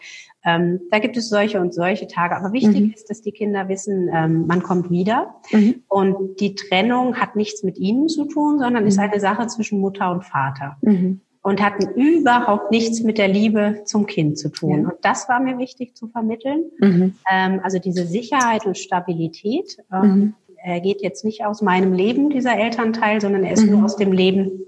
ähm, 0.45 0.81
da 0.91 0.99
gibt 0.99 1.17
es 1.17 1.29
solche 1.29 1.61
und 1.61 1.73
solche 1.73 2.07
Tage. 2.09 2.37
Aber 2.37 2.53
wichtig 2.53 2.81
mhm. 2.81 2.93
ist, 2.95 3.09
dass 3.09 3.23
die 3.23 3.33
Kinder 3.33 3.69
wissen, 3.69 4.11
ähm, 4.13 4.47
man 4.47 4.63
kommt 4.63 4.91
wieder. 4.91 5.37
Mhm. 5.53 5.83
Und 5.89 6.41
die 6.41 6.55
Trennung 6.55 7.17
hat 7.17 7.37
nichts 7.37 7.63
mit 7.63 7.79
ihnen 7.79 8.09
zu 8.09 8.25
tun, 8.25 8.59
sondern 8.59 8.83
mhm. 8.83 8.89
ist 8.89 8.99
eine 8.99 9.21
Sache 9.21 9.47
zwischen 9.47 9.81
Mutter 9.81 10.11
und 10.11 10.25
Vater. 10.25 10.77
Mhm. 10.83 11.21
Und 11.45 11.61
hat 11.61 11.75
überhaupt 11.97 12.71
nichts 12.71 13.03
mit 13.03 13.19
der 13.19 13.29
Liebe 13.29 13.83
zum 13.85 14.07
Kind 14.07 14.39
zu 14.39 14.49
tun. 14.49 14.83
Ja. 14.83 14.89
Und 14.89 14.95
das 15.03 15.29
war 15.29 15.41
mir 15.41 15.59
wichtig 15.59 15.97
zu 15.97 16.09
vermitteln. 16.09 16.65
Mhm. 16.79 17.15
Ähm, 17.31 17.61
also 17.63 17.79
diese 17.79 18.05
Sicherheit 18.05 18.67
und 18.67 18.79
Stabilität. 18.79 19.79
Ähm, 19.93 20.03
mhm. 20.03 20.35
Er 20.65 20.81
geht 20.81 21.03
jetzt 21.03 21.25
nicht 21.25 21.45
aus 21.45 21.61
meinem 21.61 21.93
Leben, 21.93 22.31
dieser 22.31 22.57
Elternteil, 22.57 23.21
sondern 23.21 23.43
er 23.43 23.53
ist 23.53 23.67
nur 23.67 23.85
aus 23.85 23.97
dem 23.97 24.13
Leben 24.13 24.61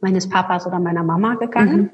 meines 0.00 0.28
Papas 0.28 0.66
oder 0.66 0.78
meiner 0.78 1.02
Mama 1.02 1.34
gegangen. 1.34 1.90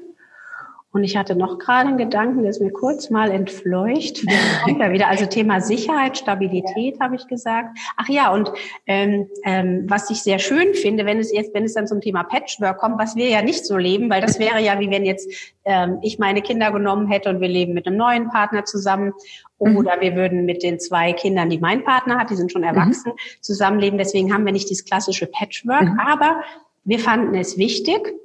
Und 0.91 1.03
ich 1.03 1.15
hatte 1.15 1.35
noch 1.35 1.59
gerade 1.59 1.89
einen 1.89 1.97
Gedanken, 1.99 2.41
der 2.41 2.49
ist 2.49 2.61
mir 2.61 2.71
kurz 2.71 3.11
mal 3.11 3.29
entfleucht. 3.29 4.25
Kommt 4.63 4.81
er 4.81 4.91
wieder. 4.91 5.07
Also 5.07 5.27
Thema 5.27 5.61
Sicherheit, 5.61 6.17
Stabilität 6.17 6.99
habe 6.99 7.15
ich 7.15 7.27
gesagt. 7.27 7.77
Ach 7.95 8.09
ja, 8.09 8.33
und 8.33 8.51
ähm, 8.87 9.27
ähm, 9.45 9.85
was 9.87 10.09
ich 10.09 10.23
sehr 10.23 10.39
schön 10.39 10.73
finde, 10.73 11.05
wenn 11.05 11.19
es 11.19 11.31
jetzt, 11.31 11.53
wenn 11.53 11.63
es 11.63 11.75
dann 11.75 11.85
zum 11.85 12.01
Thema 12.01 12.23
Patchwork 12.23 12.79
kommt, 12.79 12.97
was 12.97 13.15
wir 13.15 13.29
ja 13.29 13.43
nicht 13.43 13.65
so 13.67 13.77
leben, 13.77 14.09
weil 14.09 14.21
das 14.21 14.39
wäre 14.39 14.61
ja 14.61 14.79
wie 14.79 14.89
wenn 14.89 15.05
jetzt 15.05 15.29
ähm, 15.63 15.99
ich 16.01 16.17
meine 16.17 16.41
Kinder 16.41 16.71
genommen 16.71 17.07
hätte 17.07 17.29
und 17.29 17.39
wir 17.39 17.47
leben 17.47 17.73
mit 17.73 17.85
einem 17.85 17.97
neuen 17.97 18.29
Partner 18.29 18.65
zusammen 18.65 19.13
mhm. 19.59 19.77
oder 19.77 19.97
mhm. 19.97 20.01
wir 20.01 20.15
würden 20.15 20.45
mit 20.45 20.63
den 20.63 20.79
zwei 20.79 21.13
Kindern, 21.13 21.51
die 21.51 21.59
mein 21.59 21.83
Partner 21.83 22.17
hat, 22.17 22.31
die 22.31 22.35
sind 22.35 22.51
schon 22.51 22.63
erwachsen, 22.63 23.11
mhm. 23.11 23.41
zusammenleben. 23.41 23.99
Deswegen 23.99 24.33
haben 24.33 24.43
wir 24.43 24.53
nicht 24.53 24.69
dieses 24.69 24.85
klassische 24.85 25.27
Patchwork, 25.27 25.83
mhm. 25.83 25.99
aber 25.99 26.41
wir 26.83 26.97
fanden 26.97 27.35
es 27.35 27.59
wichtig, 27.59 28.15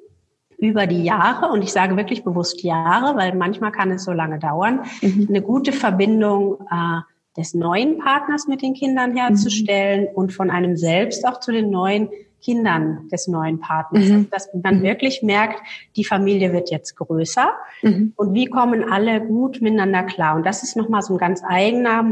über 0.59 0.87
die 0.87 1.03
Jahre, 1.03 1.51
und 1.51 1.63
ich 1.63 1.73
sage 1.73 1.97
wirklich 1.97 2.25
bewusst 2.25 2.63
Jahre, 2.63 3.17
weil 3.17 3.35
manchmal 3.35 3.73
kann 3.73 3.91
es 3.91 4.05
so 4.05 4.13
lange 4.13 4.39
dauern, 4.39 4.81
mhm. 5.03 5.27
eine 5.29 5.43
gute 5.43 5.73
Verbindung 5.73 6.59
äh, 6.71 7.01
des 7.37 7.55
neuen 7.55 7.99
Partners 7.99 8.47
mit 8.47 8.63
den 8.63 8.75
Kindern 8.75 9.17
herzustellen 9.17 10.03
mhm. 10.03 10.15
und 10.15 10.33
von 10.33 10.51
einem 10.51 10.77
selbst 10.77 11.27
auch 11.27 11.41
zu 11.41 11.53
den 11.53 11.71
neuen 11.71 12.09
Kindern 12.45 13.09
des 13.09 13.27
neuen 13.27 13.59
Partners. 13.59 14.09
Mhm. 14.09 14.31
Dass 14.31 14.49
man 14.63 14.79
mhm. 14.79 14.83
wirklich 14.83 15.23
merkt, 15.23 15.61
die 15.97 16.05
Familie 16.05 16.53
wird 16.53 16.71
jetzt 16.71 16.95
größer 16.97 17.51
mhm. 17.83 18.13
und 18.17 18.35
wie 18.35 18.47
kommen 18.47 18.85
alle 18.85 19.21
gut 19.21 19.61
miteinander 19.63 20.03
klar. 20.03 20.37
Und 20.37 20.45
das 20.45 20.63
ist 20.63 20.77
nochmal 20.77 21.03
so 21.03 21.15
ein 21.15 21.19
ganz 21.19 21.43
eigener 21.43 22.05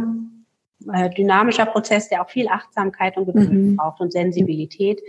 äh, 0.92 1.10
dynamischer 1.10 1.66
Prozess, 1.66 2.08
der 2.08 2.22
auch 2.22 2.30
viel 2.30 2.48
Achtsamkeit 2.48 3.16
und 3.16 3.26
Geduld 3.26 3.52
mhm. 3.52 3.76
braucht 3.76 4.00
und 4.00 4.12
Sensibilität. 4.12 5.00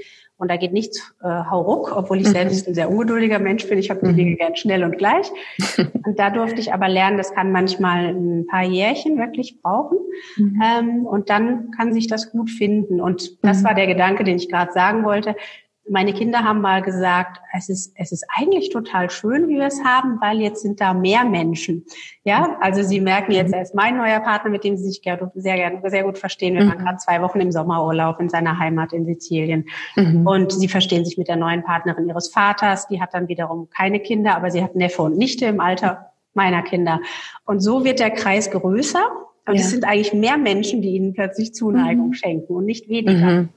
Und 0.44 0.50
da 0.50 0.58
geht 0.58 0.74
nichts 0.74 1.00
äh, 1.24 1.28
hauruck, 1.50 1.96
obwohl 1.96 2.20
ich 2.20 2.28
selbst 2.28 2.68
ein 2.68 2.74
sehr 2.74 2.90
ungeduldiger 2.90 3.40
Mensch 3.40 3.66
bin. 3.70 3.78
Ich 3.78 3.90
habe 3.90 4.02
die 4.06 4.12
mhm. 4.12 4.18
Dinge 4.18 4.36
gern 4.36 4.58
schnell 4.58 4.84
und 4.84 4.98
gleich. 4.98 5.32
Und 6.06 6.20
da 6.20 6.30
durfte 6.30 6.60
ich 6.60 6.74
aber 6.74 6.90
lernen, 6.90 7.16
das 7.16 7.34
kann 7.34 7.54
manchmal 7.54 8.08
ein 8.08 8.46
paar 8.46 8.64
Jährchen 8.64 9.18
wirklich 9.18 9.62
brauchen. 9.62 10.00
Mhm. 10.36 10.62
Ähm, 10.62 11.06
und 11.06 11.30
dann 11.30 11.72
kann 11.72 11.94
sich 11.94 12.08
das 12.08 12.32
gut 12.32 12.50
finden. 12.50 13.00
Und 13.00 13.42
das 13.42 13.62
mhm. 13.62 13.68
war 13.68 13.74
der 13.74 13.88
Gedanke, 13.88 14.26
den 14.26 14.36
ich 14.36 14.50
gerade 14.50 14.74
sagen 14.74 15.06
wollte 15.06 15.34
meine 15.90 16.14
Kinder 16.14 16.40
haben 16.40 16.62
mal 16.62 16.82
gesagt, 16.82 17.42
es 17.56 17.68
ist, 17.68 17.94
es 17.98 18.12
ist 18.12 18.26
eigentlich 18.38 18.70
total 18.70 19.10
schön, 19.10 19.50
wie 19.50 19.56
wir 19.56 19.68
es 19.68 19.84
haben, 19.84 20.18
weil 20.22 20.40
jetzt 20.40 20.62
sind 20.62 20.80
da 20.80 20.94
mehr 20.94 21.26
Menschen. 21.26 21.86
Ja, 22.24 22.58
also 22.62 22.84
sie 22.84 23.02
merken 23.02 23.34
jetzt, 23.34 23.54
er 23.54 23.62
ist 23.62 23.76
mein 23.76 23.98
neuer 23.98 24.22
Partner, 24.22 24.50
mit 24.50 24.64
dem 24.64 24.78
sie 24.78 24.86
sich 24.86 25.02
sehr, 25.04 25.32
sehr, 25.34 25.82
sehr 25.90 26.04
gut 26.04 26.18
verstehen. 26.18 26.56
Wir 26.56 26.66
waren 26.68 26.78
mhm. 26.78 26.84
gerade 26.84 26.98
zwei 26.98 27.22
Wochen 27.22 27.42
im 27.42 27.52
Sommerurlaub 27.52 28.20
in 28.22 28.30
seiner 28.30 28.58
Heimat 28.60 28.94
in 28.94 29.06
Sizilien. 29.06 29.66
Mhm. 29.96 30.26
Und 30.26 30.54
sie 30.54 30.70
verstehen 30.70 31.04
sich 31.04 31.18
mit 31.18 31.28
der 31.28 31.36
neuen 31.36 31.64
Partnerin 31.64 32.08
ihres 32.08 32.30
Vaters. 32.30 32.88
Die 32.88 33.02
hat 33.02 33.14
dann 33.14 33.28
wiederum 33.28 33.70
keine 33.70 34.00
Kinder, 34.00 34.38
aber 34.38 34.52
sie 34.52 34.64
hat 34.64 34.76
Neffe 34.76 35.02
und 35.02 35.18
Nichte 35.18 35.46
im 35.46 35.60
Alter 35.60 36.12
meiner 36.34 36.62
Kinder. 36.62 37.02
Und 37.46 37.60
so 37.60 37.84
wird 37.84 38.00
der 38.00 38.12
Kreis 38.12 38.50
größer. 38.50 39.04
Und 39.46 39.56
ja. 39.56 39.62
es 39.62 39.72
sind 39.72 39.84
eigentlich 39.84 40.14
mehr 40.14 40.38
Menschen, 40.38 40.82
die 40.82 40.96
ihnen 40.96 41.14
plötzlich 41.14 41.54
Zuneigung 41.54 42.08
mhm. 42.08 42.14
schenken 42.14 42.56
und 42.56 42.66
nicht 42.66 42.88
weniger. 42.88 43.50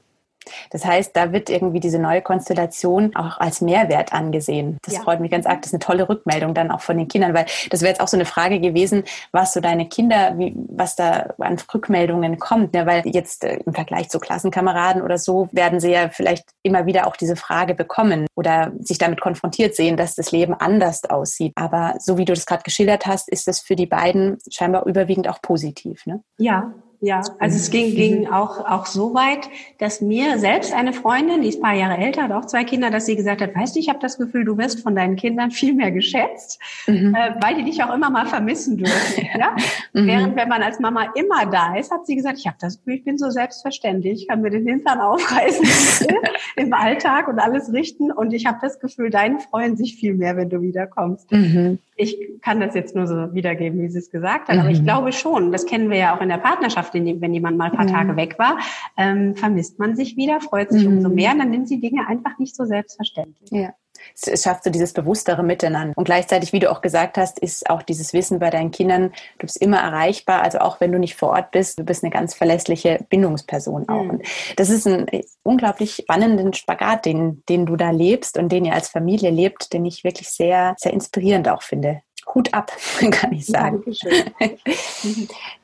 Das 0.71 0.85
heißt, 0.85 1.15
da 1.15 1.31
wird 1.31 1.49
irgendwie 1.49 1.79
diese 1.79 1.99
neue 1.99 2.21
Konstellation 2.21 3.15
auch 3.15 3.39
als 3.39 3.61
Mehrwert 3.61 4.13
angesehen. 4.13 4.77
Das 4.83 4.95
ja. 4.95 5.01
freut 5.01 5.19
mich 5.19 5.31
ganz 5.31 5.45
arg. 5.45 5.61
Das 5.61 5.67
ist 5.67 5.73
eine 5.73 5.79
tolle 5.79 6.09
Rückmeldung 6.09 6.53
dann 6.53 6.71
auch 6.71 6.81
von 6.81 6.97
den 6.97 7.07
Kindern, 7.07 7.33
weil 7.33 7.45
das 7.69 7.81
wäre 7.81 7.89
jetzt 7.89 8.01
auch 8.01 8.07
so 8.07 8.17
eine 8.17 8.25
Frage 8.25 8.59
gewesen, 8.59 9.03
was 9.31 9.53
so 9.53 9.59
deine 9.59 9.87
Kinder, 9.87 10.33
wie, 10.37 10.55
was 10.69 10.95
da 10.95 11.33
an 11.39 11.57
Rückmeldungen 11.73 12.39
kommt. 12.39 12.73
Ne? 12.73 12.85
Weil 12.85 13.03
jetzt 13.05 13.43
äh, 13.43 13.59
im 13.65 13.73
Vergleich 13.73 14.09
zu 14.09 14.19
Klassenkameraden 14.19 15.01
oder 15.01 15.17
so 15.17 15.49
werden 15.51 15.79
sie 15.79 15.91
ja 15.91 16.09
vielleicht 16.09 16.45
immer 16.63 16.85
wieder 16.85 17.07
auch 17.07 17.15
diese 17.15 17.35
Frage 17.35 17.75
bekommen 17.75 18.27
oder 18.35 18.71
sich 18.79 18.97
damit 18.97 19.21
konfrontiert 19.21 19.75
sehen, 19.75 19.97
dass 19.97 20.15
das 20.15 20.31
Leben 20.31 20.53
anders 20.53 21.03
aussieht. 21.05 21.53
Aber 21.55 21.95
so 21.99 22.17
wie 22.17 22.25
du 22.25 22.33
das 22.33 22.45
gerade 22.45 22.63
geschildert 22.63 23.05
hast, 23.05 23.29
ist 23.29 23.47
das 23.47 23.59
für 23.59 23.75
die 23.75 23.85
beiden 23.85 24.37
scheinbar 24.51 24.85
überwiegend 24.85 25.27
auch 25.27 25.41
positiv. 25.41 26.05
Ne? 26.05 26.21
Ja, 26.37 26.73
Ja, 26.99 27.21
also 27.37 27.57
es 27.57 27.69
ging, 27.69 27.93
ging 27.93 28.27
auch, 28.27 28.65
auch 28.65 28.87
so 28.87 29.13
weit, 29.13 29.49
dass 29.77 30.01
mir 30.01 30.39
selbst 30.39 30.73
eine 30.73 30.93
Freundin, 30.93 31.43
die 31.43 31.49
ist 31.49 31.59
ein 31.59 31.61
paar 31.61 31.75
Jahre 31.75 31.97
älter, 31.97 32.23
hat 32.23 32.31
auch 32.31 32.45
zwei 32.45 32.63
Kinder, 32.63 32.89
dass 32.89 33.05
sie 33.05 33.15
gesagt 33.15 33.41
hat, 33.41 33.55
weißt 33.55 33.75
du, 33.75 33.79
ich 33.79 33.89
habe 33.89 33.99
das 33.99 34.17
Gefühl, 34.17 34.45
du 34.45 34.57
wirst 34.57 34.81
von 34.81 34.95
deinen 34.95 35.15
Kindern 35.15 35.51
viel 35.51 35.75
mehr 35.75 35.91
geschätzt, 35.91 36.59
mhm. 36.87 37.13
äh, 37.13 37.35
weil 37.39 37.55
die 37.55 37.65
dich 37.65 37.83
auch 37.83 37.93
immer 37.93 38.09
mal 38.09 38.25
vermissen 38.25 38.77
dürfen. 38.77 39.27
ja? 39.39 39.55
Mhm. 39.93 40.07
Während 40.07 40.35
wenn 40.35 40.49
man 40.49 40.63
als 40.63 40.79
Mama 40.79 41.11
immer 41.13 41.45
da 41.45 41.75
ist, 41.75 41.91
hat 41.91 42.07
sie 42.07 42.15
gesagt, 42.15 42.39
ich 42.39 42.47
habe 42.47 42.57
das 42.59 42.77
Gefühl, 42.77 42.95
ich 42.95 43.03
bin 43.03 43.19
so 43.19 43.29
selbstverständlich, 43.29 44.21
ich 44.21 44.27
kann 44.27 44.41
mir 44.41 44.49
den 44.49 44.65
Hintern 44.65 44.99
aufreißen 44.99 46.07
im 46.55 46.73
Alltag 46.73 47.27
und 47.27 47.37
alles 47.37 47.71
richten 47.71 48.11
und 48.11 48.33
ich 48.33 48.47
habe 48.47 48.57
das 48.59 48.79
Gefühl, 48.79 49.11
deine 49.11 49.39
freuen 49.39 49.77
sich 49.77 49.95
viel 49.97 50.15
mehr, 50.15 50.35
wenn 50.35 50.49
du 50.49 50.61
wiederkommst. 50.61 51.31
Mhm. 51.31 51.77
Ich 51.97 52.41
kann 52.41 52.59
das 52.59 52.75
jetzt 52.75 52.95
nur 52.95 53.07
so 53.07 53.33
wiedergeben, 53.33 53.81
wie 53.81 53.89
sie 53.89 53.99
es 53.99 54.11
gesagt 54.11 54.49
hat, 54.49 54.57
aber 54.57 54.69
ich 54.69 54.81
mhm. 54.81 54.85
glaube 54.85 55.11
schon, 55.11 55.51
das 55.51 55.65
kennen 55.65 55.89
wir 55.89 55.97
ja 55.97 56.15
auch 56.15 56.21
in 56.21 56.29
der 56.29 56.37
Partnerschaft, 56.37 56.93
wenn 56.93 57.33
jemand 57.33 57.57
mal 57.57 57.65
ein 57.65 57.75
paar 57.75 57.85
mhm. 57.85 57.91
Tage 57.91 58.15
weg 58.15 58.37
war, 58.37 58.59
ähm, 58.97 59.35
vermisst 59.35 59.79
man 59.79 59.95
sich 59.95 60.15
wieder, 60.15 60.39
freut 60.39 60.71
sich 60.71 60.85
mhm. 60.85 60.97
umso 60.97 61.09
mehr, 61.09 61.33
dann 61.35 61.49
nimmt 61.49 61.67
sie 61.67 61.79
Dinge 61.79 62.07
einfach 62.07 62.37
nicht 62.37 62.55
so 62.55 62.65
selbstverständlich. 62.65 63.49
Ja 63.51 63.73
es 64.13 64.43
schafft 64.43 64.63
so 64.63 64.69
dieses 64.69 64.93
bewusstere 64.93 65.43
Miteinander. 65.43 65.93
Und 65.95 66.05
gleichzeitig, 66.05 66.53
wie 66.53 66.59
du 66.59 66.71
auch 66.71 66.81
gesagt 66.81 67.17
hast, 67.17 67.39
ist 67.39 67.69
auch 67.69 67.81
dieses 67.81 68.13
Wissen 68.13 68.39
bei 68.39 68.49
deinen 68.49 68.71
Kindern, 68.71 69.13
du 69.39 69.45
bist 69.45 69.61
immer 69.61 69.77
erreichbar. 69.77 70.41
Also 70.41 70.59
auch 70.59 70.79
wenn 70.79 70.91
du 70.91 70.99
nicht 70.99 71.15
vor 71.15 71.29
Ort 71.29 71.51
bist, 71.51 71.79
du 71.79 71.83
bist 71.83 72.03
eine 72.03 72.11
ganz 72.11 72.33
verlässliche 72.33 73.05
Bindungsperson 73.09 73.89
auch. 73.89 74.03
Mhm. 74.03 74.09
Und 74.09 74.23
das 74.55 74.69
ist 74.69 74.87
ein 74.87 75.07
unglaublich 75.43 75.95
spannenden 75.95 76.53
Spagat, 76.53 77.05
den, 77.05 77.43
den 77.49 77.65
du 77.65 77.75
da 77.75 77.91
lebst 77.91 78.37
und 78.37 78.51
den 78.51 78.65
ihr 78.65 78.73
als 78.73 78.89
Familie 78.89 79.29
lebt, 79.29 79.73
den 79.73 79.85
ich 79.85 80.03
wirklich 80.03 80.29
sehr, 80.29 80.75
sehr 80.77 80.93
inspirierend 80.93 81.49
auch 81.49 81.61
finde. 81.61 82.01
Hut 82.33 82.53
ab, 82.53 82.71
kann 83.11 83.31
ich 83.31 83.45
sagen. 83.45 83.83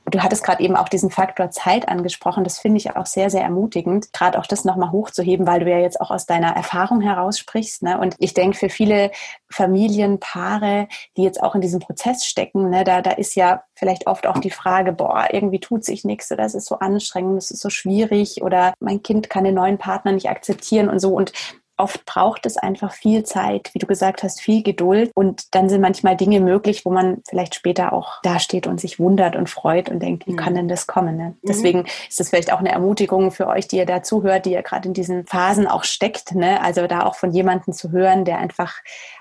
du 0.05 0.21
hattest 0.21 0.43
gerade 0.43 0.63
eben 0.63 0.75
auch 0.75 0.89
diesen 0.89 1.09
Faktor 1.09 1.49
Zeit 1.51 1.87
angesprochen. 1.87 2.43
Das 2.43 2.59
finde 2.59 2.77
ich 2.77 2.95
auch 2.95 3.05
sehr, 3.05 3.29
sehr 3.29 3.41
ermutigend, 3.41 4.11
gerade 4.13 4.37
auch 4.39 4.45
das 4.45 4.65
nochmal 4.65 4.91
hochzuheben, 4.91 5.47
weil 5.47 5.61
du 5.61 5.69
ja 5.69 5.79
jetzt 5.79 6.01
auch 6.01 6.11
aus 6.11 6.25
deiner 6.25 6.55
Erfahrung 6.55 7.01
heraus 7.01 7.39
sprichst. 7.39 7.83
Ne? 7.83 7.99
Und 7.99 8.15
ich 8.19 8.33
denke, 8.33 8.57
für 8.57 8.69
viele 8.69 9.11
Familien, 9.49 10.19
Paare, 10.19 10.87
die 11.15 11.23
jetzt 11.23 11.41
auch 11.41 11.55
in 11.55 11.61
diesem 11.61 11.79
Prozess 11.79 12.25
stecken, 12.25 12.69
ne, 12.69 12.83
da, 12.83 13.01
da 13.01 13.11
ist 13.11 13.35
ja 13.35 13.63
vielleicht 13.75 14.07
oft 14.07 14.27
auch 14.27 14.39
die 14.39 14.49
Frage, 14.49 14.91
boah, 14.91 15.27
irgendwie 15.31 15.59
tut 15.59 15.85
sich 15.85 16.03
nichts 16.03 16.31
oder 16.31 16.43
es 16.43 16.55
ist 16.55 16.67
so 16.67 16.79
anstrengend, 16.79 17.37
es 17.37 17.51
ist 17.51 17.61
so 17.61 17.69
schwierig 17.69 18.41
oder 18.41 18.73
mein 18.79 19.03
Kind 19.03 19.29
kann 19.29 19.43
den 19.43 19.55
neuen 19.55 19.77
Partner 19.77 20.11
nicht 20.11 20.29
akzeptieren 20.29 20.89
und 20.89 20.99
so. 20.99 21.13
Und 21.13 21.31
oft 21.77 22.05
braucht 22.05 22.45
es 22.45 22.57
einfach 22.57 22.93
viel 22.93 23.23
Zeit, 23.23 23.71
wie 23.73 23.79
du 23.79 23.87
gesagt 23.87 24.23
hast, 24.23 24.41
viel 24.41 24.63
Geduld. 24.63 25.11
Und 25.15 25.55
dann 25.55 25.69
sind 25.69 25.81
manchmal 25.81 26.15
Dinge 26.15 26.39
möglich, 26.39 26.85
wo 26.85 26.91
man 26.91 27.21
vielleicht 27.27 27.55
später 27.55 27.93
auch 27.93 28.21
dasteht 28.21 28.67
und 28.67 28.79
sich 28.79 28.99
wundert 28.99 29.35
und 29.35 29.49
freut 29.49 29.89
und 29.89 29.99
denkt, 29.99 30.27
wie 30.27 30.33
mhm. 30.33 30.37
kann 30.37 30.55
denn 30.55 30.67
das 30.67 30.87
kommen? 30.87 31.17
Ne? 31.17 31.29
Mhm. 31.29 31.47
Deswegen 31.47 31.85
ist 32.07 32.19
das 32.19 32.29
vielleicht 32.29 32.53
auch 32.53 32.59
eine 32.59 32.71
Ermutigung 32.71 33.31
für 33.31 33.47
euch, 33.47 33.67
die 33.67 33.77
ihr 33.77 33.85
da 33.85 34.03
zuhört, 34.03 34.45
die 34.45 34.53
ihr 34.53 34.61
gerade 34.61 34.87
in 34.87 34.93
diesen 34.93 35.25
Phasen 35.25 35.67
auch 35.67 35.83
steckt. 35.83 36.35
Ne? 36.35 36.61
Also 36.61 36.85
da 36.87 37.05
auch 37.05 37.15
von 37.15 37.31
jemandem 37.31 37.73
zu 37.73 37.91
hören, 37.91 38.25
der 38.25 38.37
einfach 38.37 38.75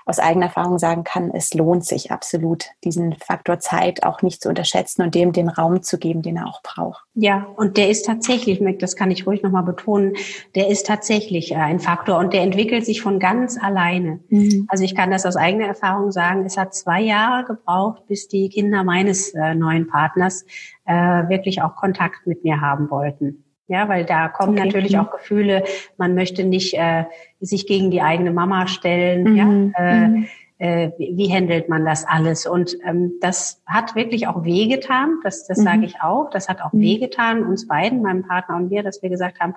aus 0.05 0.19
eigener 0.19 0.47
Erfahrung 0.47 0.77
sagen 0.79 1.03
kann, 1.03 1.31
es 1.33 1.53
lohnt 1.53 1.85
sich 1.85 2.11
absolut, 2.11 2.65
diesen 2.83 3.15
Faktor 3.15 3.59
Zeit 3.59 4.03
auch 4.03 4.21
nicht 4.21 4.41
zu 4.41 4.49
unterschätzen 4.49 5.01
und 5.01 5.15
dem 5.15 5.31
den 5.31 5.49
Raum 5.49 5.81
zu 5.81 5.97
geben, 5.97 6.21
den 6.21 6.37
er 6.37 6.47
auch 6.47 6.61
braucht. 6.61 7.03
Ja, 7.15 7.47
und 7.55 7.77
der 7.77 7.89
ist 7.89 8.05
tatsächlich, 8.05 8.61
das 8.79 8.95
kann 8.95 9.11
ich 9.11 9.25
ruhig 9.25 9.43
nochmal 9.43 9.63
betonen, 9.63 10.15
der 10.55 10.67
ist 10.67 10.87
tatsächlich 10.87 11.55
ein 11.55 11.79
Faktor 11.79 12.17
und 12.17 12.33
der 12.33 12.42
entwickelt 12.43 12.85
sich 12.85 13.01
von 13.01 13.19
ganz 13.19 13.57
alleine. 13.61 14.19
Mhm. 14.29 14.65
Also 14.67 14.83
ich 14.83 14.95
kann 14.95 15.11
das 15.11 15.25
aus 15.25 15.35
eigener 15.35 15.65
Erfahrung 15.65 16.11
sagen, 16.11 16.45
es 16.45 16.57
hat 16.57 16.75
zwei 16.75 17.01
Jahre 17.01 17.45
gebraucht, 17.45 18.05
bis 18.07 18.27
die 18.27 18.49
Kinder 18.49 18.83
meines 18.83 19.33
äh, 19.33 19.55
neuen 19.55 19.87
Partners 19.87 20.45
äh, 20.85 20.93
wirklich 20.93 21.61
auch 21.61 21.75
Kontakt 21.75 22.27
mit 22.27 22.43
mir 22.43 22.61
haben 22.61 22.91
wollten. 22.91 23.43
Ja, 23.67 23.87
weil 23.87 24.05
da 24.05 24.27
kommen 24.27 24.57
okay. 24.57 24.65
natürlich 24.65 24.97
auch 24.97 25.09
Gefühle, 25.09 25.63
man 25.97 26.15
möchte 26.15 26.43
nicht 26.43 26.73
äh, 26.73 27.05
sich 27.39 27.65
gegen 27.65 27.91
die 27.91 28.01
eigene 28.01 28.31
Mama 28.31 28.67
stellen. 28.67 29.31
Mhm. 29.31 29.35
Ja, 29.35 29.45
äh, 29.77 30.07
mhm. 30.07 30.27
äh, 30.57 30.91
wie, 30.97 31.17
wie 31.17 31.33
handelt 31.33 31.69
man 31.69 31.85
das 31.85 32.05
alles? 32.05 32.45
Und 32.45 32.77
ähm, 32.85 33.13
das 33.21 33.63
hat 33.65 33.95
wirklich 33.95 34.27
auch 34.27 34.43
wehgetan, 34.43 35.19
das, 35.23 35.47
das 35.47 35.59
mhm. 35.59 35.63
sage 35.63 35.85
ich 35.85 36.01
auch. 36.01 36.29
Das 36.29 36.49
hat 36.49 36.61
auch 36.61 36.73
mhm. 36.73 36.81
wehgetan, 36.81 37.43
uns 37.45 37.67
beiden, 37.67 38.01
meinem 38.01 38.27
Partner 38.27 38.57
und 38.57 38.69
mir, 38.69 38.83
dass 38.83 39.01
wir 39.01 39.09
gesagt 39.09 39.39
haben, 39.39 39.55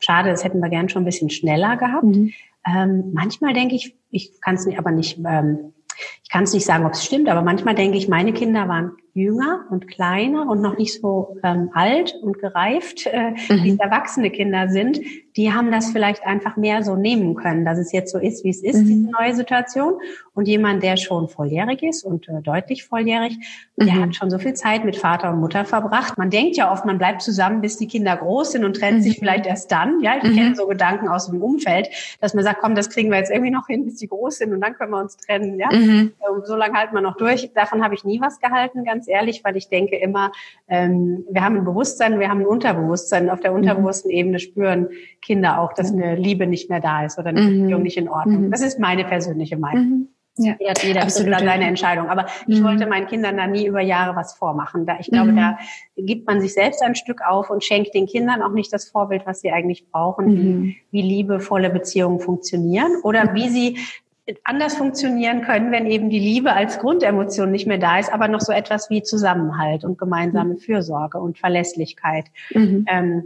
schade, 0.00 0.30
das 0.30 0.44
hätten 0.44 0.60
wir 0.60 0.68
gern 0.68 0.88
schon 0.88 1.02
ein 1.02 1.06
bisschen 1.06 1.30
schneller 1.30 1.76
gehabt. 1.76 2.04
Mhm. 2.04 2.32
Ähm, 2.66 3.12
manchmal 3.14 3.54
denke 3.54 3.74
ich, 3.74 3.96
ich 4.10 4.40
kann 4.40 4.56
es 4.56 4.66
aber 4.76 4.90
nicht, 4.90 5.18
ähm, 5.18 5.72
ich 6.22 6.30
kann 6.30 6.44
es 6.44 6.52
nicht 6.52 6.66
sagen, 6.66 6.84
ob 6.84 6.92
es 6.92 7.04
stimmt, 7.04 7.28
aber 7.28 7.42
manchmal 7.42 7.74
denke 7.74 7.96
ich, 7.96 8.08
meine 8.08 8.32
Kinder 8.32 8.68
waren 8.68 8.92
jünger 9.20 9.66
und 9.70 9.88
kleiner 9.88 10.48
und 10.48 10.60
noch 10.60 10.78
nicht 10.78 11.00
so 11.00 11.36
ähm, 11.42 11.70
alt 11.74 12.14
und 12.22 12.38
gereift, 12.38 13.06
äh, 13.06 13.30
mhm. 13.30 13.64
wie 13.64 13.78
erwachsene 13.78 14.30
Kinder 14.30 14.68
sind, 14.68 15.00
die 15.36 15.52
haben 15.52 15.70
das 15.70 15.90
vielleicht 15.90 16.26
einfach 16.26 16.56
mehr 16.56 16.82
so 16.82 16.96
nehmen 16.96 17.34
können, 17.34 17.64
dass 17.64 17.78
es 17.78 17.92
jetzt 17.92 18.12
so 18.12 18.18
ist, 18.18 18.44
wie 18.44 18.50
es 18.50 18.62
ist, 18.62 18.82
mhm. 18.82 18.86
diese 18.86 19.10
neue 19.10 19.34
Situation. 19.34 19.94
Und 20.34 20.48
jemand, 20.48 20.82
der 20.82 20.96
schon 20.96 21.28
volljährig 21.28 21.82
ist 21.82 22.04
und 22.04 22.28
äh, 22.28 22.40
deutlich 22.42 22.84
volljährig, 22.84 23.36
mhm. 23.76 23.84
der 23.84 24.00
hat 24.00 24.14
schon 24.14 24.30
so 24.30 24.38
viel 24.38 24.54
Zeit 24.54 24.84
mit 24.84 24.96
Vater 24.96 25.30
und 25.30 25.40
Mutter 25.40 25.64
verbracht. 25.64 26.18
Man 26.18 26.30
denkt 26.30 26.56
ja 26.56 26.72
oft, 26.72 26.84
man 26.84 26.98
bleibt 26.98 27.22
zusammen, 27.22 27.60
bis 27.60 27.76
die 27.76 27.86
Kinder 27.86 28.16
groß 28.16 28.52
sind 28.52 28.64
und 28.64 28.76
trennt 28.76 29.02
sich 29.02 29.16
mhm. 29.16 29.20
vielleicht 29.20 29.46
erst 29.46 29.70
dann. 29.70 30.00
Ja, 30.00 30.16
ich 30.16 30.22
kenne 30.22 30.50
mhm. 30.50 30.54
so 30.54 30.66
Gedanken 30.66 31.08
aus 31.08 31.30
dem 31.30 31.42
Umfeld, 31.42 31.88
dass 32.20 32.34
man 32.34 32.42
sagt, 32.42 32.60
komm, 32.60 32.74
das 32.74 32.90
kriegen 32.90 33.10
wir 33.10 33.18
jetzt 33.18 33.30
irgendwie 33.30 33.50
noch 33.50 33.66
hin, 33.66 33.84
bis 33.84 33.96
die 33.96 34.08
groß 34.08 34.38
sind 34.38 34.52
und 34.52 34.60
dann 34.60 34.74
können 34.74 34.90
wir 34.90 35.00
uns 35.00 35.16
trennen. 35.16 35.58
Ja, 35.58 35.68
ähm, 35.72 36.12
so 36.44 36.56
lange 36.56 36.76
halten 36.78 36.94
wir 36.94 37.02
noch 37.02 37.16
durch. 37.16 37.52
Davon 37.54 37.84
habe 37.84 37.94
ich 37.94 38.04
nie 38.04 38.20
was 38.20 38.40
gehalten, 38.40 38.84
ganz 38.84 39.06
ehrlich, 39.10 39.42
weil 39.44 39.56
ich 39.56 39.68
denke 39.68 39.96
immer, 39.96 40.32
ähm, 40.68 41.24
wir 41.30 41.42
haben 41.42 41.56
ein 41.56 41.64
Bewusstsein, 41.64 42.18
wir 42.20 42.28
haben 42.28 42.40
ein 42.40 42.46
Unterbewusstsein. 42.46 43.28
Auf 43.30 43.40
der 43.40 43.50
mhm. 43.50 43.58
unterbewussten 43.58 44.10
Ebene 44.10 44.38
spüren 44.38 44.88
Kinder 45.20 45.60
auch, 45.60 45.72
dass 45.72 45.92
eine 45.92 46.16
Liebe 46.16 46.46
nicht 46.46 46.70
mehr 46.70 46.80
da 46.80 47.04
ist 47.04 47.18
oder 47.18 47.28
eine 47.28 47.40
mhm. 47.42 47.62
Beziehung 47.62 47.82
nicht 47.82 47.96
in 47.96 48.08
Ordnung. 48.08 48.46
Mhm. 48.46 48.50
Das 48.50 48.62
ist 48.62 48.78
meine 48.78 49.04
persönliche 49.04 49.56
Meinung. 49.56 50.08
Ja, 50.36 50.54
jeder, 50.82 51.02
absolut 51.02 51.38
seine 51.38 51.66
Entscheidung. 51.66 52.08
Aber 52.08 52.26
ich 52.46 52.60
mhm. 52.60 52.64
wollte 52.64 52.86
meinen 52.86 53.06
Kindern 53.06 53.36
da 53.36 53.46
nie 53.46 53.66
über 53.66 53.80
Jahre 53.80 54.16
was 54.16 54.34
vormachen. 54.34 54.86
Da, 54.86 54.98
ich 54.98 55.10
glaube, 55.10 55.32
mhm. 55.32 55.36
da 55.36 55.58
gibt 55.96 56.26
man 56.26 56.40
sich 56.40 56.54
selbst 56.54 56.82
ein 56.82 56.94
Stück 56.94 57.20
auf 57.26 57.50
und 57.50 57.62
schenkt 57.62 57.94
den 57.94 58.06
Kindern 58.06 58.42
auch 58.42 58.52
nicht 58.52 58.72
das 58.72 58.88
Vorbild, 58.88 59.26
was 59.26 59.40
sie 59.40 59.50
eigentlich 59.50 59.90
brauchen, 59.90 60.26
mhm. 60.26 60.36
wie, 60.36 60.76
wie 60.90 61.02
liebevolle 61.02 61.68
Beziehungen 61.68 62.20
funktionieren 62.20 62.92
oder 63.02 63.34
wie 63.34 63.48
sie 63.48 63.78
anders 64.44 64.74
funktionieren 64.74 65.42
können, 65.42 65.72
wenn 65.72 65.86
eben 65.86 66.10
die 66.10 66.18
Liebe 66.18 66.52
als 66.52 66.78
Grundemotion 66.78 67.50
nicht 67.50 67.66
mehr 67.66 67.78
da 67.78 67.98
ist, 67.98 68.12
aber 68.12 68.28
noch 68.28 68.40
so 68.40 68.52
etwas 68.52 68.90
wie 68.90 69.02
Zusammenhalt 69.02 69.84
und 69.84 69.98
gemeinsame 69.98 70.54
mhm. 70.54 70.58
Fürsorge 70.58 71.18
und 71.18 71.38
Verlässlichkeit. 71.38 72.26
Mhm. 72.52 72.84
Ähm, 72.88 73.24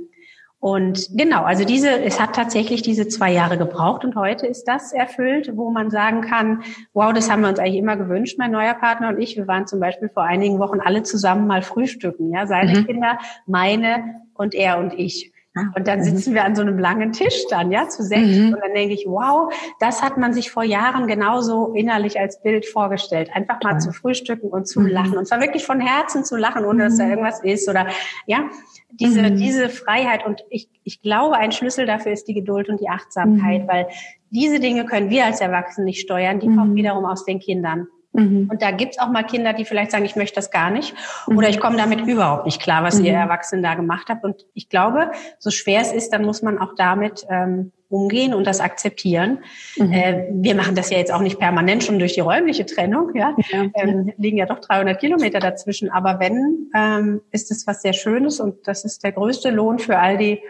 und 0.65 1.11
genau, 1.15 1.43
also 1.43 1.67
diese, 1.67 1.91
es 1.91 2.19
hat 2.19 2.35
tatsächlich 2.35 2.81
diese 2.81 3.07
zwei 3.07 3.31
Jahre 3.31 3.59
gebraucht 3.59 4.03
und 4.03 4.17
heute 4.17 4.47
ist 4.47 4.65
das 4.65 4.95
erfüllt, 4.95 5.53
wo 5.57 5.71
man 5.71 5.91
sagen 5.91 6.23
kann, 6.23 6.63
wow, 6.95 7.13
das 7.13 7.31
haben 7.31 7.43
wir 7.43 7.51
uns 7.51 7.59
eigentlich 7.59 7.77
immer 7.77 7.99
gewünscht, 7.99 8.39
mein 8.39 8.51
neuer 8.51 8.73
Partner 8.73 9.11
und 9.11 9.21
ich. 9.21 9.37
Wir 9.37 9.47
waren 9.47 9.67
zum 9.67 9.79
Beispiel 9.79 10.09
vor 10.09 10.23
einigen 10.23 10.59
Wochen 10.59 10.81
alle 10.81 11.03
zusammen 11.03 11.47
mal 11.47 11.61
frühstücken, 11.61 12.33
ja, 12.33 12.47
seine 12.47 12.81
mhm. 12.81 12.87
Kinder, 12.87 13.19
meine 13.47 14.23
und 14.33 14.55
er 14.55 14.79
und 14.79 14.95
ich. 14.95 15.34
Und 15.55 15.87
dann 15.87 16.01
mhm. 16.01 16.05
sitzen 16.05 16.35
wir 16.35 16.45
an 16.45 16.57
so 16.57 16.63
einem 16.63 16.79
langen 16.79 17.13
Tisch 17.13 17.45
dann, 17.49 17.71
ja, 17.71 17.89
zu 17.89 18.03
sechs. 18.03 18.27
Mhm. 18.27 18.55
Und 18.55 18.61
dann 18.61 18.75
denke 18.75 18.95
ich, 18.95 19.05
wow, 19.07 19.53
das 19.79 20.03
hat 20.03 20.17
man 20.17 20.35
sich 20.35 20.51
vor 20.51 20.65
Jahren 20.65 21.07
genauso 21.07 21.73
innerlich 21.75 22.19
als 22.19 22.43
Bild 22.43 22.67
vorgestellt. 22.67 23.31
Einfach 23.33 23.63
mal 23.63 23.79
zu 23.79 23.93
frühstücken 23.93 24.49
und 24.49 24.67
zu 24.67 24.81
mhm. 24.81 24.89
lachen. 24.89 25.17
Und 25.17 25.29
zwar 25.29 25.41
wirklich 25.41 25.65
von 25.65 25.81
Herzen 25.81 26.25
zu 26.25 26.37
lachen, 26.37 26.65
ohne 26.65 26.85
dass 26.85 26.99
da 26.99 27.05
mhm. 27.05 27.11
irgendwas 27.11 27.41
ist 27.45 27.69
oder, 27.69 27.87
ja, 28.27 28.51
diese, 28.91 29.23
mhm. 29.23 29.37
diese 29.37 29.69
Freiheit. 29.69 30.27
Und 30.27 30.45
ich, 30.51 30.69
ich 30.83 31.03
glaube, 31.03 31.37
ein 31.37 31.53
Schlüssel 31.53 31.87
dafür 31.87 32.13
ist 32.13 32.27
die 32.27 32.35
Geduld 32.35 32.69
und 32.69 32.81
die 32.81 32.89
Achtsamkeit, 32.89 33.63
mhm. 33.63 33.69
weil 33.69 33.87
diese 34.31 34.59
Dinge 34.59 34.85
können 34.87 35.11
wir 35.11 35.25
als 35.25 35.41
Erwachsene 35.41 35.85
nicht 35.85 36.01
steuern. 36.01 36.41
Die 36.41 36.49
kommen 36.49 36.75
wiederum 36.75 37.05
aus 37.05 37.25
den 37.25 37.39
Kindern. 37.39 37.87
Mhm. 38.15 38.49
Und 38.51 38.62
da 38.62 38.71
gibt's 38.71 38.99
auch 38.99 39.11
mal 39.11 39.25
Kinder, 39.25 39.53
die 39.53 39.65
vielleicht 39.65 39.91
sagen, 39.91 40.05
ich 40.05 40.17
möchte 40.17 40.37
das 40.37 40.51
gar 40.51 40.71
nicht 40.71 40.95
mhm. 41.27 41.37
oder 41.37 41.49
ich 41.49 41.61
komme 41.61 41.77
damit 41.77 42.07
überhaupt 42.07 42.47
nicht 42.47 42.62
klar, 42.62 42.83
was 42.83 42.99
mhm. 42.99 43.07
ihr 43.07 43.12
Erwachsenen 43.15 43.62
da 43.62 43.75
gemacht 43.75 44.09
habt. 44.09 44.25
Und 44.25 44.47
ich 44.55 44.69
glaube, 44.69 45.11
so 45.39 45.51
schwer 45.51 45.81
es 45.81 45.93
ist, 45.93 46.12
dann 46.12 46.25
muss 46.25 46.41
man 46.41 46.59
auch 46.59 46.75
damit 46.77 47.27
ähm, 47.29 47.73
umgehen 47.89 48.33
und 48.33 48.47
das 48.47 48.61
akzeptieren. 48.61 49.41
Mhm. 49.77 49.93
Äh, 49.93 50.29
wir 50.31 50.55
machen 50.55 50.77
das 50.77 50.91
ja 50.91 50.99
jetzt 50.99 51.12
auch 51.12 51.21
nicht 51.21 51.39
permanent 51.39 51.83
schon 51.83 51.99
durch 51.99 52.15
die 52.15 52.21
räumliche 52.21 52.67
Trennung, 52.67 53.11
ja, 53.15 53.35
ja. 53.51 53.67
Ähm, 53.75 54.12
liegen 54.17 54.39
ja 54.39 54.47
doch 54.47 54.61
300 54.61 54.99
Kilometer 54.99 55.41
dazwischen. 55.41 55.91
Aber 55.91 56.21
wenn, 56.21 56.71
ähm, 56.75 57.21
ist 57.33 57.51
es 57.51 57.67
was 57.67 57.83
sehr 57.83 57.93
Schönes 57.93 58.41
und 58.41 58.67
das 58.69 58.85
ist 58.85 59.03
der 59.03 59.12
größte 59.12 59.51
Lohn 59.51 59.79
für 59.81 59.99
all 59.99 60.19
die 60.19 60.41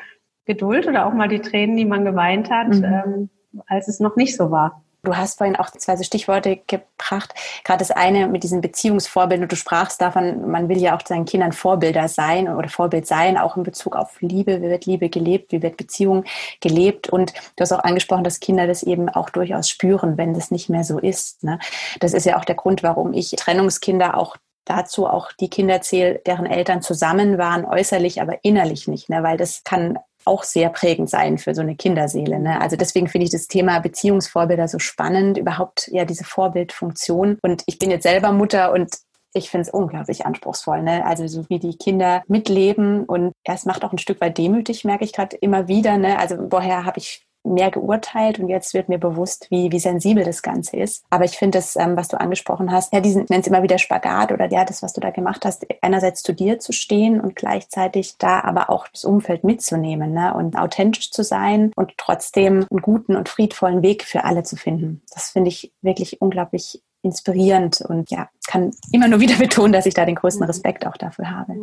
Geduld 0.45 0.87
oder 0.87 1.07
auch 1.07 1.15
mal 1.15 1.29
die 1.29 1.41
Tränen, 1.41 1.77
die 1.77 1.87
man 1.87 2.05
geweint 2.05 2.51
hat, 2.51 2.69
mhm. 2.69 2.85
ähm, 2.85 3.31
als 3.67 3.89
es 3.89 4.01
noch 4.01 4.17
nicht 4.17 4.37
so 4.37 4.51
war. 4.51 4.83
Du 5.05 5.17
hast 5.17 5.39
vorhin 5.39 5.57
auch 5.57 5.71
zwei 5.71 6.03
Stichworte 6.03 6.61
gebracht. 6.67 7.35
Gerade 7.63 7.79
das 7.79 7.91
eine 7.91 8.27
mit 8.27 8.43
diesen 8.43 8.61
Beziehungsvorbildern. 8.61 9.49
Du 9.49 9.57
sprachst 9.57 10.01
davon, 10.01 10.51
man 10.51 10.69
will 10.69 10.79
ja 10.79 10.97
auch 10.97 11.03
seinen 11.07 11.27
Kindern 11.27 11.53
Vorbilder 11.53 12.09
sein 12.09 12.49
oder 12.49 12.69
Vorbild 12.69 13.07
sein, 13.07 13.37
auch 13.37 13.57
in 13.57 13.63
Bezug 13.63 13.97
auf 13.97 14.21
Liebe. 14.21 14.63
Wie 14.63 14.69
wird 14.69 14.87
Liebe 14.87 15.11
gelebt? 15.11 15.53
Wie 15.53 15.63
wird 15.63 15.77
Beziehung 15.77 16.25
gelebt? 16.61 17.11
Und 17.11 17.33
du 17.57 17.63
hast 17.63 17.73
auch 17.73 17.85
angesprochen, 17.85 18.25
dass 18.25 18.41
Kinder 18.41 18.67
das 18.67 18.83
eben 18.83 19.09
auch 19.09 19.31
durchaus 19.31 19.69
spüren, 19.69 20.17
wenn 20.17 20.35
das 20.35 20.51
nicht 20.51 20.71
mehr 20.71 20.85
so 20.85 20.99
ist. 20.99 21.45
Ne? 21.45 21.59
Das 22.01 22.15
ist 22.15 22.25
ja 22.25 22.39
auch 22.39 22.45
der 22.45 22.57
Grund, 22.57 22.83
warum 22.83 23.13
ich 23.13 23.33
Trennungskinder 23.33 24.17
auch 24.17 24.37
dazu 24.65 25.07
auch 25.07 25.31
die 25.33 25.51
Kinder 25.51 25.83
zähle, 25.83 26.21
deren 26.27 26.47
Eltern 26.47 26.81
zusammen 26.81 27.37
waren, 27.37 27.67
äußerlich, 27.67 28.23
aber 28.23 28.39
innerlich 28.43 28.89
nicht, 28.89 29.11
ne? 29.11 29.23
weil 29.23 29.37
das 29.37 29.63
kann 29.65 29.99
auch 30.25 30.43
sehr 30.43 30.71
prägend 30.71 31.11
sein 31.11 31.39
für 31.39 31.55
so 31.55 31.63
eine 31.63 31.77
Kinderseele. 31.77 32.39
Ne? 32.39 32.61
Also 32.61 32.77
deswegen 32.77 33.09
finde 33.09 33.27
ich 33.27 33.31
das 33.31 33.47
Thema 33.47 33.79
Beziehungsvorbilder 33.81 34.69
so 34.69 34.79
spannend, 34.79 35.39
überhaupt 35.39 35.89
ja 35.93 36.05
diese 36.05 36.25
Vorbildfunktion. 36.25 37.39
Und 37.43 37.63
ich 37.67 37.79
bin 37.79 37.91
jetzt 37.91 38.05
selber 38.05 38.33
Mutter 38.33 38.73
und 38.73 38.91
ich 39.35 39.51
finde 39.51 39.63
es 39.63 39.75
unglaublich 39.75 40.25
anspruchsvoll. 40.27 40.83
Ne? 40.83 41.05
Also 41.05 41.27
so 41.27 41.45
wie 41.49 41.59
die 41.59 41.77
Kinder 41.77 42.23
mitleben 42.29 43.05
und 43.05 43.33
ja, 43.47 43.55
es 43.55 43.67
macht 43.67 43.85
auch 43.85 43.93
ein 43.93 43.99
Stück 43.99 44.21
weit 44.21 44.39
demütig, 44.39 44.85
merke 44.85 45.05
ich 45.05 45.13
gerade 45.13 45.37
immer 45.37 45.69
wieder. 45.69 45.99
Ne? 45.99 46.19
Also 46.19 46.37
woher 46.51 46.85
habe 46.85 46.99
ich 46.99 47.27
mehr 47.45 47.71
geurteilt 47.71 48.39
und 48.39 48.49
jetzt 48.49 48.75
wird 48.75 48.89
mir 48.89 48.99
bewusst, 48.99 49.49
wie, 49.51 49.71
wie 49.71 49.79
sensibel 49.79 50.25
das 50.25 50.43
Ganze 50.43 50.77
ist. 50.77 51.05
Aber 51.11 51.25
ich 51.25 51.37
finde 51.37 51.59
das, 51.59 51.77
ähm, 51.77 51.97
was 51.97 52.09
du 52.09 52.19
angesprochen 52.19 52.73
hast, 52.73 52.93
ja, 52.93 53.01
diesen, 53.01 53.27
nennt 53.29 53.43
es 53.45 53.47
immer 53.47 53.63
wieder 53.63 53.79
Spagat 53.79 54.33
oder 54.33 54.51
ja, 54.51 54.65
das, 54.65 54.83
was 54.83 54.93
du 54.93 55.01
da 55.01 55.11
gemacht 55.11 55.45
hast, 55.45 55.67
einerseits 55.83 56.23
zu 56.23 56.33
dir 56.33 56.59
zu 56.59 56.73
stehen 56.73 57.21
und 57.21 57.37
gleichzeitig 57.37 58.17
da 58.19 58.41
aber 58.41 58.71
auch 58.71 58.89
das 58.89 59.05
Umfeld 59.05 59.45
mitzunehmen 59.45 60.13
ne? 60.13 60.35
und 60.35 60.57
authentisch 60.57 61.11
zu 61.11 61.23
sein 61.23 61.71
und 61.77 61.93
trotzdem 61.99 62.67
einen 62.71 62.81
guten 62.81 63.17
und 63.17 63.29
friedvollen 63.29 63.83
Weg 63.83 64.05
für 64.05 64.25
alle 64.25 64.43
zu 64.43 64.57
finden. 64.57 65.03
Das 65.13 65.31
finde 65.31 65.49
ich 65.49 65.73
wirklich 65.83 66.21
unglaublich 66.21 66.83
inspirierend 67.03 67.83
und 67.83 68.11
ja, 68.11 68.29
kann 68.47 68.73
immer 68.93 69.09
nur 69.09 69.21
wieder 69.21 69.37
betonen, 69.37 69.73
dass 69.73 69.87
ich 69.87 69.95
da 69.95 70.05
den 70.05 70.15
größten 70.15 70.45
Respekt 70.45 70.87
auch 70.87 70.97
dafür 70.97 71.31
habe. 71.31 71.55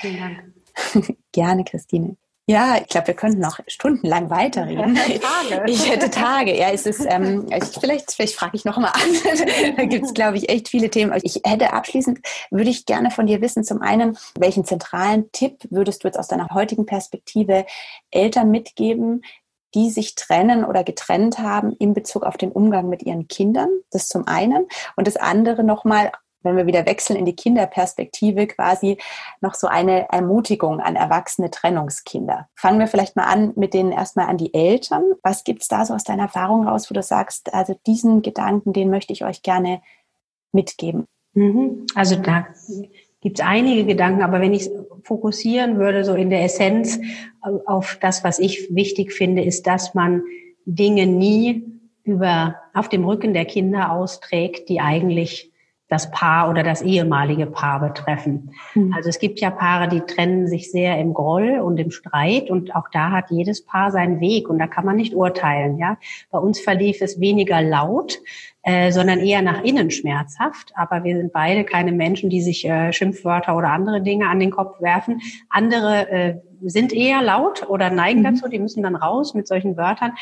Vielen 0.00 0.18
Dank. 0.18 1.16
Gerne, 1.32 1.64
Christine. 1.64 2.16
Ja, 2.46 2.76
ich 2.76 2.88
glaube, 2.88 3.06
wir 3.06 3.14
könnten 3.14 3.40
noch 3.40 3.58
stundenlang 3.68 4.28
weiterreden. 4.28 4.96
Tage. 4.96 5.64
Ich 5.66 5.90
hätte 5.90 6.10
Tage. 6.10 6.54
Ja, 6.54 6.70
es 6.70 6.84
ist, 6.84 7.04
ähm, 7.08 7.46
ich, 7.50 7.64
vielleicht, 7.64 8.12
vielleicht 8.12 8.34
frage 8.34 8.56
ich 8.56 8.66
noch 8.66 8.76
mal 8.76 8.90
an. 8.90 9.74
da 9.76 9.84
gibt 9.86 10.04
es, 10.04 10.12
glaube 10.12 10.36
ich, 10.36 10.50
echt 10.50 10.68
viele 10.68 10.90
Themen. 10.90 11.18
Ich 11.22 11.40
hätte 11.44 11.72
abschließend, 11.72 12.20
würde 12.50 12.68
ich 12.68 12.84
gerne 12.84 13.10
von 13.10 13.26
dir 13.26 13.40
wissen, 13.40 13.64
zum 13.64 13.80
einen, 13.80 14.18
welchen 14.38 14.66
zentralen 14.66 15.32
Tipp 15.32 15.66
würdest 15.70 16.04
du 16.04 16.08
jetzt 16.08 16.18
aus 16.18 16.28
deiner 16.28 16.48
heutigen 16.50 16.84
Perspektive 16.84 17.64
Eltern 18.10 18.50
mitgeben, 18.50 19.22
die 19.74 19.90
sich 19.90 20.14
trennen 20.14 20.64
oder 20.64 20.84
getrennt 20.84 21.38
haben 21.38 21.74
in 21.78 21.94
Bezug 21.94 22.24
auf 22.24 22.36
den 22.36 22.52
Umgang 22.52 22.90
mit 22.90 23.02
ihren 23.02 23.26
Kindern. 23.26 23.70
Das 23.90 24.08
zum 24.08 24.28
einen. 24.28 24.66
Und 24.96 25.06
das 25.06 25.16
andere 25.16 25.64
nochmal 25.64 26.12
wenn 26.44 26.56
wir 26.56 26.66
wieder 26.66 26.86
wechseln 26.86 27.16
in 27.16 27.24
die 27.24 27.34
Kinderperspektive, 27.34 28.46
quasi 28.46 28.98
noch 29.40 29.54
so 29.54 29.66
eine 29.66 30.08
Ermutigung 30.10 30.80
an 30.80 30.96
erwachsene 30.96 31.50
Trennungskinder. 31.50 32.48
Fangen 32.54 32.78
wir 32.78 32.86
vielleicht 32.86 33.16
mal 33.16 33.24
an 33.24 33.52
mit 33.56 33.74
denen 33.74 33.92
erstmal 33.92 34.28
an 34.28 34.38
die 34.38 34.54
Eltern. 34.54 35.02
Was 35.22 35.44
gibt 35.44 35.62
es 35.62 35.68
da 35.68 35.84
so 35.84 35.94
aus 35.94 36.04
deiner 36.04 36.24
Erfahrung 36.24 36.68
raus, 36.68 36.90
wo 36.90 36.94
du 36.94 37.02
sagst, 37.02 37.52
also 37.52 37.74
diesen 37.86 38.22
Gedanken, 38.22 38.72
den 38.72 38.90
möchte 38.90 39.12
ich 39.12 39.24
euch 39.24 39.42
gerne 39.42 39.80
mitgeben? 40.52 41.06
Mhm. 41.32 41.86
Also 41.94 42.16
da 42.16 42.46
gibt 43.20 43.40
es 43.40 43.44
einige 43.44 43.86
Gedanken, 43.86 44.22
aber 44.22 44.40
wenn 44.40 44.54
ich 44.54 44.70
fokussieren 45.02 45.78
würde, 45.78 46.04
so 46.04 46.14
in 46.14 46.30
der 46.30 46.44
Essenz 46.44 47.00
auf 47.66 47.98
das, 48.00 48.22
was 48.22 48.38
ich 48.38 48.68
wichtig 48.74 49.12
finde, 49.12 49.42
ist, 49.42 49.66
dass 49.66 49.94
man 49.94 50.22
Dinge 50.66 51.06
nie 51.06 51.64
über 52.04 52.56
auf 52.74 52.88
dem 52.88 53.04
Rücken 53.04 53.32
der 53.32 53.46
Kinder 53.46 53.92
austrägt, 53.92 54.68
die 54.68 54.80
eigentlich 54.80 55.50
das 55.94 56.10
Paar 56.10 56.50
oder 56.50 56.64
das 56.64 56.82
ehemalige 56.82 57.46
Paar 57.46 57.78
betreffen. 57.78 58.50
Mhm. 58.74 58.92
Also 58.94 59.08
es 59.08 59.20
gibt 59.20 59.38
ja 59.38 59.50
Paare, 59.50 59.88
die 59.88 60.00
trennen 60.00 60.48
sich 60.48 60.70
sehr 60.72 60.98
im 60.98 61.14
Groll 61.14 61.60
und 61.60 61.78
im 61.78 61.92
Streit 61.92 62.50
und 62.50 62.74
auch 62.74 62.88
da 62.92 63.12
hat 63.12 63.30
jedes 63.30 63.64
Paar 63.64 63.92
seinen 63.92 64.18
Weg 64.20 64.50
und 64.50 64.58
da 64.58 64.66
kann 64.66 64.84
man 64.84 64.96
nicht 64.96 65.14
urteilen. 65.14 65.78
Ja, 65.78 65.96
bei 66.30 66.38
uns 66.38 66.58
verlief 66.58 67.00
es 67.00 67.20
weniger 67.20 67.62
laut, 67.62 68.18
äh, 68.62 68.90
sondern 68.90 69.20
eher 69.20 69.40
nach 69.40 69.62
innen 69.62 69.92
schmerzhaft. 69.92 70.72
Aber 70.74 71.04
wir 71.04 71.16
sind 71.16 71.32
beide 71.32 71.62
keine 71.64 71.92
Menschen, 71.92 72.28
die 72.28 72.42
sich 72.42 72.68
äh, 72.68 72.92
Schimpfwörter 72.92 73.56
oder 73.56 73.68
andere 73.68 74.02
Dinge 74.02 74.28
an 74.28 74.40
den 74.40 74.50
Kopf 74.50 74.80
werfen. 74.80 75.20
Andere 75.48 76.10
äh, 76.10 76.34
sind 76.62 76.92
eher 76.92 77.22
laut 77.22 77.68
oder 77.68 77.90
neigen 77.90 78.20
mhm. 78.20 78.24
dazu, 78.24 78.48
die 78.48 78.58
müssen 78.58 78.82
dann 78.82 78.96
raus 78.96 79.34
mit 79.34 79.46
solchen 79.46 79.76
Wörtern. 79.76 80.14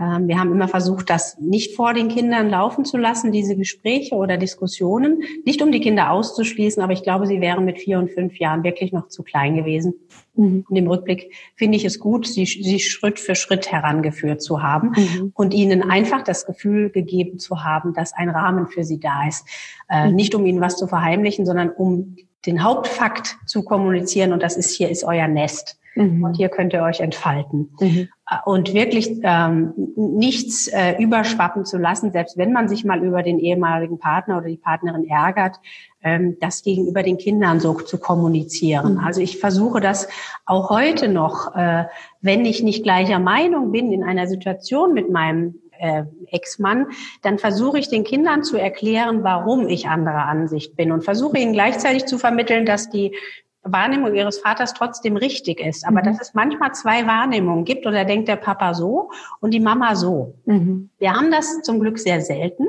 Ähm, 0.00 0.26
wir 0.28 0.38
haben 0.38 0.50
immer 0.52 0.68
versucht, 0.68 1.08
das 1.08 1.38
nicht 1.38 1.76
vor 1.76 1.94
den 1.94 2.08
Kindern 2.08 2.50
laufen 2.50 2.84
zu 2.84 2.96
lassen, 2.96 3.32
diese 3.32 3.56
Gespräche 3.56 4.16
oder 4.16 4.36
Diskussionen. 4.36 5.22
Nicht 5.44 5.62
um 5.62 5.70
die 5.70 5.80
Kinder 5.80 6.10
auszuschließen, 6.10 6.82
aber 6.82 6.92
ich 6.92 7.02
glaube, 7.02 7.26
sie 7.26 7.40
wären 7.40 7.64
mit 7.64 7.78
vier 7.78 7.98
und 7.98 8.10
fünf 8.10 8.38
Jahren 8.38 8.64
wirklich 8.64 8.92
noch 8.92 9.08
zu 9.08 9.22
klein 9.22 9.54
gewesen. 9.54 9.94
Mhm. 10.34 10.64
Und 10.68 10.76
im 10.76 10.88
Rückblick 10.88 11.32
finde 11.54 11.76
ich 11.76 11.84
es 11.84 12.00
gut, 12.00 12.26
sie, 12.26 12.44
sie 12.44 12.80
Schritt 12.80 13.20
für 13.20 13.34
Schritt 13.34 13.70
herangeführt 13.70 14.42
zu 14.42 14.62
haben 14.62 14.92
mhm. 14.96 15.32
und 15.34 15.54
ihnen 15.54 15.82
einfach 15.88 16.22
das 16.24 16.46
Gefühl 16.46 16.90
gegeben 16.90 17.38
zu 17.38 17.62
haben, 17.62 17.94
dass 17.94 18.12
ein 18.12 18.28
Rahmen 18.28 18.66
für 18.66 18.84
sie 18.84 18.98
da 18.98 19.28
ist. 19.28 19.46
Äh, 19.88 20.08
mhm. 20.08 20.16
Nicht 20.16 20.34
um 20.34 20.44
ihnen 20.44 20.60
was 20.60 20.76
zu 20.76 20.88
verheimlichen, 20.88 21.46
sondern 21.46 21.70
um 21.70 22.16
den 22.46 22.62
Hauptfakt 22.62 23.38
zu 23.46 23.62
kommunizieren 23.62 24.32
und 24.32 24.42
das 24.42 24.56
ist 24.56 24.70
hier 24.70 24.90
ist 24.90 25.04
euer 25.04 25.28
Nest. 25.28 25.78
Mhm. 25.94 26.24
Und 26.24 26.36
hier 26.36 26.48
könnt 26.48 26.72
ihr 26.72 26.82
euch 26.82 27.00
entfalten. 27.00 27.70
Mhm. 27.80 28.08
Äh, 28.28 28.36
und 28.44 28.74
wirklich 28.74 29.20
ähm, 29.22 29.72
nichts 29.96 30.68
äh, 30.68 31.00
überschwappen 31.00 31.64
zu 31.64 31.78
lassen, 31.78 32.12
selbst 32.12 32.36
wenn 32.36 32.52
man 32.52 32.68
sich 32.68 32.84
mal 32.84 33.02
über 33.02 33.22
den 33.22 33.38
ehemaligen 33.38 33.98
Partner 33.98 34.38
oder 34.38 34.48
die 34.48 34.56
Partnerin 34.56 35.04
ärgert, 35.08 35.56
ähm, 36.02 36.36
das 36.40 36.62
gegenüber 36.62 37.02
den 37.02 37.18
Kindern 37.18 37.60
so 37.60 37.74
zu 37.74 37.98
kommunizieren. 37.98 38.94
Mhm. 38.94 39.00
Also 39.00 39.20
ich 39.20 39.38
versuche 39.38 39.80
das 39.80 40.08
auch 40.46 40.70
heute 40.70 41.08
noch, 41.08 41.54
äh, 41.54 41.84
wenn 42.20 42.44
ich 42.44 42.62
nicht 42.62 42.82
gleicher 42.82 43.18
Meinung 43.18 43.72
bin 43.72 43.92
in 43.92 44.02
einer 44.02 44.26
Situation 44.26 44.94
mit 44.94 45.10
meinem 45.10 45.60
äh, 45.78 46.04
Ex-Mann, 46.28 46.86
dann 47.22 47.38
versuche 47.38 47.78
ich 47.78 47.88
den 47.88 48.04
Kindern 48.04 48.42
zu 48.42 48.56
erklären, 48.56 49.22
warum 49.22 49.68
ich 49.68 49.88
anderer 49.88 50.26
Ansicht 50.26 50.76
bin 50.76 50.92
und 50.92 51.04
versuche 51.04 51.38
ihnen 51.38 51.52
gleichzeitig 51.52 52.06
zu 52.06 52.18
vermitteln, 52.18 52.64
dass 52.64 52.90
die 52.90 53.14
Wahrnehmung 53.64 54.14
ihres 54.14 54.38
Vaters 54.38 54.74
trotzdem 54.74 55.16
richtig 55.16 55.60
ist, 55.60 55.86
aber 55.86 56.00
mhm. 56.00 56.04
dass 56.04 56.20
es 56.20 56.34
manchmal 56.34 56.72
zwei 56.72 57.06
Wahrnehmungen 57.06 57.64
gibt 57.64 57.86
oder 57.86 58.04
denkt 58.04 58.28
der 58.28 58.36
Papa 58.36 58.74
so 58.74 59.10
und 59.40 59.52
die 59.52 59.60
Mama 59.60 59.94
so. 59.96 60.34
Mhm. 60.44 60.90
Wir 60.98 61.14
haben 61.14 61.30
das 61.30 61.62
zum 61.62 61.80
Glück 61.80 61.98
sehr 61.98 62.20
selten, 62.20 62.66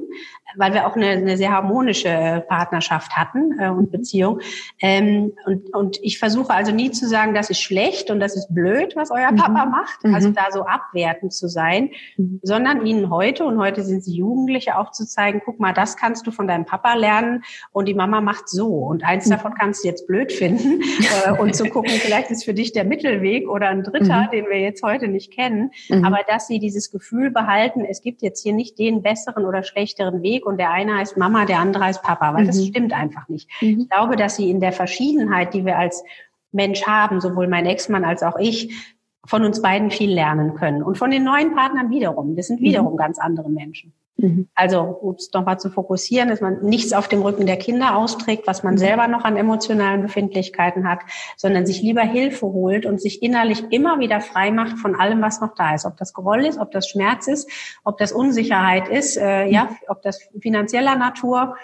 weil 0.57 0.73
wir 0.73 0.87
auch 0.87 0.95
eine, 0.95 1.07
eine 1.07 1.37
sehr 1.37 1.51
harmonische 1.51 2.43
Partnerschaft 2.47 3.15
hatten 3.15 3.59
äh, 3.59 3.69
und 3.69 3.91
Beziehung. 3.91 4.41
Ähm, 4.81 5.33
und, 5.45 5.73
und 5.73 5.99
ich 6.01 6.19
versuche 6.19 6.53
also 6.53 6.71
nie 6.71 6.91
zu 6.91 7.07
sagen, 7.07 7.33
das 7.33 7.49
ist 7.49 7.61
schlecht 7.61 8.11
und 8.11 8.19
das 8.19 8.35
ist 8.35 8.53
blöd, 8.53 8.95
was 8.95 9.11
euer 9.11 9.31
mhm. 9.31 9.37
Papa 9.37 9.65
macht, 9.65 10.03
mhm. 10.03 10.15
also 10.15 10.29
da 10.29 10.45
so 10.51 10.65
abwertend 10.65 11.33
zu 11.33 11.47
sein, 11.47 11.91
mhm. 12.17 12.39
sondern 12.43 12.85
ihnen 12.85 13.09
heute, 13.09 13.45
und 13.45 13.59
heute 13.59 13.83
sind 13.83 14.03
sie 14.03 14.15
Jugendliche, 14.15 14.77
auch 14.77 14.91
zu 14.91 15.05
zeigen, 15.05 15.41
guck 15.43 15.59
mal, 15.59 15.73
das 15.73 15.97
kannst 15.97 16.25
du 16.27 16.31
von 16.31 16.47
deinem 16.47 16.65
Papa 16.65 16.93
lernen 16.93 17.43
und 17.71 17.87
die 17.87 17.93
Mama 17.93 18.21
macht 18.21 18.49
so. 18.49 18.67
Und 18.67 19.03
eins 19.03 19.25
mhm. 19.25 19.31
davon 19.31 19.53
kannst 19.53 19.83
du 19.83 19.87
jetzt 19.87 20.07
blöd 20.07 20.31
finden 20.31 20.81
äh, 21.25 21.31
und 21.31 21.55
zu 21.55 21.65
gucken, 21.65 21.91
vielleicht 21.91 22.31
ist 22.31 22.45
für 22.45 22.53
dich 22.53 22.71
der 22.71 22.83
Mittelweg 22.83 23.49
oder 23.49 23.69
ein 23.69 23.83
dritter, 23.83 24.23
mhm. 24.23 24.31
den 24.31 24.45
wir 24.45 24.59
jetzt 24.59 24.83
heute 24.83 25.07
nicht 25.07 25.31
kennen, 25.31 25.71
aber 26.03 26.19
dass 26.27 26.47
sie 26.47 26.59
dieses 26.59 26.91
Gefühl 26.91 27.31
behalten, 27.31 27.85
es 27.85 28.01
gibt 28.01 28.21
jetzt 28.21 28.41
hier 28.43 28.53
nicht 28.53 28.79
den 28.79 29.01
besseren 29.01 29.45
oder 29.45 29.63
schlechteren 29.63 30.21
Weg 30.21 30.44
und 30.45 30.57
der 30.57 30.71
eine 30.71 30.95
heißt 30.97 31.17
Mama, 31.17 31.45
der 31.45 31.59
andere 31.59 31.85
heißt 31.85 32.03
Papa, 32.03 32.33
weil 32.33 32.43
mhm. 32.43 32.47
das 32.47 32.65
stimmt 32.65 32.93
einfach 32.93 33.27
nicht. 33.27 33.49
Mhm. 33.61 33.81
Ich 33.81 33.89
glaube, 33.89 34.15
dass 34.15 34.35
sie 34.35 34.49
in 34.49 34.59
der 34.59 34.71
Verschiedenheit, 34.71 35.53
die 35.53 35.65
wir 35.65 35.77
als 35.77 36.03
Mensch 36.51 36.85
haben, 36.85 37.21
sowohl 37.21 37.47
mein 37.47 37.65
Ex-Mann 37.65 38.05
als 38.05 38.23
auch 38.23 38.37
ich, 38.37 38.93
von 39.25 39.43
uns 39.43 39.61
beiden 39.61 39.91
viel 39.91 40.11
lernen 40.11 40.55
können. 40.55 40.83
Und 40.83 40.97
von 40.97 41.11
den 41.11 41.23
neuen 41.23 41.55
Partnern 41.55 41.89
wiederum. 41.89 42.35
Das 42.35 42.47
sind 42.47 42.61
mhm. 42.61 42.65
wiederum 42.65 42.97
ganz 42.97 43.19
andere 43.19 43.49
Menschen. 43.49 43.93
Mhm. 44.17 44.47
Also, 44.55 44.79
um 44.79 45.15
es 45.15 45.31
nochmal 45.33 45.59
zu 45.59 45.69
fokussieren, 45.69 46.29
dass 46.29 46.39
man 46.39 46.61
nichts 46.61 46.93
auf 46.93 47.07
dem 47.07 47.21
Rücken 47.21 47.45
der 47.45 47.57
Kinder 47.57 47.97
austrägt, 47.97 48.47
was 48.47 48.63
man 48.63 48.75
mhm. 48.75 48.79
selber 48.79 49.07
noch 49.07 49.25
an 49.25 49.35
emotionalen 49.35 50.01
Befindlichkeiten 50.01 50.87
hat, 50.87 50.99
sondern 51.35 51.65
sich 51.65 51.81
lieber 51.81 52.01
Hilfe 52.01 52.45
holt 52.45 52.85
und 52.85 53.01
sich 53.01 53.21
innerlich 53.21 53.63
immer 53.71 53.99
wieder 53.99 54.21
frei 54.21 54.51
macht 54.51 54.79
von 54.79 54.95
allem, 54.95 55.21
was 55.21 55.41
noch 55.41 55.53
da 55.55 55.75
ist. 55.75 55.85
Ob 55.85 55.97
das 55.97 56.13
Groll 56.13 56.45
ist, 56.45 56.59
ob 56.59 56.71
das 56.71 56.87
Schmerz 56.87 57.27
ist, 57.27 57.49
ob 57.83 57.97
das 57.97 58.13
Unsicherheit 58.13 58.87
ist, 58.87 59.17
äh, 59.17 59.47
ja, 59.47 59.65
mhm. 59.65 59.75
ob 59.89 60.01
das 60.01 60.19
finanzieller 60.39 60.95
Natur 60.95 61.55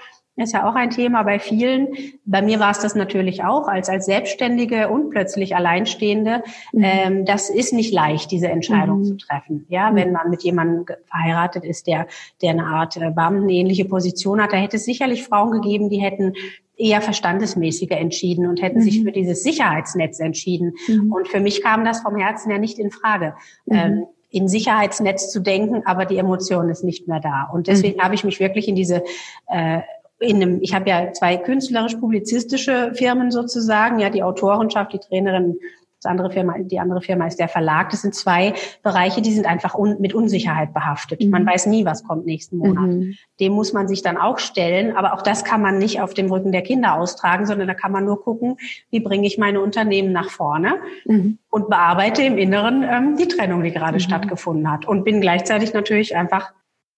ist 0.41 0.53
ja 0.53 0.69
auch 0.69 0.75
ein 0.75 0.89
Thema 0.89 1.23
bei 1.23 1.39
vielen. 1.39 1.89
Bei 2.25 2.41
mir 2.41 2.59
war 2.59 2.71
es 2.71 2.79
das 2.79 2.95
natürlich 2.95 3.43
auch 3.43 3.67
als 3.67 3.89
als 3.89 4.05
Selbstständige 4.05 4.89
und 4.89 5.09
plötzlich 5.09 5.55
Alleinstehende. 5.55 6.43
Mhm. 6.73 6.83
Ähm, 6.83 7.25
das 7.25 7.49
ist 7.49 7.73
nicht 7.73 7.93
leicht, 7.93 8.31
diese 8.31 8.47
Entscheidung 8.49 8.99
mhm. 8.99 9.05
zu 9.05 9.17
treffen. 9.17 9.65
Ja, 9.69 9.91
mhm. 9.91 9.95
wenn 9.95 10.11
man 10.11 10.29
mit 10.29 10.43
jemandem 10.43 10.85
verheiratet 11.05 11.63
ist, 11.63 11.87
der 11.87 12.07
der 12.41 12.51
eine 12.51 12.65
Art 12.65 12.97
äh, 12.97 13.11
Beamtenähnliche 13.11 13.85
Position 13.85 14.41
hat, 14.41 14.53
da 14.53 14.57
hätte 14.57 14.77
es 14.77 14.85
sicherlich 14.85 15.23
Frauen 15.23 15.51
gegeben, 15.51 15.89
die 15.89 16.01
hätten 16.01 16.33
eher 16.81 17.01
verstandesmäßiger 17.01 17.97
entschieden 17.97 18.47
und 18.47 18.61
hätten 18.61 18.79
mhm. 18.79 18.83
sich 18.83 19.03
für 19.03 19.11
dieses 19.11 19.43
Sicherheitsnetz 19.43 20.19
entschieden. 20.19 20.73
Mhm. 20.87 21.11
Und 21.11 21.27
für 21.27 21.39
mich 21.39 21.61
kam 21.61 21.85
das 21.85 22.01
vom 22.01 22.15
Herzen 22.15 22.51
ja 22.51 22.57
nicht 22.57 22.79
in 22.79 22.91
Frage. 22.91 23.35
Mhm. 23.65 23.75
Ähm, 23.75 24.05
in 24.31 24.47
Sicherheitsnetz 24.47 25.29
zu 25.29 25.41
denken, 25.41 25.83
aber 25.85 26.05
die 26.05 26.17
Emotion 26.17 26.69
ist 26.69 26.83
nicht 26.83 27.07
mehr 27.07 27.19
da. 27.19 27.49
Und 27.53 27.67
deswegen 27.67 27.97
mhm. 27.97 28.03
habe 28.03 28.15
ich 28.15 28.23
mich 28.23 28.39
wirklich 28.39 28.67
in 28.67 28.75
diese 28.75 29.03
äh, 29.47 29.81
in 30.21 30.37
einem, 30.37 30.61
ich 30.61 30.73
habe 30.73 30.89
ja 30.89 31.11
zwei 31.11 31.35
künstlerisch-publizistische 31.35 32.93
Firmen 32.93 33.31
sozusagen, 33.31 33.99
ja, 33.99 34.09
die 34.09 34.23
Autorenschaft, 34.23 34.93
die 34.93 34.99
Trainerin 34.99 35.57
Das 36.03 36.09
andere 36.09 36.31
Firma, 36.31 36.55
die 36.57 36.79
andere 36.79 37.01
Firma 37.01 37.27
ist 37.27 37.37
der 37.39 37.47
Verlag. 37.47 37.91
Das 37.91 38.01
sind 38.01 38.15
zwei 38.15 38.53
Bereiche, 38.81 39.21
die 39.21 39.31
sind 39.31 39.45
einfach 39.45 39.75
un 39.75 39.97
mit 39.99 40.15
Unsicherheit 40.15 40.73
behaftet. 40.73 41.21
Mhm. 41.21 41.29
Man 41.29 41.45
weiß 41.45 41.67
nie, 41.67 41.85
was 41.85 42.03
kommt 42.03 42.25
nächsten 42.25 42.57
Monat. 42.57 42.87
Mhm. 42.87 43.15
Dem 43.39 43.53
muss 43.53 43.71
man 43.71 43.87
sich 43.87 44.01
dann 44.01 44.17
auch 44.17 44.39
stellen. 44.39 44.95
Aber 44.95 45.13
auch 45.13 45.21
das 45.21 45.43
kann 45.43 45.61
man 45.61 45.77
nicht 45.77 46.01
auf 46.01 46.15
dem 46.15 46.31
Rücken 46.31 46.51
der 46.51 46.63
Kinder 46.63 46.95
austragen, 46.95 47.45
sondern 47.45 47.67
da 47.67 47.75
kann 47.75 47.91
man 47.91 48.05
nur 48.05 48.19
gucken, 48.19 48.57
wie 48.89 48.99
bringe 48.99 49.27
ich 49.27 49.37
meine 49.37 49.61
Unternehmen 49.61 50.11
nach 50.11 50.31
vorne 50.31 50.77
mhm. 51.05 51.37
und 51.51 51.69
bearbeite 51.69 52.23
im 52.23 52.37
Inneren 52.39 52.83
ähm, 52.83 53.15
die 53.17 53.27
Trennung, 53.27 53.61
die 53.61 53.71
gerade 53.71 53.97
mhm. 53.97 53.99
stattgefunden 53.99 54.71
hat. 54.71 54.87
Und 54.87 55.03
bin 55.03 55.21
gleichzeitig 55.21 55.73
natürlich 55.73 56.15
einfach 56.15 56.51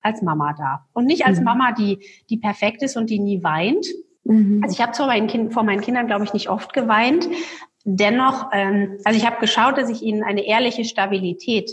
als 0.04 0.22
Mama 0.22 0.54
da. 0.58 0.86
Und 0.94 1.06
nicht 1.06 1.26
als 1.26 1.40
mhm. 1.40 1.46
Mama, 1.46 1.72
die, 1.72 2.00
die 2.30 2.38
perfekt 2.38 2.84
ist 2.84 2.98
und 2.98 3.10
die 3.10 3.20
nie 3.20 3.44
weint. 3.44 3.88
Mhm. 4.24 4.62
Also 4.64 4.74
ich 4.74 4.82
habe 4.82 4.92
zwar 4.92 5.08
meinen 5.08 5.28
kind, 5.28 5.54
vor 5.54 5.64
meinen 5.64 5.82
Kindern, 5.82 6.08
glaube 6.08 6.26
ich, 6.26 6.34
nicht 6.34 6.50
oft 6.50 6.74
geweint. 6.74 7.28
Dennoch, 7.86 8.50
ähm, 8.54 8.98
also 9.04 9.18
ich 9.18 9.26
habe 9.26 9.40
geschaut, 9.40 9.78
dass 9.78 9.90
ich 9.90 10.02
ihnen 10.02 10.24
eine 10.24 10.46
ehrliche 10.46 10.86
Stabilität 10.86 11.72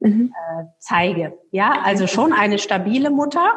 mhm. 0.00 0.32
äh, 0.32 0.64
zeige. 0.78 1.38
Ja, 1.50 1.82
also 1.84 2.06
schon 2.06 2.32
eine 2.32 2.58
stabile 2.58 3.10
Mutter, 3.10 3.52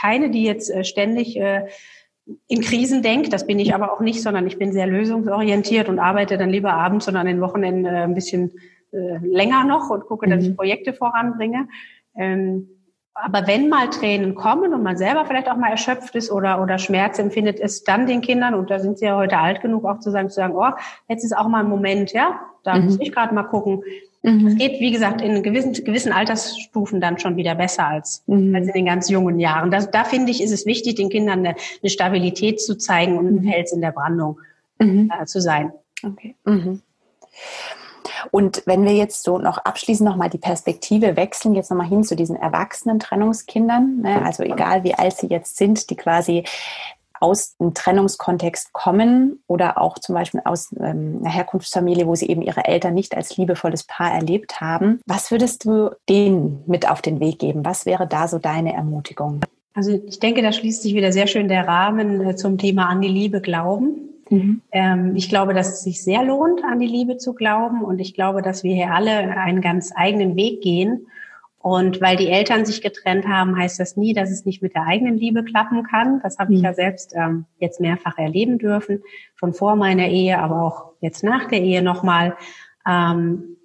keine, 0.00 0.30
die 0.30 0.44
jetzt 0.44 0.70
äh, 0.70 0.84
ständig 0.84 1.36
äh, 1.36 1.66
in 2.48 2.62
Krisen 2.62 3.02
denkt. 3.02 3.32
Das 3.32 3.46
bin 3.46 3.58
ich 3.58 3.74
aber 3.74 3.92
auch 3.92 4.00
nicht, 4.00 4.22
sondern 4.22 4.46
ich 4.46 4.58
bin 4.58 4.72
sehr 4.72 4.86
lösungsorientiert 4.86 5.88
und 5.88 5.98
arbeite 5.98 6.38
dann 6.38 6.50
lieber 6.50 6.72
abends 6.72 7.06
und 7.08 7.16
an 7.16 7.26
den 7.26 7.40
Wochenenden 7.40 7.84
äh, 7.84 8.04
ein 8.04 8.14
bisschen 8.14 8.52
äh, 8.92 9.18
länger 9.22 9.64
noch 9.64 9.90
und 9.90 10.06
gucke, 10.06 10.28
dass 10.28 10.42
ich 10.42 10.50
mhm. 10.50 10.56
Projekte 10.56 10.94
voranbringe. 10.94 11.68
Ähm, 12.16 12.68
aber 13.14 13.46
wenn 13.46 13.68
mal 13.68 13.88
Tränen 13.90 14.34
kommen 14.34 14.74
und 14.74 14.82
man 14.82 14.96
selber 14.96 15.24
vielleicht 15.24 15.48
auch 15.48 15.56
mal 15.56 15.70
erschöpft 15.70 16.16
ist 16.16 16.32
oder, 16.32 16.60
oder 16.60 16.78
Schmerz 16.78 17.18
empfindet, 17.18 17.60
ist 17.60 17.86
dann 17.86 18.06
den 18.06 18.20
Kindern, 18.20 18.54
und 18.54 18.70
da 18.70 18.80
sind 18.80 18.98
sie 18.98 19.06
ja 19.06 19.16
heute 19.16 19.38
alt 19.38 19.60
genug, 19.60 19.84
auch 19.84 20.00
zu 20.00 20.10
sagen, 20.10 20.28
zu 20.28 20.34
sagen, 20.34 20.54
oh, 20.56 20.70
jetzt 21.08 21.24
ist 21.24 21.36
auch 21.36 21.46
mal 21.46 21.60
ein 21.60 21.68
Moment, 21.68 22.12
ja, 22.12 22.40
da 22.64 22.74
mhm. 22.74 22.86
muss 22.86 22.98
ich 23.00 23.12
gerade 23.12 23.32
mal 23.32 23.44
gucken. 23.44 23.84
Mhm. 24.22 24.48
Es 24.48 24.56
geht, 24.56 24.80
wie 24.80 24.90
gesagt, 24.90 25.20
in 25.20 25.42
gewissen, 25.44 25.72
gewissen 25.72 26.12
Altersstufen 26.12 27.00
dann 27.00 27.18
schon 27.18 27.36
wieder 27.36 27.54
besser 27.54 27.86
als, 27.86 28.24
mhm. 28.26 28.54
als 28.54 28.66
in 28.66 28.72
den 28.72 28.86
ganz 28.86 29.08
jungen 29.08 29.38
Jahren. 29.38 29.70
Das, 29.70 29.90
da 29.90 30.02
finde 30.02 30.32
ich, 30.32 30.42
ist 30.42 30.52
es 30.52 30.66
wichtig, 30.66 30.96
den 30.96 31.08
Kindern 31.08 31.40
eine, 31.40 31.54
eine 31.82 31.90
Stabilität 31.90 32.60
zu 32.60 32.76
zeigen 32.76 33.16
und 33.16 33.26
ein 33.28 33.44
mhm. 33.44 33.50
Fels 33.50 33.72
in 33.72 33.80
der 33.80 33.92
Brandung 33.92 34.40
mhm. 34.80 35.12
äh, 35.20 35.24
zu 35.26 35.40
sein. 35.40 35.72
Okay. 36.02 36.34
Und 38.30 38.62
wenn 38.66 38.84
wir 38.84 38.92
jetzt 38.92 39.22
so 39.22 39.38
noch 39.38 39.58
abschließend 39.58 40.08
nochmal 40.08 40.30
die 40.30 40.38
Perspektive 40.38 41.16
wechseln, 41.16 41.54
jetzt 41.54 41.70
nochmal 41.70 41.88
hin 41.88 42.04
zu 42.04 42.16
diesen 42.16 42.36
erwachsenen 42.36 42.98
Trennungskindern, 42.98 44.00
ne, 44.02 44.24
also 44.24 44.42
egal 44.42 44.84
wie 44.84 44.94
alt 44.94 45.16
sie 45.16 45.28
jetzt 45.28 45.56
sind, 45.56 45.90
die 45.90 45.96
quasi 45.96 46.44
aus 47.20 47.56
dem 47.56 47.72
Trennungskontext 47.72 48.72
kommen 48.72 49.42
oder 49.46 49.80
auch 49.80 49.98
zum 49.98 50.14
Beispiel 50.14 50.42
aus 50.44 50.74
ähm, 50.78 51.20
einer 51.20 51.30
Herkunftsfamilie, 51.30 52.06
wo 52.06 52.14
sie 52.14 52.28
eben 52.28 52.42
ihre 52.42 52.66
Eltern 52.66 52.92
nicht 52.94 53.16
als 53.16 53.36
liebevolles 53.36 53.84
Paar 53.84 54.12
erlebt 54.12 54.60
haben. 54.60 55.00
Was 55.06 55.30
würdest 55.30 55.64
du 55.64 55.90
denen 56.08 56.62
mit 56.66 56.90
auf 56.90 57.00
den 57.00 57.20
Weg 57.20 57.38
geben? 57.38 57.64
Was 57.64 57.86
wäre 57.86 58.06
da 58.06 58.28
so 58.28 58.38
deine 58.38 58.74
Ermutigung? 58.74 59.40
Also 59.74 59.98
ich 60.06 60.20
denke, 60.20 60.42
da 60.42 60.52
schließt 60.52 60.82
sich 60.82 60.94
wieder 60.94 61.12
sehr 61.12 61.26
schön 61.26 61.48
der 61.48 61.66
Rahmen 61.66 62.20
äh, 62.20 62.36
zum 62.36 62.58
Thema 62.58 62.88
an 62.88 63.00
die 63.00 63.08
Liebe 63.08 63.40
glauben. 63.40 64.10
Mhm. 64.34 64.62
Ähm, 64.72 65.16
ich 65.16 65.28
glaube, 65.28 65.54
dass 65.54 65.68
es 65.68 65.82
sich 65.82 66.02
sehr 66.02 66.24
lohnt, 66.24 66.64
an 66.64 66.80
die 66.80 66.86
Liebe 66.86 67.16
zu 67.16 67.34
glauben. 67.34 67.82
Und 67.82 68.00
ich 68.00 68.14
glaube, 68.14 68.42
dass 68.42 68.64
wir 68.64 68.74
hier 68.74 68.92
alle 68.92 69.10
einen 69.36 69.60
ganz 69.60 69.92
eigenen 69.94 70.36
Weg 70.36 70.62
gehen. 70.62 71.06
Und 71.58 72.02
weil 72.02 72.16
die 72.16 72.28
Eltern 72.28 72.66
sich 72.66 72.82
getrennt 72.82 73.26
haben, 73.26 73.56
heißt 73.56 73.80
das 73.80 73.96
nie, 73.96 74.12
dass 74.12 74.30
es 74.30 74.44
nicht 74.44 74.60
mit 74.60 74.74
der 74.74 74.86
eigenen 74.86 75.16
Liebe 75.16 75.44
klappen 75.44 75.82
kann. 75.84 76.20
Das 76.22 76.38
habe 76.38 76.52
ich 76.52 76.58
mhm. 76.58 76.64
ja 76.66 76.74
selbst 76.74 77.14
ähm, 77.16 77.46
jetzt 77.58 77.80
mehrfach 77.80 78.18
erleben 78.18 78.58
dürfen, 78.58 79.02
schon 79.34 79.54
vor 79.54 79.74
meiner 79.74 80.08
Ehe, 80.08 80.38
aber 80.38 80.62
auch 80.62 80.92
jetzt 81.00 81.24
nach 81.24 81.48
der 81.48 81.62
Ehe 81.62 81.82
nochmal. 81.82 82.36
Ähm, 82.86 83.56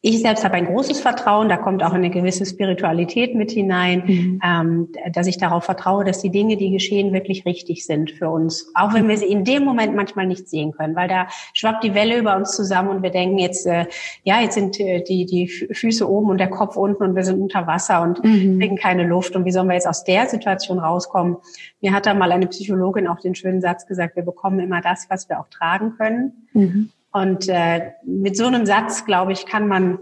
ich 0.00 0.20
selbst 0.20 0.44
habe 0.44 0.54
ein 0.54 0.66
großes 0.66 1.00
Vertrauen, 1.00 1.48
da 1.48 1.56
kommt 1.56 1.82
auch 1.82 1.92
eine 1.92 2.10
gewisse 2.10 2.46
Spiritualität 2.46 3.34
mit 3.34 3.50
hinein, 3.50 4.04
mhm. 4.06 4.40
ähm, 4.44 4.88
dass 5.12 5.26
ich 5.26 5.38
darauf 5.38 5.64
vertraue, 5.64 6.04
dass 6.04 6.20
die 6.20 6.30
Dinge, 6.30 6.56
die 6.56 6.70
geschehen, 6.70 7.12
wirklich 7.12 7.44
richtig 7.46 7.84
sind 7.84 8.12
für 8.12 8.30
uns. 8.30 8.70
Auch 8.74 8.94
wenn 8.94 9.08
wir 9.08 9.16
sie 9.16 9.26
in 9.26 9.42
dem 9.42 9.64
Moment 9.64 9.96
manchmal 9.96 10.26
nicht 10.26 10.48
sehen 10.48 10.70
können, 10.70 10.94
weil 10.94 11.08
da 11.08 11.26
schwappt 11.52 11.82
die 11.82 11.94
Welle 11.94 12.16
über 12.16 12.36
uns 12.36 12.54
zusammen 12.54 12.90
und 12.90 13.02
wir 13.02 13.10
denken 13.10 13.38
jetzt, 13.38 13.66
äh, 13.66 13.86
ja, 14.22 14.40
jetzt 14.40 14.54
sind 14.54 14.78
äh, 14.78 15.02
die, 15.02 15.26
die 15.26 15.48
Füße 15.48 16.08
oben 16.08 16.30
und 16.30 16.38
der 16.38 16.50
Kopf 16.50 16.76
unten 16.76 17.02
und 17.02 17.16
wir 17.16 17.24
sind 17.24 17.40
unter 17.40 17.66
Wasser 17.66 18.00
und 18.02 18.22
mhm. 18.22 18.60
kriegen 18.60 18.76
keine 18.76 19.04
Luft. 19.04 19.34
Und 19.34 19.46
wie 19.46 19.50
sollen 19.50 19.66
wir 19.66 19.74
jetzt 19.74 19.88
aus 19.88 20.04
der 20.04 20.28
Situation 20.28 20.78
rauskommen? 20.78 21.38
Mir 21.80 21.92
hat 21.92 22.06
da 22.06 22.14
mal 22.14 22.30
eine 22.30 22.46
Psychologin 22.46 23.08
auch 23.08 23.18
den 23.18 23.34
schönen 23.34 23.60
Satz 23.60 23.84
gesagt, 23.84 24.14
wir 24.14 24.22
bekommen 24.22 24.60
immer 24.60 24.80
das, 24.80 25.06
was 25.10 25.28
wir 25.28 25.40
auch 25.40 25.48
tragen 25.48 25.94
können. 25.96 26.48
Mhm. 26.52 26.90
Und 27.12 27.48
äh, 27.48 27.92
mit 28.04 28.36
so 28.36 28.46
einem 28.46 28.66
Satz, 28.66 29.04
glaube 29.04 29.32
ich, 29.32 29.46
kann 29.46 29.66
man 29.66 29.98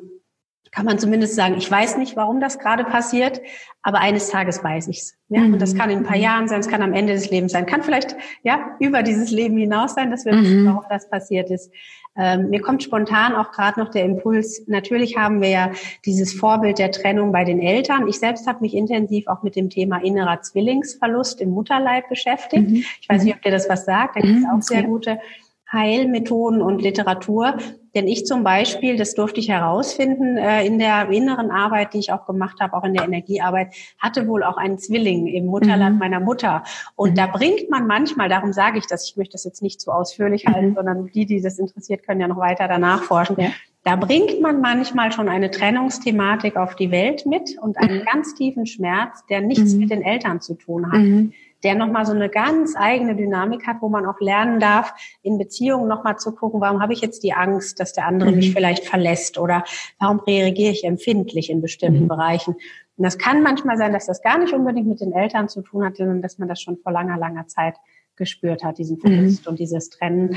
kann 0.77 0.85
man 0.85 0.99
zumindest 0.99 1.35
sagen, 1.35 1.55
ich 1.57 1.71
weiß 1.71 1.97
nicht, 1.97 2.17
warum 2.17 2.39
das 2.39 2.59
gerade 2.59 2.85
passiert, 2.85 3.41
aber 3.81 4.01
eines 4.01 4.29
Tages 4.29 4.63
weiß 4.63 4.89
ich's. 4.89 5.17
Ja? 5.31 5.41
Mhm. 5.41 5.55
Und 5.55 5.63
das 5.63 5.75
kann 5.75 5.89
in 5.89 6.01
ein 6.01 6.05
paar 6.05 6.19
Jahren 6.19 6.49
sein, 6.49 6.61
es 6.61 6.69
kann 6.69 6.83
am 6.83 6.93
Ende 6.93 7.15
des 7.15 7.31
Lebens 7.31 7.53
sein, 7.53 7.65
kann 7.65 7.83
vielleicht 7.83 8.15
ja 8.43 8.77
über 8.79 9.03
dieses 9.03 9.31
Leben 9.31 9.57
hinaus 9.57 9.95
sein, 9.95 10.11
dass 10.11 10.27
wir 10.27 10.35
mhm. 10.35 10.43
wissen, 10.43 10.67
warum 10.67 10.85
das 10.91 11.09
passiert 11.09 11.51
ist. 11.51 11.73
Ähm, 12.19 12.51
mir 12.51 12.61
kommt 12.61 12.83
spontan 12.83 13.35
auch 13.35 13.53
gerade 13.53 13.81
noch 13.81 13.91
der 13.91 14.05
Impuls, 14.05 14.65
natürlich 14.67 15.17
haben 15.17 15.41
wir 15.41 15.49
ja 15.49 15.71
dieses 16.05 16.35
Vorbild 16.35 16.79
der 16.79 16.91
Trennung 16.91 17.33
bei 17.33 17.45
den 17.45 17.61
Eltern. 17.61 18.07
Ich 18.07 18.19
selbst 18.19 18.47
habe 18.47 18.61
mich 18.61 18.75
intensiv 18.75 19.29
auch 19.29 19.43
mit 19.43 19.57
dem 19.57 19.71
Thema 19.71 20.05
innerer 20.05 20.43
Zwillingsverlust 20.43 21.41
im 21.41 21.51
Mutterleib 21.51 22.09
beschäftigt. 22.11 22.69
Mhm. 22.69 22.85
Ich 23.01 23.09
weiß 23.09 23.23
nicht, 23.23 23.35
ob 23.35 23.41
dir 23.41 23.51
das 23.51 23.69
was 23.71 23.87
sagt, 23.87 24.17
da 24.17 24.21
gibt 24.21 24.35
es 24.35 24.45
mhm. 24.45 24.51
auch 24.51 24.63
sehr 24.63 24.83
gute 24.83 25.21
Heilmethoden 25.73 26.63
und 26.63 26.83
Literatur. 26.83 27.57
Denn 27.95 28.09
ich 28.09 28.27
zum 28.27 28.45
Beispiel, 28.45 28.97
das 28.97 29.15
durfte 29.15 29.41
ich 29.41 29.49
herausfinden, 29.49 30.37
äh, 30.37 30.67
in 30.67 30.79
der 30.79 31.09
inneren 31.09 31.51
Arbeit, 31.51 31.95
die 31.95 31.99
ich 31.99 32.13
auch 32.13 32.27
gemacht 32.27 32.61
habe, 32.61 32.77
auch 32.77 32.85
in 32.85 32.93
der 32.93 33.05
Energiearbeit, 33.05 33.75
hatte 33.99 34.29
wohl 34.29 34.43
auch 34.43 34.59
einen 34.59 34.79
Zwilling 34.79 35.27
im 35.27 35.47
Mutterland 35.47 35.95
mhm. 35.95 35.99
meiner 35.99 36.21
Mutter. 36.21 36.63
Und 36.95 37.13
mhm. 37.13 37.15
da 37.15 37.27
bringt 37.27 37.71
man 37.71 37.87
manchmal, 37.87 38.29
darum 38.29 38.53
sage 38.53 38.79
ich 38.79 38.87
das, 38.87 39.09
ich 39.09 39.17
möchte 39.17 39.33
das 39.33 39.45
jetzt 39.45 39.63
nicht 39.63 39.81
zu 39.81 39.93
ausführlich 39.93 40.47
halten, 40.47 40.71
mhm. 40.71 40.75
sondern 40.75 41.07
die, 41.07 41.25
die 41.25 41.41
das 41.41 41.59
interessiert, 41.59 42.07
können 42.07 42.21
ja 42.21 42.29
noch 42.29 42.37
weiter 42.37 42.69
danach 42.69 43.03
forschen. 43.03 43.41
Ja. 43.41 43.49
Da 43.83 43.97
bringt 43.97 44.43
man 44.43 44.61
manchmal 44.61 45.13
schon 45.13 45.29
eine 45.29 45.51
Trennungsthematik 45.51 46.57
auf 46.57 46.75
die 46.75 46.91
Welt 46.91 47.25
mit 47.25 47.57
und 47.63 47.79
einen 47.79 48.01
mhm. 48.01 48.05
ganz 48.05 48.35
tiefen 48.35 48.67
Schmerz, 48.67 49.25
der 49.31 49.41
nichts 49.41 49.73
mhm. 49.73 49.81
mit 49.81 49.91
den 49.91 50.03
Eltern 50.03 50.41
zu 50.41 50.55
tun 50.55 50.93
hat. 50.93 51.01
Mhm 51.63 51.67
der 51.67 51.75
nochmal 51.75 52.07
so 52.07 52.13
eine 52.13 52.29
ganz 52.29 52.75
eigene 52.77 53.17
Dynamik 53.17 53.67
hat, 53.67 53.79
wo 53.81 53.89
man 53.89 54.07
auch 54.07 54.21
lernen 54.21 54.61
darf, 54.61 54.95
in 55.23 55.39
Beziehungen 55.39 55.89
nochmal 55.89 56.17
zu 56.17 56.33
gucken, 56.33 56.61
warum 56.61 56.81
habe 56.83 56.93
ich 56.93 57.01
jetzt 57.01 57.23
die 57.23 57.33
Angst, 57.33 57.81
dass 57.81 57.93
der 57.93 58.07
andere 58.07 58.31
mhm. 58.31 58.37
mich 58.37 58.53
vielleicht 58.53 58.85
verlässt 58.85 59.39
oder 59.39 59.65
warum 59.99 60.21
reagiere 60.21 60.71
ich 60.71 60.85
empfindlich 60.85 61.51
in 61.51 61.61
bestimmten 61.61 62.05
mhm. 62.05 62.09
Bereichen. 62.09 62.55
Und 62.55 63.05
das 63.05 63.19
kann 63.19 63.43
manchmal 63.43 63.77
sein, 63.77 63.93
dass 63.93 64.07
das 64.07 64.23
gar 64.23 64.39
nicht 64.39 64.53
unbedingt 64.53 64.87
mit 64.87 65.01
den 65.01 65.13
Eltern 65.13 65.49
zu 65.49 65.63
tun 65.63 65.85
hat, 65.85 65.97
sondern 65.97 66.23
dass 66.23 66.39
man 66.39 66.49
das 66.49 66.61
schon 66.61 66.79
vor 66.79 66.93
langer, 66.93 67.19
langer 67.19 67.47
Zeit 67.47 67.75
gespürt 68.17 68.65
hat, 68.65 68.79
diesen 68.79 68.99
Verlust 68.99 69.45
mhm. 69.45 69.51
und 69.51 69.59
dieses 69.59 69.91
Trennen. 69.91 70.37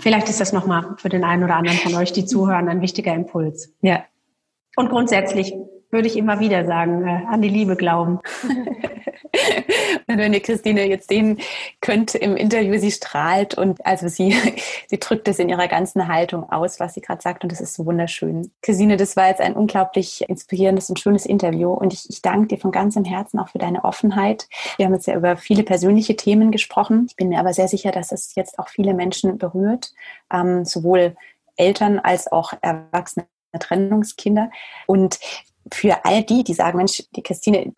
Vielleicht 0.00 0.28
ist 0.28 0.40
das 0.40 0.52
nochmal 0.52 0.96
für 0.98 1.08
den 1.08 1.24
einen 1.24 1.44
oder 1.44 1.56
anderen 1.56 1.78
von 1.78 1.94
euch, 1.94 2.12
die 2.12 2.24
zuhören, 2.26 2.68
ein 2.68 2.82
wichtiger 2.82 3.14
Impuls. 3.14 3.72
Ja. 3.80 4.04
Und 4.76 4.90
grundsätzlich 4.90 5.54
würde 5.90 6.08
ich 6.08 6.16
immer 6.16 6.40
wieder 6.40 6.66
sagen, 6.66 7.06
äh, 7.06 7.22
an 7.28 7.40
die 7.40 7.48
Liebe 7.48 7.76
glauben. 7.76 8.20
und 10.06 10.18
wenn 10.18 10.34
ihr 10.34 10.40
Christine 10.40 10.86
jetzt 10.86 11.08
sehen 11.08 11.38
könnt 11.80 12.14
im 12.14 12.36
Interview, 12.36 12.78
sie 12.78 12.90
strahlt 12.90 13.54
und 13.54 13.84
also 13.86 14.08
sie, 14.08 14.34
sie 14.88 14.98
drückt 14.98 15.28
es 15.28 15.38
in 15.38 15.48
ihrer 15.48 15.68
ganzen 15.68 16.08
Haltung 16.08 16.50
aus, 16.50 16.78
was 16.78 16.94
sie 16.94 17.00
gerade 17.00 17.22
sagt 17.22 17.42
und 17.42 17.52
das 17.52 17.60
ist 17.60 17.74
so 17.74 17.86
wunderschön. 17.86 18.50
Christine, 18.62 18.96
das 18.96 19.16
war 19.16 19.28
jetzt 19.28 19.40
ein 19.40 19.54
unglaublich 19.54 20.28
inspirierendes 20.28 20.90
und 20.90 21.00
schönes 21.00 21.24
Interview 21.24 21.72
und 21.72 21.92
ich, 21.92 22.08
ich 22.10 22.20
danke 22.22 22.48
dir 22.48 22.58
von 22.58 22.70
ganzem 22.70 23.04
Herzen 23.04 23.38
auch 23.38 23.48
für 23.48 23.58
deine 23.58 23.84
Offenheit. 23.84 24.48
Wir 24.76 24.86
haben 24.86 24.94
jetzt 24.94 25.06
ja 25.06 25.16
über 25.16 25.36
viele 25.36 25.62
persönliche 25.62 26.16
Themen 26.16 26.50
gesprochen. 26.50 27.06
Ich 27.08 27.16
bin 27.16 27.30
mir 27.30 27.40
aber 27.40 27.54
sehr 27.54 27.68
sicher, 27.68 27.92
dass 27.92 28.12
es 28.12 28.34
jetzt 28.34 28.58
auch 28.58 28.68
viele 28.68 28.94
Menschen 28.94 29.38
berührt, 29.38 29.92
ähm, 30.32 30.64
sowohl 30.64 31.16
Eltern 31.56 31.98
als 31.98 32.30
auch 32.30 32.52
Erwachsene 32.60 33.26
Trennungskinder. 33.58 34.50
Und 34.86 35.18
für 35.72 36.04
all 36.04 36.22
die, 36.24 36.44
die 36.44 36.54
sagen, 36.54 36.78
Mensch, 36.78 37.04
die 37.14 37.22
Christine, 37.22 37.72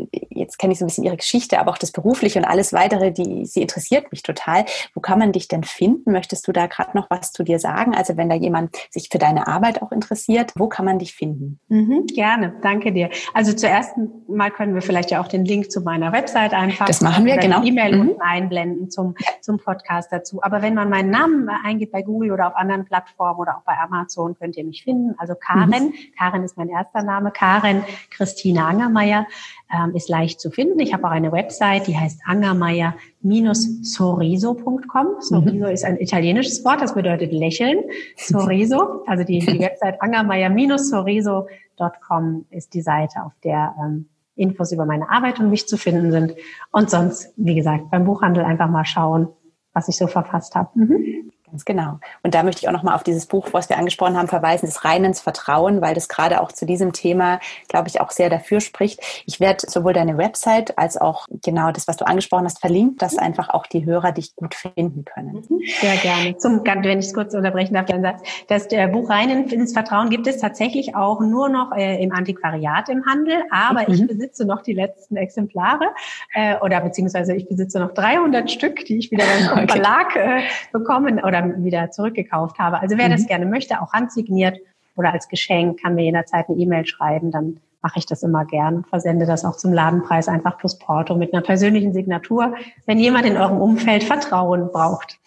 jetzt 0.51 0.59
kenne 0.59 0.73
ich 0.73 0.81
so 0.81 0.85
ein 0.85 0.89
bisschen 0.89 1.05
ihre 1.05 1.17
Geschichte, 1.17 1.61
aber 1.61 1.71
auch 1.71 1.79
das 1.79 1.93
Berufliche 1.93 2.41
und 2.41 2.45
alles 2.45 2.73
weitere, 2.73 3.13
die, 3.13 3.47
sie 3.47 3.63
interessiert 3.63 4.11
mich 4.11 4.25
total. 4.25 4.65
Wo 4.95 5.01
kann 5.01 5.21
man 5.21 5.31
dich 5.31 5.47
denn 5.47 5.63
finden? 5.63 6.11
Möchtest 6.11 6.49
du 6.49 6.53
da 6.53 6.67
gerade 6.67 6.97
noch 6.97 7.09
was 7.09 7.31
zu 7.31 7.45
dir 7.45 7.61
sagen? 7.61 7.95
Also 7.95 8.17
wenn 8.17 8.29
da 8.29 8.35
jemand 8.35 8.77
sich 8.91 9.11
für 9.13 9.19
deine 9.19 9.47
Arbeit 9.47 9.81
auch 9.81 9.93
interessiert, 9.93 10.53
wo 10.57 10.69
kann 10.69 10.85
man 10.85 10.99
dich 10.99 11.15
finden? 11.15 11.61
Mhm, 11.69 12.07
gerne, 12.07 12.55
danke 12.63 12.93
dir. 12.93 13.11
Also 13.33 13.53
zuerst 13.53 13.93
mal 14.27 14.51
können 14.51 14.75
wir 14.75 14.83
vielleicht 14.83 15.13
ja 15.13 15.21
auch 15.21 15.29
den 15.29 15.45
Link 15.45 15.71
zu 15.71 15.83
meiner 15.83 16.13
Website 16.13 16.53
einfach. 16.53 16.87
Das 16.87 17.01
machen 17.01 17.25
wir, 17.25 17.37
genau. 17.37 17.63
E-Mail 17.63 17.95
mhm. 17.95 18.01
unten 18.01 18.21
einblenden 18.21 18.91
zum, 18.91 19.15
zum 19.41 19.59
Podcast 19.59 20.11
dazu. 20.11 20.43
Aber 20.43 20.63
wenn 20.63 20.75
man 20.75 20.91
meinen 20.91 21.11
Namen 21.11 21.49
eingibt 21.65 21.93
bei 21.93 22.03
Google 22.03 22.33
oder 22.33 22.49
auf 22.49 22.57
anderen 22.57 22.85
Plattformen 22.85 23.39
oder 23.39 23.59
auch 23.59 23.63
bei 23.63 23.75
Amazon, 23.79 24.37
könnt 24.37 24.57
ihr 24.57 24.65
mich 24.65 24.83
finden. 24.83 25.15
Also 25.19 25.35
Karen, 25.37 25.71
mhm. 25.71 25.95
Karen 26.19 26.43
ist 26.43 26.57
mein 26.57 26.71
erster 26.71 27.03
Name, 27.03 27.31
Karen 27.31 27.85
Christine 28.11 28.65
Angermeier. 28.65 29.27
ähm, 29.73 29.95
ist 29.95 30.09
leicht 30.09 30.40
zu 30.41 30.51
finden. 30.51 30.81
Ich 30.81 30.93
habe 30.93 31.05
auch 31.05 31.11
eine 31.11 31.31
Website, 31.33 31.87
die 31.87 31.97
heißt 31.97 32.21
angermeier-soriso.com. 32.27 35.07
Soriso 35.21 35.67
mhm. 35.67 35.73
ist 35.73 35.85
ein 35.85 35.99
italienisches 35.99 36.65
Wort, 36.65 36.81
das 36.81 36.95
bedeutet 36.95 37.31
lächeln. 37.33 37.85
Soriso, 38.17 39.05
also 39.07 39.23
die, 39.25 39.41
die 39.41 39.61
Website 39.61 40.03
angermeier-soriso.com 40.03 42.47
ist 42.51 42.75
die 42.75 42.83
Seite, 42.83 43.23
auf 43.25 43.33
der 43.45 43.77
ähm, 43.81 44.09
Infos 44.35 44.73
über 44.73 44.87
meine 44.87 45.09
Arbeit 45.11 45.39
und 45.39 45.51
mich 45.51 45.69
zu 45.69 45.77
finden 45.77 46.11
sind. 46.11 46.35
Und 46.73 46.91
sonst, 46.91 47.33
wie 47.37 47.55
gesagt, 47.55 47.91
beim 47.91 48.05
Buchhandel 48.05 48.43
einfach 48.45 48.69
mal 48.71 48.85
schauen, 48.85 49.29
was 49.73 49.89
ich 49.89 49.97
so 49.97 50.07
verfasst 50.07 50.55
habe. 50.55 50.69
Mhm. 50.75 51.31
Ganz 51.51 51.65
genau. 51.65 51.99
Und 52.23 52.35
da 52.35 52.43
möchte 52.43 52.63
ich 52.63 52.69
auch 52.69 52.73
nochmal 52.73 52.95
auf 52.95 53.03
dieses 53.03 53.27
Buch, 53.27 53.49
was 53.53 53.69
wir 53.69 53.79
angesprochen 53.79 54.17
haben, 54.17 54.29
verweisen, 54.29 54.67
das 54.67 54.85
Rein 54.85 55.05
ins 55.05 55.21
Vertrauen, 55.21 55.81
weil 55.81 55.95
das 55.95 56.09
gerade 56.09 56.41
auch 56.41 56.53
zu 56.53 56.67
diesem 56.67 56.93
Thema, 56.93 57.41
glaube 57.69 57.89
ich, 57.89 58.01
auch 58.01 58.11
sehr 58.11 58.31
dafür 58.31 58.61
spricht. 58.61 59.01
Ich 59.27 59.41
werde 59.41 59.69
sowohl 59.69 59.93
deine 59.93 60.17
Website 60.17 60.79
als 60.79 60.97
auch 60.97 61.27
genau 61.43 61.73
das, 61.73 61.89
was 61.89 61.97
du 61.97 62.07
angesprochen 62.07 62.45
hast, 62.45 62.61
verlinkt, 62.61 63.03
dass 63.03 63.19
einfach 63.19 63.49
auch 63.51 63.67
die 63.67 63.85
Hörer 63.85 64.13
dich 64.13 64.37
gut 64.37 64.55
finden 64.55 65.05
können. 65.05 65.45
Mhm. 65.49 65.61
Sehr 65.81 65.97
gerne. 65.97 66.37
Zum, 66.39 66.65
wenn 66.65 66.99
ich 66.99 67.07
es 67.07 67.15
kurz 67.15 67.35
unterbrechen 67.35 67.75
darf, 67.75 67.87
dann 67.87 68.03
Satz. 68.03 68.23
Das 68.49 68.69
Buch 68.93 69.11
Rein 69.11 69.31
ins 69.49 69.73
Vertrauen 69.73 70.11
gibt 70.11 70.27
es 70.27 70.39
tatsächlich 70.39 70.95
auch 70.95 71.21
nur 71.21 71.49
noch 71.49 71.73
äh, 71.73 72.03
im 72.03 72.13
Antiquariat 72.13 72.89
im 72.89 73.05
Handel, 73.07 73.43
aber 73.51 73.89
mhm. 73.89 73.95
ich 73.95 74.07
besitze 74.07 74.45
noch 74.45 74.63
die 74.63 74.73
letzten 74.73 75.17
Exemplare 75.17 75.87
äh, 76.35 76.57
oder 76.59 76.81
beziehungsweise 76.81 77.35
ich 77.35 77.49
besitze 77.49 77.81
noch 77.81 77.93
300 77.93 78.51
Stück, 78.51 78.85
die 78.85 78.99
ich 78.99 79.11
wieder 79.11 79.25
beim 79.25 79.59
okay. 79.65 79.69
Verlag 79.69 80.17
äh, 80.17 80.43
bekommen 80.73 81.21
oder 81.23 81.40
wieder 81.41 81.91
zurückgekauft 81.91 82.59
habe. 82.59 82.81
Also 82.81 82.97
wer 82.99 83.09
mhm. 83.09 83.13
das 83.13 83.27
gerne 83.27 83.47
möchte, 83.47 83.81
auch 83.81 83.93
handsigniert 83.93 84.59
oder 84.97 85.13
als 85.13 85.29
Geschenk, 85.29 85.81
kann 85.81 85.95
mir 85.95 86.05
jederzeit 86.05 86.49
eine 86.49 86.59
E-Mail 86.59 86.87
schreiben, 86.87 87.31
dann 87.31 87.61
mache 87.83 87.99
ich 87.99 88.07
das 88.07 88.23
immer 88.23 88.45
gern 88.45 88.77
und 88.77 88.89
versende 88.89 89.27
das 89.27 89.45
auch 89.45 89.57
zum 89.57 89.73
Ladenpreis 89.73 90.29
einfach 90.29 90.59
plus 90.59 90.79
Porto 90.79 91.15
mit 91.15 91.33
einer 91.33 91.43
persönlichen 91.43 91.93
Signatur, 91.93 92.55
wenn 92.87 92.99
jemand 92.99 93.27
in 93.27 93.37
eurem 93.37 93.59
Umfeld 93.61 94.05
Vertrauen 94.05 94.71
braucht. 94.71 95.19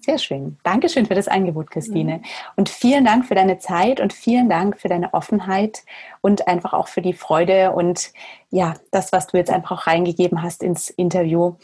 Sehr 0.00 0.18
schön. 0.18 0.58
Dankeschön 0.64 1.06
für 1.06 1.14
das 1.14 1.28
Angebot, 1.28 1.70
Christine. 1.70 2.18
Mhm. 2.18 2.22
Und 2.56 2.68
vielen 2.68 3.04
Dank 3.04 3.26
für 3.26 3.34
deine 3.34 3.58
Zeit 3.58 4.00
und 4.00 4.12
vielen 4.12 4.48
Dank 4.48 4.80
für 4.80 4.88
deine 4.88 5.14
Offenheit 5.14 5.84
und 6.20 6.48
einfach 6.48 6.72
auch 6.72 6.88
für 6.88 7.02
die 7.02 7.12
Freude 7.12 7.72
und 7.72 8.12
ja, 8.50 8.74
das, 8.90 9.12
was 9.12 9.28
du 9.28 9.36
jetzt 9.36 9.50
einfach 9.50 9.82
auch 9.82 9.86
reingegeben 9.86 10.42
hast 10.42 10.62
ins 10.62 10.90
Interview. 10.90 11.54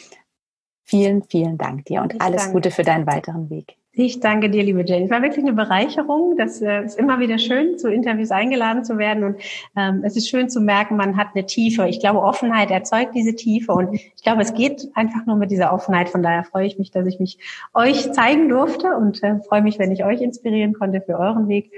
Vielen, 0.85 1.25
vielen 1.25 1.59
Dank 1.59 1.87
dir 1.87 2.01
und 2.03 2.15
ich 2.15 2.21
alles 2.21 2.43
danke. 2.43 2.55
Gute 2.55 2.71
für 2.71 2.83
deinen 2.83 3.07
weiteren 3.07 3.51
Weg. 3.51 3.78
Ich 3.93 4.21
danke 4.21 4.49
dir, 4.49 4.63
liebe 4.63 4.85
Jenny. 4.85 5.07
Es 5.07 5.11
war 5.11 5.23
wirklich 5.23 5.45
eine 5.45 5.55
Bereicherung. 5.55 6.37
Das 6.37 6.63
äh, 6.63 6.85
ist 6.85 6.99
immer 6.99 7.19
wieder 7.19 7.39
schön, 7.39 7.79
zu 7.79 7.91
Interviews 7.91 8.31
eingeladen 8.31 8.85
zu 8.85 8.97
werden. 8.97 9.25
Und 9.25 9.37
ähm, 9.77 10.03
es 10.05 10.17
ist 10.17 10.29
schön 10.29 10.49
zu 10.49 10.61
merken, 10.61 10.97
man 10.97 11.17
hat 11.17 11.29
eine 11.35 11.47
Tiefe. 11.47 11.89
Ich 11.89 11.99
glaube, 11.99 12.21
Offenheit 12.21 12.71
erzeugt 12.71 13.15
diese 13.15 13.35
Tiefe. 13.35 13.73
Und 13.73 13.95
ich 13.95 14.23
glaube, 14.23 14.43
es 14.43 14.55
geht 14.55 14.89
einfach 14.95 15.27
nur 15.27 15.37
mit 15.37 15.51
dieser 15.51 15.73
Offenheit. 15.73 16.11
Von 16.11 16.23
daher 16.23 16.45
freue 16.45 16.67
ich 16.67 16.79
mich, 16.79 16.91
dass 16.91 17.07
ich 17.07 17.19
mich 17.19 17.39
euch 17.75 18.13
zeigen 18.13 18.49
durfte 18.49 18.95
und 18.95 19.23
äh, 19.25 19.41
freue 19.49 19.63
mich, 19.63 19.79
wenn 19.79 19.91
ich 19.91 20.05
euch 20.05 20.21
inspirieren 20.21 20.75
konnte 20.75 21.01
für 21.01 21.19
euren 21.19 21.49
Weg. 21.49 21.73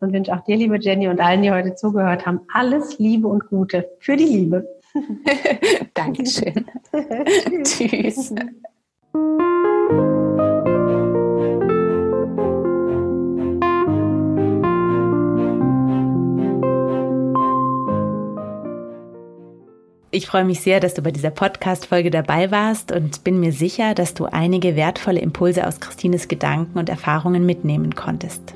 Und 0.00 0.12
wünsche 0.12 0.34
auch 0.34 0.44
dir, 0.44 0.56
liebe 0.56 0.78
Jenny, 0.78 1.08
und 1.08 1.20
allen, 1.20 1.42
die 1.42 1.50
heute 1.50 1.74
zugehört 1.74 2.26
haben, 2.26 2.40
alles 2.52 2.98
Liebe 2.98 3.26
und 3.26 3.48
Gute 3.48 3.88
für 3.98 4.16
die 4.16 4.24
Liebe. 4.24 4.68
Dankeschön. 5.94 6.66
Tschüss. 7.64 8.34
Ich 20.14 20.28
freue 20.28 20.44
mich 20.44 20.60
sehr, 20.60 20.78
dass 20.78 20.94
du 20.94 21.02
bei 21.02 21.10
dieser 21.10 21.30
Podcast-Folge 21.30 22.08
dabei 22.08 22.52
warst 22.52 22.92
und 22.92 23.24
bin 23.24 23.40
mir 23.40 23.50
sicher, 23.50 23.96
dass 23.96 24.14
du 24.14 24.26
einige 24.26 24.76
wertvolle 24.76 25.18
Impulse 25.18 25.66
aus 25.66 25.80
Christines 25.80 26.28
Gedanken 26.28 26.78
und 26.78 26.88
Erfahrungen 26.88 27.44
mitnehmen 27.44 27.96
konntest. 27.96 28.54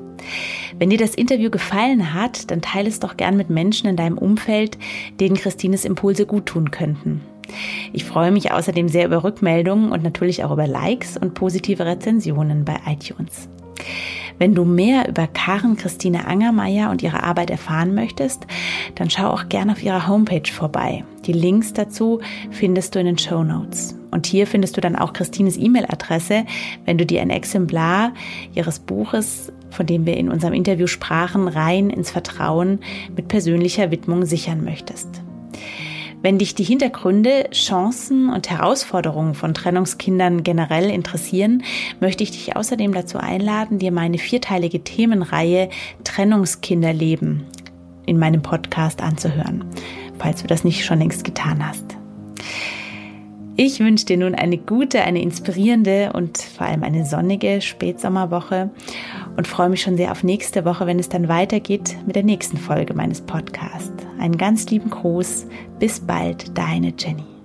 Wenn 0.79 0.91
dir 0.91 0.99
das 0.99 1.17
Interview 1.17 1.51
gefallen 1.51 2.15
hat, 2.15 2.53
dann 2.53 2.63
teile 2.63 2.89
es 2.89 3.01
doch 3.01 3.17
gern 3.17 3.37
mit 3.37 3.51
Menschen 3.51 3.89
in 3.89 3.97
deinem 3.97 4.19
Umfeld, 4.19 4.79
denen 5.19 5.35
Christines 5.35 5.85
Impulse 5.85 6.27
gut 6.27 6.47
tun 6.47 6.71
könnten. 6.71 7.23
Ich 7.93 8.05
freue 8.05 8.31
mich 8.31 8.53
außerdem 8.53 8.89
sehr 8.89 9.07
über 9.07 9.25
Rückmeldungen 9.25 9.91
und 9.91 10.05
natürlich 10.05 10.45
auch 10.45 10.53
über 10.53 10.69
Likes 10.69 11.17
und 11.17 11.35
positive 11.35 11.85
Rezensionen 11.85 12.65
bei 12.65 12.77
iTunes. 12.87 13.49
Wenn 14.39 14.55
du 14.55 14.65
mehr 14.65 15.09
über 15.09 15.27
Karen 15.27 15.77
Christine 15.77 16.27
Angermeier 16.27 16.91
und 16.91 17.03
ihre 17.03 17.23
Arbeit 17.23 17.51
erfahren 17.51 17.95
möchtest, 17.95 18.47
dann 18.95 19.11
schau 19.11 19.29
auch 19.29 19.49
gerne 19.49 19.73
auf 19.73 19.83
ihrer 19.83 20.07
Homepage 20.07 20.51
vorbei. 20.51 21.05
Die 21.27 21.33
Links 21.33 21.73
dazu 21.73 22.21
findest 22.51 22.95
du 22.95 23.01
in 23.01 23.07
den 23.07 23.19
Show 23.19 23.43
Notes. 23.43 23.97
Und 24.11 24.27
hier 24.27 24.47
findest 24.47 24.77
du 24.77 24.81
dann 24.81 24.97
auch 24.97 25.13
Christines 25.13 25.59
E-Mail-Adresse, 25.59 26.47
wenn 26.85 26.99
du 26.99 27.05
dir 27.05 27.21
ein 27.21 27.31
Exemplar 27.31 28.13
ihres 28.55 28.79
Buches, 28.79 29.53
von 29.71 29.87
dem 29.87 30.07
wir 30.07 30.17
in 30.17 30.31
unserem 30.31 30.55
Interview 30.55 30.87
sprachen, 30.87 31.49
rein 31.49 31.91
ins 31.91 32.11
Vertrauen 32.11 32.79
mit 33.15 33.29
persönlicher 33.29 33.91
Widmung 33.91 34.25
sichern 34.25 34.65
möchtest. 34.65 35.23
Wenn 36.21 36.39
dich 36.39 36.57
die 36.57 36.65
Hintergründe, 36.65 37.49
Chancen 37.53 38.29
und 38.29 38.51
Herausforderungen 38.51 39.35
von 39.35 39.55
Trennungskindern 39.55 40.43
generell 40.43 40.91
interessieren, 40.91 41.63
möchte 42.01 42.25
ich 42.25 42.33
dich 42.33 42.57
außerdem 42.57 42.93
dazu 42.93 43.19
einladen, 43.19 43.79
dir 43.79 43.93
meine 43.93 44.19
vierteilige 44.19 44.83
Themenreihe 44.83 45.69
Trennungskinderleben 46.03 47.47
in 48.05 48.19
meinem 48.19 48.43
Podcast 48.43 49.01
anzuhören, 49.01 49.65
falls 50.19 50.43
du 50.43 50.49
das 50.49 50.65
nicht 50.65 50.85
schon 50.85 50.99
längst 50.99 51.23
getan 51.23 51.65
hast. 51.65 51.97
Ich 53.61 53.81
wünsche 53.81 54.07
dir 54.07 54.19
nun 54.19 54.37
eine 54.37 54.57
gute, 54.57 55.03
eine 55.03 55.21
inspirierende 55.21 56.13
und 56.13 56.39
vor 56.39 56.69
allem 56.69 56.85
eine 56.85 57.05
sonnige 57.05 57.61
Spätsommerwoche 57.61 58.71
und 59.37 59.49
freue 59.49 59.69
mich 59.69 59.83
schon 59.83 59.97
sehr 59.97 60.13
auf 60.13 60.23
nächste 60.23 60.65
Woche, 60.65 60.87
wenn 60.87 61.01
es 61.01 61.09
dann 61.09 61.27
weitergeht 61.27 61.97
mit 62.07 62.15
der 62.15 62.23
nächsten 62.23 62.57
Folge 62.57 62.95
meines 62.95 63.21
Podcasts. 63.21 63.91
Einen 64.21 64.39
ganz 64.39 64.71
lieben 64.71 64.91
Gruß. 64.91 65.49
Bis 65.81 65.99
bald, 65.99 66.57
deine 66.57 66.95
Jenny. 66.97 67.38